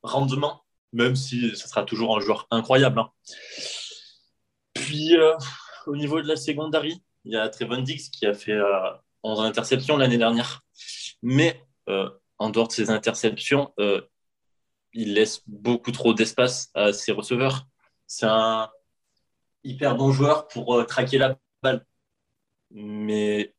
rendement, 0.02 0.64
même 0.94 1.14
si 1.18 1.50
ce 1.58 1.68
sera 1.68 1.84
toujours 1.84 2.16
un 2.16 2.22
joueur 2.22 2.48
incroyable. 2.52 3.00
Hein. 3.00 3.12
Puis 4.74 5.18
euh, 5.18 5.36
au 5.88 5.98
niveau 5.98 6.22
de 6.22 6.28
la 6.28 6.38
secondary, 6.38 7.04
il 7.26 7.34
y 7.34 7.36
a 7.36 7.50
Trevon 7.50 7.82
Dix 7.82 8.10
qui 8.10 8.26
a 8.26 8.34
fait 8.34 8.58
11 9.24 9.40
euh, 9.40 9.44
interceptions 9.44 9.98
l'année 9.98 10.18
dernière. 10.18 10.62
Mais 11.22 11.62
en 12.40 12.50
dehors 12.50 12.68
de 12.68 12.74
ces 12.74 12.90
interceptions, 12.90 13.74
il 14.94 15.14
laisse 15.14 15.42
beaucoup 15.48 15.92
trop 15.92 16.14
d'espace 16.14 16.70
à 16.74 16.94
ses 16.94 17.12
receveurs. 17.12 17.68
C'est 18.08 18.28
un 18.28 18.70
hyper 19.64 19.96
bon 19.96 20.12
joueur 20.12 20.48
pour 20.48 20.86
traquer 20.86 21.18
la 21.18 21.38
balle. 21.62 21.86
Mais 22.72 23.54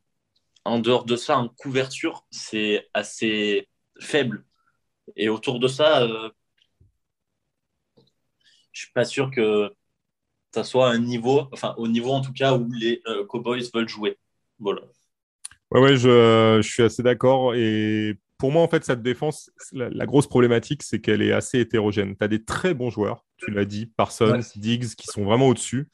en 0.65 0.79
dehors 0.79 1.05
de 1.05 1.17
ça, 1.17 1.39
en 1.39 1.49
couverture, 1.49 2.27
c'est 2.31 2.89
assez 2.95 3.69
faible. 4.01 4.45
Et 5.17 5.29
autour 5.29 5.61
de 5.61 5.69
ça, 5.69 6.03
euh, 6.03 6.31
je 8.73 8.83
suis 8.83 8.93
pas 8.93 9.05
sûr 9.05 9.31
que 9.31 9.73
ça 10.53 10.65
soit 10.65 10.89
un 10.89 10.99
niveau, 10.99 11.49
enfin 11.53 11.75
au 11.79 11.89
niveau 11.89 12.13
en 12.13 12.23
tout 12.23 12.33
cas 12.33 12.55
où 12.55 12.71
les 12.73 13.03
euh, 13.07 13.27
Cowboys 13.27 13.69
veulent 13.75 13.89
jouer. 13.89 14.19
Voilà. 14.59 14.83
Ouais, 15.71 15.81
ouais, 15.81 15.97
je, 15.97 16.61
je 16.63 16.69
suis 16.69 16.83
assez 16.83 17.03
d'accord. 17.03 17.55
Et 17.55 18.19
pour 18.39 18.53
moi, 18.53 18.63
en 18.63 18.69
fait, 18.69 18.85
cette 18.85 19.03
défense, 19.03 19.51
la, 19.73 19.89
la 19.91 20.07
grosse 20.07 20.27
problématique, 20.27 20.83
c'est 20.83 21.01
qu'elle 21.01 21.23
est 21.23 21.33
assez 21.33 21.61
hétérogène. 21.61 22.17
Tu 22.17 22.25
as 22.25 22.29
des 22.29 22.45
très 22.45 22.75
bons 22.75 22.91
joueurs, 22.91 23.25
tu 23.37 23.51
l'as 23.51 23.65
dit, 23.65 23.87
Parsons, 23.87 24.41
Diggs, 24.57 24.95
qui 24.97 25.07
sont 25.07 25.25
vraiment 25.25 25.49
au-dessus. 25.49 25.89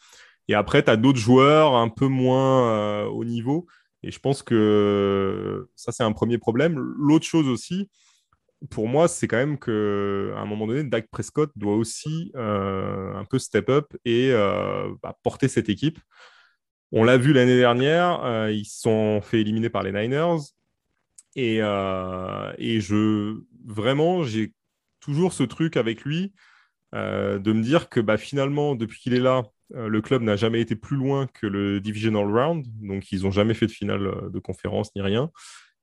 Et 0.48 0.54
après, 0.54 0.82
tu 0.82 0.90
as 0.90 0.96
d'autres 0.96 1.18
joueurs 1.18 1.74
un 1.74 1.88
peu 1.88 2.06
moins 2.06 2.70
euh, 2.70 3.04
au 3.06 3.24
niveau. 3.24 3.66
Et 4.02 4.10
je 4.10 4.18
pense 4.18 4.42
que 4.42 5.68
ça, 5.76 5.92
c'est 5.92 6.02
un 6.02 6.12
premier 6.12 6.38
problème. 6.38 6.76
L'autre 6.76 7.26
chose 7.26 7.46
aussi, 7.48 7.88
pour 8.68 8.88
moi, 8.88 9.08
c'est 9.08 9.26
quand 9.26 9.36
même 9.38 9.58
qu'à 9.58 9.70
un 9.70 10.44
moment 10.44 10.66
donné, 10.66 10.84
Dak 10.84 11.08
Prescott 11.10 11.50
doit 11.56 11.76
aussi 11.76 12.30
euh, 12.36 13.14
un 13.14 13.24
peu 13.24 13.38
step 13.38 13.70
up 13.70 13.86
et 14.04 14.30
euh, 14.32 14.90
bah, 15.02 15.16
porter 15.22 15.48
cette 15.48 15.68
équipe. 15.68 15.98
On 16.92 17.04
l'a 17.04 17.16
vu 17.16 17.32
l'année 17.32 17.56
dernière, 17.56 18.22
euh, 18.24 18.50
ils 18.50 18.64
se 18.64 18.80
sont 18.80 19.20
fait 19.22 19.40
éliminer 19.40 19.70
par 19.70 19.82
les 19.82 19.92
Niners. 19.92 20.40
Et, 21.36 21.58
et 21.58 22.80
je 22.80 23.40
vraiment, 23.64 24.24
j'ai 24.24 24.52
toujours 25.00 25.32
ce 25.32 25.42
truc 25.42 25.76
avec 25.76 26.04
lui 26.04 26.32
de 26.92 27.52
me 27.52 27.62
dire 27.62 27.88
que 27.88 28.00
bah, 28.00 28.16
finalement, 28.16 28.74
depuis 28.74 29.00
qu'il 29.00 29.14
est 29.14 29.20
là, 29.20 29.44
le 29.72 30.00
club 30.00 30.22
n'a 30.22 30.36
jamais 30.36 30.60
été 30.60 30.74
plus 30.74 30.96
loin 30.96 31.28
que 31.28 31.46
le 31.46 31.80
Divisional 31.80 32.26
Round. 32.26 32.66
Donc, 32.80 33.12
ils 33.12 33.22
n'ont 33.22 33.30
jamais 33.30 33.54
fait 33.54 33.66
de 33.66 33.72
finale 33.72 34.30
de 34.30 34.38
conférence 34.40 34.94
ni 34.96 35.02
rien. 35.02 35.30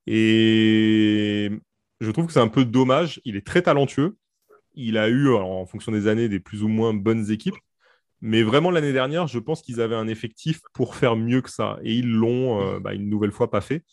Et 0.08 1.52
je 2.00 2.12
trouve 2.12 2.28
que 2.28 2.34
c'est 2.34 2.40
un 2.40 2.48
peu 2.48 2.66
dommage. 2.66 3.22
Il 3.26 3.36
est 3.36 3.46
très 3.46 3.62
talentueux. 3.62 4.18
Il 4.76 4.98
a 4.98 5.10
eu, 5.10 5.34
en 5.34 5.66
fonction 5.66 5.92
des 5.92 6.08
années, 6.08 6.30
des 6.30 6.40
plus 6.40 6.64
ou 6.64 6.68
moins 6.68 6.94
bonnes 6.94 7.32
équipes. 7.32 7.58
Mais 8.22 8.42
vraiment, 8.42 8.72
l'année 8.72 8.94
dernière, 8.94 9.28
je 9.28 9.40
pense 9.40 9.62
qu'ils 9.62 9.82
avaient 9.82 9.96
un 9.96 10.08
effectif 10.08 10.62
pour 10.74 10.96
faire 10.96 11.16
mieux 11.16 11.42
que 11.42 11.50
ça. 11.50 11.78
Et 11.84 11.94
ils 11.96 12.12
l'ont 12.12 12.62
euh, 12.62 12.80
bah, 12.80 12.94
une 12.94 13.10
nouvelle 13.10 13.32
fois 13.32 13.52
pas 13.52 13.62
fait. 13.62 13.84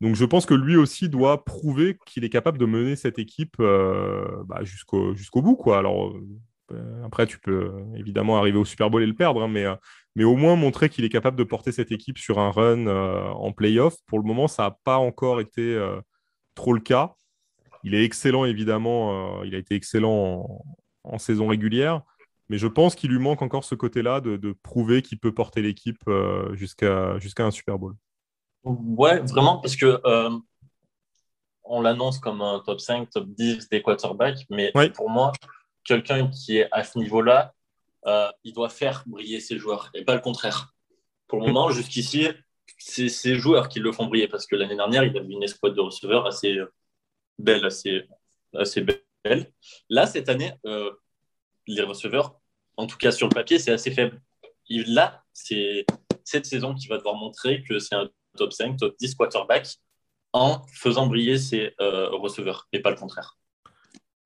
Donc 0.00 0.14
je 0.14 0.24
pense 0.24 0.46
que 0.46 0.54
lui 0.54 0.76
aussi 0.76 1.08
doit 1.08 1.44
prouver 1.44 1.98
qu'il 2.06 2.24
est 2.24 2.30
capable 2.30 2.58
de 2.58 2.66
mener 2.66 2.96
cette 2.96 3.18
équipe 3.18 3.56
euh, 3.60 4.24
bah, 4.46 4.60
jusqu'au 4.62 5.42
bout. 5.42 5.56
Quoi. 5.56 5.82
Euh, 6.72 7.04
après, 7.04 7.26
tu 7.26 7.38
peux 7.38 7.72
évidemment 7.96 8.38
arriver 8.38 8.58
au 8.58 8.64
Super 8.64 8.90
Bowl 8.90 9.02
et 9.02 9.06
le 9.06 9.14
perdre, 9.14 9.42
hein, 9.42 9.48
mais, 9.48 9.66
mais 10.16 10.24
au 10.24 10.36
moins 10.36 10.56
montrer 10.56 10.88
qu'il 10.88 11.04
est 11.04 11.10
capable 11.10 11.36
de 11.36 11.44
porter 11.44 11.72
cette 11.72 11.92
équipe 11.92 12.18
sur 12.18 12.38
un 12.38 12.50
run 12.50 12.86
en 12.86 13.52
playoff. 13.52 13.96
Pour 14.06 14.18
le 14.18 14.24
moment, 14.24 14.48
ça 14.48 14.64
n'a 14.64 14.78
pas 14.84 14.98
encore 14.98 15.40
été 15.40 15.78
trop 16.54 16.72
le 16.72 16.80
cas. 16.80 17.14
Il 17.84 17.94
est 17.94 18.04
excellent, 18.04 18.44
évidemment. 18.44 19.40
Euh, 19.40 19.46
il 19.46 19.54
a 19.54 19.58
été 19.58 19.74
excellent 19.74 20.62
en, 21.04 21.18
saison 21.18 21.48
régulière. 21.48 22.02
Mais 22.48 22.58
je 22.58 22.66
pense 22.66 22.94
qu'il 22.94 23.10
lui 23.10 23.18
manque 23.18 23.42
encore 23.42 23.64
ce 23.64 23.74
côté-là 23.74 24.20
de, 24.20 24.54
prouver 24.62 25.02
qu'il 25.02 25.18
peut 25.18 25.32
porter 25.32 25.62
l'équipe 25.62 26.02
euh, 26.08 26.54
jusqu'à 26.56 27.44
un 27.44 27.50
Super 27.50 27.78
Bowl. 27.78 27.94
Ouais, 28.64 29.20
vraiment, 29.20 29.58
parce 29.58 29.76
que 29.76 30.00
euh, 30.04 30.30
on 31.64 31.80
l'annonce 31.80 32.18
comme 32.18 32.42
un 32.42 32.60
top 32.60 32.80
5, 32.80 33.10
top 33.10 33.26
10 33.28 33.68
des 33.68 33.82
quarterbacks. 33.82 34.46
Mais 34.50 34.72
pour 34.94 35.08
moi, 35.08 35.32
quelqu'un 35.84 36.28
qui 36.28 36.58
est 36.58 36.68
à 36.72 36.84
ce 36.84 36.98
niveau-là, 36.98 37.54
il 38.44 38.52
doit 38.52 38.68
faire 38.68 39.02
briller 39.06 39.40
ses 39.40 39.58
joueurs 39.58 39.90
et 39.94 40.04
pas 40.04 40.14
le 40.14 40.20
contraire. 40.20 40.74
Pour 41.26 41.40
le 41.40 41.46
moment, 41.46 41.70
jusqu'ici, 41.70 42.28
c'est 42.78 43.08
ses 43.08 43.36
joueurs 43.36 43.68
qui 43.68 43.78
le 43.78 43.92
font 43.92 44.06
briller 44.06 44.28
parce 44.28 44.46
que 44.46 44.56
l'année 44.56 44.76
dernière, 44.76 45.04
il 45.04 45.16
avait 45.16 45.32
une 45.32 45.42
escouade 45.42 45.74
de 45.74 45.80
receveurs 45.80 46.26
assez 46.26 46.58
belle, 47.38 47.64
assez, 47.64 48.06
assez 48.54 48.82
belle. 48.82 49.52
Là, 49.88 50.06
cette 50.06 50.28
année, 50.28 50.52
euh, 50.66 50.90
les 51.66 51.82
receveurs, 51.82 52.40
en 52.76 52.86
tout 52.86 52.96
cas 52.96 53.12
sur 53.12 53.28
le 53.28 53.34
papier, 53.34 53.58
c'est 53.58 53.72
assez 53.72 53.90
faible. 53.90 54.20
là, 54.68 55.22
c'est 55.32 55.84
cette 56.24 56.46
saison 56.46 56.74
qui 56.74 56.86
va 56.88 56.96
devoir 56.98 57.16
montrer 57.16 57.62
que 57.62 57.78
c'est 57.78 57.94
un 57.94 58.08
top 58.36 58.52
5, 58.52 58.76
top 58.76 58.94
10 58.98 59.14
quarterback 59.14 59.66
en 60.32 60.62
faisant 60.72 61.06
briller 61.06 61.38
ses 61.38 61.74
euh, 61.80 62.08
receveurs 62.10 62.68
et 62.72 62.80
pas 62.80 62.90
le 62.90 62.96
contraire. 62.96 63.36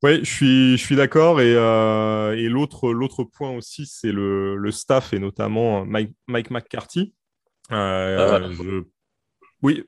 Oui, 0.02 0.18
je 0.22 0.30
suis, 0.30 0.76
je 0.76 0.84
suis 0.84 0.96
d'accord. 0.96 1.40
Et, 1.40 1.54
euh, 1.54 2.36
et 2.36 2.48
l'autre, 2.48 2.92
l'autre 2.92 3.24
point 3.24 3.50
aussi, 3.50 3.86
c'est 3.86 4.12
le, 4.12 4.56
le, 4.56 4.70
staff 4.70 5.14
et 5.14 5.18
notamment 5.18 5.86
Mike, 5.86 6.12
Mike 6.26 6.50
McCarthy. 6.50 7.14
Euh, 7.72 8.52
je... 8.52 8.84
Oui 9.62 9.84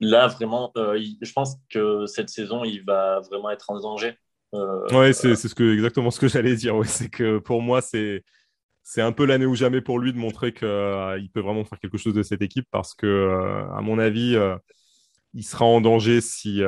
là, 0.00 0.26
vraiment, 0.28 0.72
je 0.76 1.32
pense 1.32 1.56
que 1.70 2.06
cette 2.06 2.30
saison, 2.30 2.64
il 2.64 2.84
va 2.84 3.20
vraiment 3.20 3.50
être 3.50 3.70
en 3.70 3.80
danger. 3.80 4.14
Ouais, 4.52 5.12
c'est 5.12 5.36
ce 5.36 5.54
que, 5.54 5.74
exactement 5.74 6.10
ce 6.10 6.20
que 6.20 6.28
j'allais 6.28 6.56
dire. 6.56 6.76
Ouais, 6.76 6.86
c'est 6.86 7.08
que 7.08 7.38
pour 7.38 7.62
moi, 7.62 7.80
c'est 7.80 8.24
c'est 8.88 9.02
un 9.02 9.10
peu 9.10 9.26
l'année 9.26 9.46
ou 9.46 9.56
jamais 9.56 9.80
pour 9.80 9.98
lui 9.98 10.12
de 10.12 10.18
montrer 10.18 10.52
qu'il 10.52 10.68
euh, 10.68 11.20
peut 11.34 11.40
vraiment 11.40 11.64
faire 11.64 11.80
quelque 11.80 11.98
chose 11.98 12.14
de 12.14 12.22
cette 12.22 12.40
équipe 12.40 12.68
parce 12.70 12.94
que, 12.94 13.66
à 13.76 13.80
mon 13.80 13.98
avis, 13.98 14.38
il 15.34 15.42
sera 15.42 15.64
en 15.64 15.80
danger 15.80 16.20
si, 16.20 16.62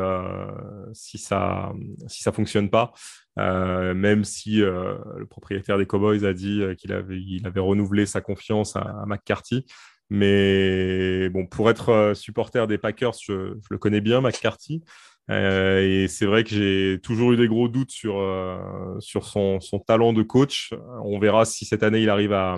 si 0.92 1.18
ça 1.18 1.72
si 2.08 2.22
ça 2.24 2.32
fonctionne 2.32 2.70
pas. 2.70 2.92
même 3.36 4.24
si 4.24 4.56
le 4.56 5.26
propriétaire 5.30 5.78
des 5.78 5.86
Cowboys 5.86 6.26
a 6.26 6.32
dit 6.32 6.60
qu'il 6.76 6.92
avait, 6.92 7.20
il 7.20 7.46
avait 7.46 7.60
renouvelé 7.60 8.04
sa 8.04 8.20
confiance 8.20 8.74
à, 8.74 9.04
McCarthy. 9.06 9.64
Mais 10.10 11.28
bon, 11.28 11.46
pour 11.46 11.68
être 11.68 11.90
euh, 11.90 12.14
supporter 12.14 12.66
des 12.66 12.78
Packers, 12.78 13.14
je, 13.22 13.54
le 13.70 13.78
connais 13.78 14.00
bien, 14.00 14.20
McCarthy. 14.20 14.82
Euh, 15.30 15.80
et 15.82 16.08
c'est 16.08 16.26
vrai 16.26 16.42
que 16.42 16.50
j'ai 16.50 17.00
toujours 17.02 17.32
eu 17.32 17.36
des 17.36 17.48
gros 17.48 17.68
doutes 17.68 17.90
sur, 17.90 18.18
euh, 18.18 18.98
sur 19.00 19.26
son, 19.26 19.60
son, 19.60 19.78
talent 19.78 20.12
de 20.12 20.22
coach. 20.22 20.72
On 21.04 21.18
verra 21.18 21.44
si 21.44 21.64
cette 21.64 21.82
année 21.82 22.00
il 22.00 22.10
arrive 22.10 22.32
à, 22.32 22.56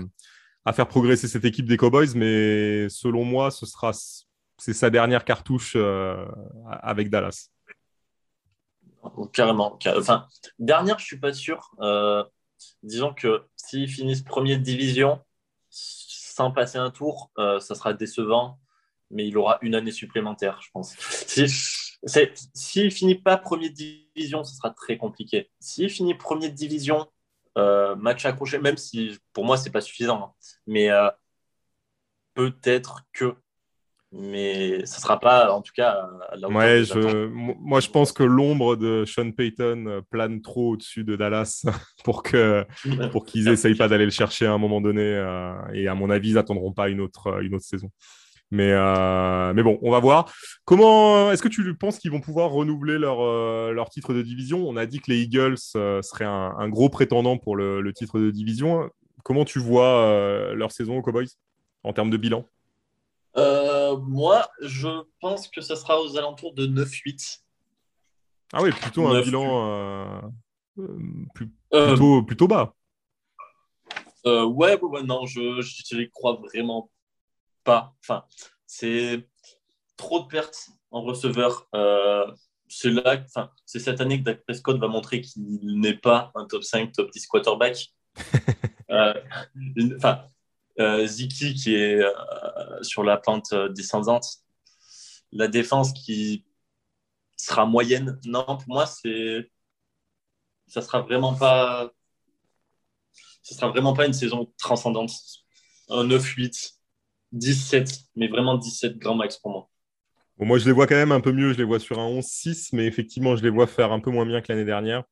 à, 0.64 0.72
faire 0.72 0.86
progresser 0.86 1.26
cette 1.26 1.44
équipe 1.44 1.66
des 1.66 1.76
Cowboys, 1.76 2.14
mais 2.14 2.88
selon 2.88 3.24
moi, 3.24 3.50
ce 3.50 3.66
sera 3.66 3.92
c'est 4.58 4.74
sa 4.74 4.90
dernière 4.90 5.24
cartouche 5.24 5.76
avec 6.66 7.08
Dallas. 7.08 7.48
Carrément. 9.32 9.78
Enfin, 9.96 10.26
dernière, 10.58 10.98
je 10.98 11.06
suis 11.06 11.18
pas 11.18 11.32
sûr. 11.32 11.74
disons 12.82 13.14
que 13.14 13.42
s'ils 13.56 13.88
finissent 13.88 14.22
premier 14.22 14.58
de 14.58 14.62
division, 14.62 15.20
sans 16.40 16.50
passer 16.50 16.78
un 16.78 16.90
tour, 16.90 17.30
euh, 17.38 17.60
ça 17.60 17.74
sera 17.74 17.92
décevant, 17.92 18.58
mais 19.10 19.26
il 19.28 19.36
aura 19.36 19.58
une 19.60 19.74
année 19.74 19.92
supplémentaire, 19.92 20.58
je 20.62 20.70
pense. 20.72 20.96
S'il 22.04 22.30
si, 22.54 22.90
finit 22.90 23.14
pas 23.14 23.36
premier 23.36 23.68
division, 23.68 24.42
ce 24.44 24.56
sera 24.56 24.70
très 24.70 24.96
compliqué. 24.96 25.50
S'il 25.60 25.90
finit 25.90 26.14
premier 26.14 26.48
division, 26.48 27.06
euh, 27.58 27.94
match 27.96 28.24
accroché, 28.24 28.58
même 28.58 28.76
si 28.76 29.18
pour 29.32 29.44
moi, 29.44 29.56
c'est 29.56 29.70
pas 29.70 29.80
suffisant, 29.80 30.22
hein. 30.22 30.32
mais 30.66 30.90
euh, 30.90 31.10
peut-être 32.34 33.02
que 33.12 33.34
mais 34.12 34.84
ce 34.86 35.00
sera 35.00 35.20
pas 35.20 35.52
en 35.52 35.62
tout 35.62 35.72
cas 35.72 36.08
ouais, 36.48 36.82
je, 36.82 37.26
moi 37.28 37.78
je 37.78 37.88
pense 37.88 38.10
que 38.10 38.24
l'ombre 38.24 38.74
de 38.74 39.04
Sean 39.06 39.30
Payton 39.30 40.02
plane 40.10 40.42
trop 40.42 40.72
au-dessus 40.72 41.04
de 41.04 41.14
Dallas 41.14 41.64
pour 42.04 42.24
que 42.24 42.66
pour 43.12 43.24
qu'ils 43.24 43.46
essayent 43.46 43.76
pas 43.76 43.86
d'aller 43.86 44.06
le 44.06 44.10
chercher 44.10 44.46
à 44.46 44.52
un 44.52 44.58
moment 44.58 44.80
donné 44.80 45.02
euh, 45.02 45.54
et 45.74 45.86
à 45.86 45.94
mon 45.94 46.10
avis 46.10 46.30
ils 46.30 46.34
n'attendront 46.34 46.72
pas 46.72 46.88
une 46.88 47.00
autre 47.00 47.40
une 47.40 47.54
autre 47.54 47.64
saison 47.64 47.88
mais 48.50 48.72
euh, 48.72 49.52
mais 49.54 49.62
bon 49.62 49.78
on 49.82 49.90
va 49.90 50.00
voir. 50.00 50.32
Comment 50.64 51.30
est-ce 51.30 51.42
que 51.42 51.48
tu 51.48 51.74
penses 51.76 51.98
qu'ils 51.98 52.10
vont 52.10 52.20
pouvoir 52.20 52.50
renouveler 52.50 52.98
leur 52.98 53.20
euh, 53.20 53.72
leur 53.72 53.90
titre 53.90 54.14
de 54.14 54.22
division? 54.22 54.68
On 54.68 54.76
a 54.76 54.86
dit 54.86 55.00
que 55.00 55.10
les 55.10 55.22
Eagles 55.22 55.58
seraient 55.58 56.24
un, 56.24 56.68
gros 56.68 56.88
prétendant 56.88 57.38
pour 57.38 57.56
le, 57.56 57.80
le, 57.80 57.92
titre 57.92 58.18
de 58.18 58.30
division. 58.30 58.90
Comment 59.22 59.44
tu 59.44 59.58
vois 59.58 60.52
leur 60.54 60.72
saison 60.72 60.98
aux 60.98 61.02
Cowboys 61.02 61.28
en 61.84 61.92
termes 61.92 62.10
de 62.10 62.16
bilan? 62.16 62.44
Euh, 63.36 63.96
moi, 63.96 64.48
je 64.60 64.88
pense 65.20 65.48
que 65.48 65.60
ce 65.60 65.74
sera 65.74 66.00
aux 66.00 66.16
alentours 66.16 66.54
de 66.54 66.66
9-8. 66.66 67.40
Ah 68.52 68.62
oui, 68.62 68.70
plutôt 68.72 69.06
un 69.06 69.22
bilan 69.22 70.20
euh, 70.78 70.86
euh, 71.72 72.22
plutôt, 72.24 72.48
bas. 72.48 72.74
ouais, 74.24 74.80
ouais, 74.80 75.02
non, 75.04 75.26
je 75.26 75.96
les 75.96 76.10
crois 76.10 76.34
vraiment 76.34 76.90
pas. 77.64 77.94
Enfin, 78.00 78.24
c'est 78.66 79.28
trop 79.96 80.20
de 80.20 80.26
pertes 80.26 80.70
en 80.90 81.02
receveur. 81.02 81.68
c'est 82.68 82.90
là, 82.90 83.22
enfin, 83.24 83.50
c'est 83.66 83.80
cette 83.80 84.00
année 84.00 84.18
que 84.20 84.24
Dak 84.24 84.44
Prescott 84.44 84.78
va 84.78 84.88
montrer 84.88 85.20
qu'il 85.20 85.80
n'est 85.80 85.96
pas 85.96 86.30
un 86.34 86.46
top 86.46 86.62
5, 86.64 86.92
top 86.92 87.10
10 87.10 87.26
quarterback. 87.26 87.86
Enfin, 89.96 90.24
euh, 90.80 91.06
Ziki 91.06 91.54
qui 91.54 91.74
est 91.74 92.00
euh, 92.00 92.82
sur 92.82 93.04
la 93.04 93.18
pente 93.18 93.52
euh, 93.52 93.68
descendante, 93.68 94.24
la 95.32 95.46
défense 95.46 95.92
qui 95.92 96.44
sera 97.36 97.66
moyenne. 97.66 98.18
Non, 98.24 98.44
pour 98.44 98.68
moi, 98.68 98.86
c'est 98.86 99.50
ça 100.66 100.82
sera 100.82 101.02
vraiment 101.02 101.34
pas 101.34 101.90
ce 103.42 103.54
sera 103.54 103.68
vraiment 103.68 103.94
pas 103.94 104.06
une 104.06 104.12
saison 104.12 104.52
transcendante. 104.58 105.12
Un 105.88 106.04
9-8, 106.06 106.79
17, 107.32 107.90
mais 108.16 108.28
vraiment 108.28 108.56
17 108.56 108.98
grand 108.98 109.14
max 109.14 109.38
pour 109.38 109.50
moi. 109.52 109.68
Moi, 110.38 110.58
je 110.58 110.64
les 110.64 110.72
vois 110.72 110.86
quand 110.86 110.96
même 110.96 111.12
un 111.12 111.20
peu 111.20 111.32
mieux. 111.32 111.52
Je 111.52 111.58
les 111.58 111.64
vois 111.64 111.78
sur 111.78 111.98
un 111.98 112.08
11-6, 112.08 112.70
mais 112.72 112.86
effectivement, 112.86 113.36
je 113.36 113.42
les 113.42 113.50
vois 113.50 113.66
faire 113.66 113.92
un 113.92 114.00
peu 114.00 114.10
moins 114.10 114.24
bien 114.24 114.40
que 114.40 114.50
l'année 114.50 114.64
dernière. 114.64 115.04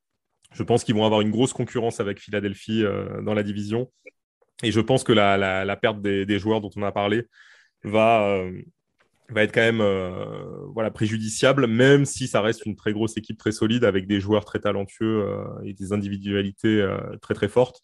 Je 0.53 0.62
pense 0.62 0.85
qu'ils 0.85 0.95
vont 0.95 1.05
avoir 1.05 1.21
une 1.21 1.31
grosse 1.31 1.53
concurrence 1.53 2.01
avec 2.01 2.19
Philadelphie 2.19 2.83
dans 3.23 3.35
la 3.35 3.43
division. 3.43 3.91
Et 4.62 4.73
je 4.73 4.81
pense 4.81 5.05
que 5.05 5.12
la, 5.12 5.77
perte 5.77 6.01
des, 6.01 6.39
joueurs 6.39 6.62
dont 6.62 6.71
on 6.77 6.83
a 6.83 6.93
parlé 6.93 7.27
va, 7.85 8.27
euh, 8.27 8.62
va 9.31 9.43
être 9.43 9.53
quand 9.53 9.61
même 9.61 9.81
euh, 9.81 10.91
préjudiciable, 10.91 11.66
même 11.66 12.05
si 12.05 12.29
ça 12.29 12.41
reste 12.41 12.64
une 12.66 12.77
très 12.77 12.93
grosse 12.93 13.16
équipe 13.16 13.39
très 13.39 13.53
solide 13.53 13.85
avec 13.85 14.07
des 14.07 14.21
joueurs 14.21 14.45
très 14.45 14.61
talentueux 14.61 15.25
euh, 15.25 15.45
et 15.64 15.75
des 15.75 15.93
individualités 15.93 16.81
euh, 16.81 16.99
très 17.21 17.35
très 17.35 17.49
fortes. 17.49 17.83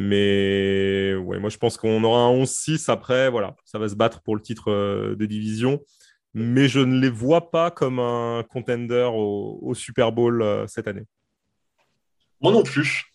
Mais 0.00 1.14
ouais, 1.14 1.40
moi 1.40 1.50
je 1.50 1.58
pense 1.58 1.76
qu'on 1.76 2.04
aura 2.04 2.20
un 2.20 2.32
11-6 2.32 2.88
après, 2.90 3.30
voilà, 3.30 3.56
ça 3.64 3.78
va 3.78 3.88
se 3.88 3.96
battre 3.96 4.22
pour 4.22 4.36
le 4.36 4.42
titre 4.42 4.70
de 4.70 5.26
division. 5.26 5.80
Mais 6.34 6.68
je 6.68 6.78
ne 6.78 7.00
les 7.00 7.10
vois 7.10 7.50
pas 7.50 7.70
comme 7.70 7.98
un 7.98 8.44
contender 8.48 9.10
au, 9.12 9.72
Super 9.74 10.12
Bowl 10.12 10.64
cette 10.68 10.86
année. 10.86 11.04
Moi 12.40 12.52
non 12.52 12.62
plus. 12.62 13.06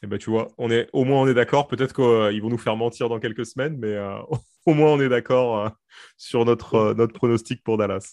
Et 0.00 0.04
eh 0.04 0.06
ben, 0.06 0.18
tu 0.18 0.30
vois, 0.30 0.46
on 0.58 0.70
est, 0.70 0.88
au 0.92 1.04
moins 1.04 1.22
on 1.22 1.26
est 1.26 1.34
d'accord. 1.34 1.66
Peut-être 1.66 1.92
qu'ils 1.94 2.40
vont 2.40 2.50
nous 2.50 2.58
faire 2.58 2.76
mentir 2.76 3.08
dans 3.08 3.18
quelques 3.18 3.46
semaines, 3.46 3.78
mais 3.78 3.96
au 4.66 4.74
moins 4.74 4.92
on 4.92 5.00
est 5.00 5.08
d'accord 5.08 5.64
euh, 5.64 5.68
sur 6.16 6.44
notre, 6.44 6.74
euh, 6.74 6.94
notre 6.94 7.14
pronostic 7.14 7.62
pour 7.64 7.78
Dallas. 7.78 8.12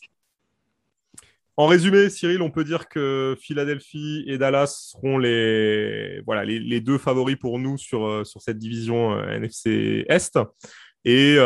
En 1.57 1.67
résumé, 1.67 2.09
Cyril, 2.09 2.41
on 2.41 2.51
peut 2.51 2.65
dire 2.65 2.89
que 2.89 3.37
Philadelphie 3.39 4.25
et 4.27 4.37
Dallas 4.37 4.91
seront 4.91 5.17
les, 5.17 6.21
voilà, 6.25 6.43
les, 6.43 6.81
deux 6.81 6.97
favoris 6.97 7.37
pour 7.37 7.59
nous 7.59 7.77
sur, 7.77 8.05
euh, 8.05 8.23
sur 8.25 8.41
cette 8.41 8.57
division 8.57 9.17
NFC 9.23 10.05
Est. 10.09 10.37
Et 11.05 11.37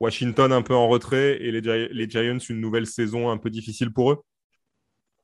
Washington 0.00 0.52
un 0.52 0.62
peu 0.62 0.74
en 0.74 0.88
retrait 0.88 1.42
et 1.42 1.50
les, 1.50 1.88
les, 1.88 2.08
Giants 2.08 2.38
une 2.38 2.60
nouvelle 2.60 2.86
saison 2.86 3.28
un 3.28 3.36
peu 3.36 3.50
difficile 3.50 3.92
pour 3.92 4.12
eux. 4.12 4.22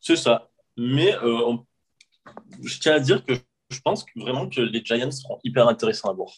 C'est 0.00 0.16
ça. 0.16 0.50
Mais 0.76 1.14
je 2.62 2.78
tiens 2.78 2.94
à 2.94 3.00
dire 3.00 3.24
que 3.24 3.32
je 3.70 3.80
pense 3.80 4.04
vraiment 4.14 4.48
que 4.48 4.61
les 4.61 4.84
Giants 4.84 5.11
seront 5.11 5.38
hyper 5.44 5.68
intéressants 5.68 6.11
à 6.11 6.12
voir. 6.12 6.30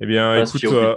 Eh 0.00 0.06
bien, 0.06 0.42
écoute, 0.44 0.64
euh, 0.64 0.96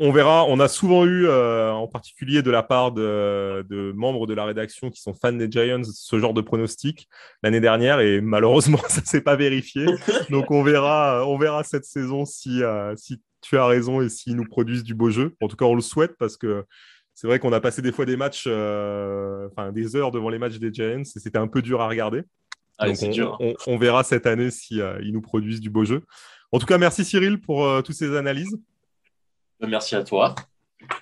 on 0.00 0.12
verra. 0.12 0.44
On 0.46 0.60
a 0.60 0.68
souvent 0.68 1.04
eu, 1.04 1.26
euh, 1.26 1.70
en 1.72 1.86
particulier 1.86 2.42
de 2.42 2.50
la 2.50 2.62
part 2.62 2.92
de, 2.92 3.92
membres 3.94 4.26
de 4.26 4.34
la 4.34 4.44
rédaction 4.44 4.90
qui 4.90 5.00
sont 5.00 5.14
fans 5.14 5.32
des 5.32 5.50
Giants, 5.50 5.82
ce 5.84 6.18
genre 6.18 6.34
de 6.34 6.40
pronostic 6.40 7.08
l'année 7.42 7.60
dernière 7.60 8.00
et 8.00 8.20
malheureusement, 8.20 8.78
ça 8.88 9.00
ne 9.00 9.06
s'est 9.06 9.20
pas 9.20 9.36
vérifié. 9.36 9.86
Donc, 10.30 10.50
on 10.50 10.62
verra, 10.62 11.26
on 11.26 11.38
verra 11.38 11.64
cette 11.64 11.84
saison 11.84 12.24
si, 12.24 12.62
euh, 12.62 12.94
si 12.96 13.20
tu 13.40 13.56
as 13.58 13.66
raison 13.66 14.00
et 14.00 14.08
s'ils 14.08 14.36
nous 14.36 14.46
produisent 14.46 14.84
du 14.84 14.94
beau 14.94 15.10
jeu. 15.10 15.34
En 15.42 15.48
tout 15.48 15.56
cas, 15.56 15.66
on 15.66 15.74
le 15.74 15.82
souhaite 15.82 16.16
parce 16.18 16.36
que 16.36 16.64
c'est 17.14 17.26
vrai 17.26 17.38
qu'on 17.38 17.52
a 17.52 17.60
passé 17.60 17.82
des 17.82 17.92
fois 17.92 18.06
des 18.06 18.16
matchs, 18.16 18.46
enfin 18.46 19.70
des 19.72 19.96
heures 19.96 20.10
devant 20.10 20.30
les 20.30 20.38
matchs 20.38 20.58
des 20.58 20.72
Giants 20.72 21.00
et 21.00 21.04
c'était 21.04 21.38
un 21.38 21.46
peu 21.46 21.62
dur 21.62 21.80
à 21.80 21.88
regarder. 21.88 22.22
Ah, 22.78 22.86
on, 22.88 23.10
dur. 23.10 23.38
On, 23.68 23.78
verra 23.78 24.02
cette 24.02 24.26
année 24.26 24.50
si 24.50 24.80
ils 25.02 25.12
nous 25.12 25.20
produisent 25.20 25.60
du 25.60 25.70
beau 25.70 25.84
jeu. 25.84 26.02
En 26.54 26.60
tout 26.60 26.66
cas, 26.66 26.78
merci 26.78 27.04
Cyril 27.04 27.40
pour 27.40 27.66
euh, 27.66 27.82
toutes 27.82 27.96
ces 27.96 28.16
analyses. 28.16 28.56
Merci 29.66 29.96
à 29.96 30.02
toi. 30.02 30.34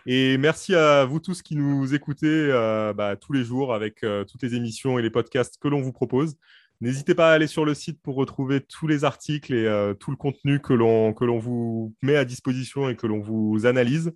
Et 0.07 0.39
merci 0.39 0.75
à 0.75 1.05
vous 1.05 1.21
tous 1.21 1.43
qui 1.43 1.57
nous 1.57 1.95
écoutez 1.95 2.27
euh, 2.29 2.93
bah, 2.93 3.17
tous 3.17 3.33
les 3.33 3.45
jours 3.45 3.75
avec 3.75 4.05
euh, 4.05 4.25
toutes 4.25 4.43
les 4.43 4.55
émissions 4.55 4.99
et 4.99 5.03
les 5.03 5.11
podcasts 5.11 5.59
que 5.61 5.69
l'on 5.69 5.81
vous 5.81 5.93
propose. 5.93 6.37
N'hésitez 6.81 7.15
pas 7.15 7.31
à 7.31 7.35
aller 7.35 7.47
sur 7.47 7.65
le 7.65 7.75
site 7.75 8.01
pour 8.03 8.17
retrouver 8.17 8.61
tous 8.61 8.89
les 8.89 9.05
articles 9.05 9.55
et 9.55 9.93
tout 10.01 10.11
le 10.11 10.17
contenu 10.17 10.59
que 10.59 10.73
l'on 10.73 11.39
vous 11.39 11.95
met 12.03 12.17
à 12.17 12.25
disposition 12.25 12.89
et 12.89 12.97
que 12.97 13.07
l'on 13.07 13.21
vous 13.21 13.67
analyse. 13.67 14.13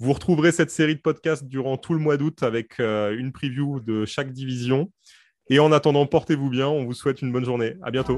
Vous 0.00 0.12
retrouverez 0.12 0.50
cette 0.50 0.72
série 0.72 0.96
de 0.96 1.00
podcasts 1.00 1.44
durant 1.44 1.76
tout 1.76 1.92
le 1.92 2.00
mois 2.00 2.16
d'août 2.16 2.42
avec 2.42 2.80
une 2.80 3.30
preview 3.30 3.78
de 3.78 4.04
chaque 4.04 4.32
division. 4.32 4.90
Et 5.48 5.60
en 5.60 5.70
attendant, 5.70 6.04
portez-vous 6.06 6.50
bien. 6.50 6.66
On 6.66 6.84
vous 6.84 6.94
souhaite 6.94 7.22
une 7.22 7.30
bonne 7.30 7.44
journée. 7.44 7.76
À 7.82 7.92
bientôt. 7.92 8.16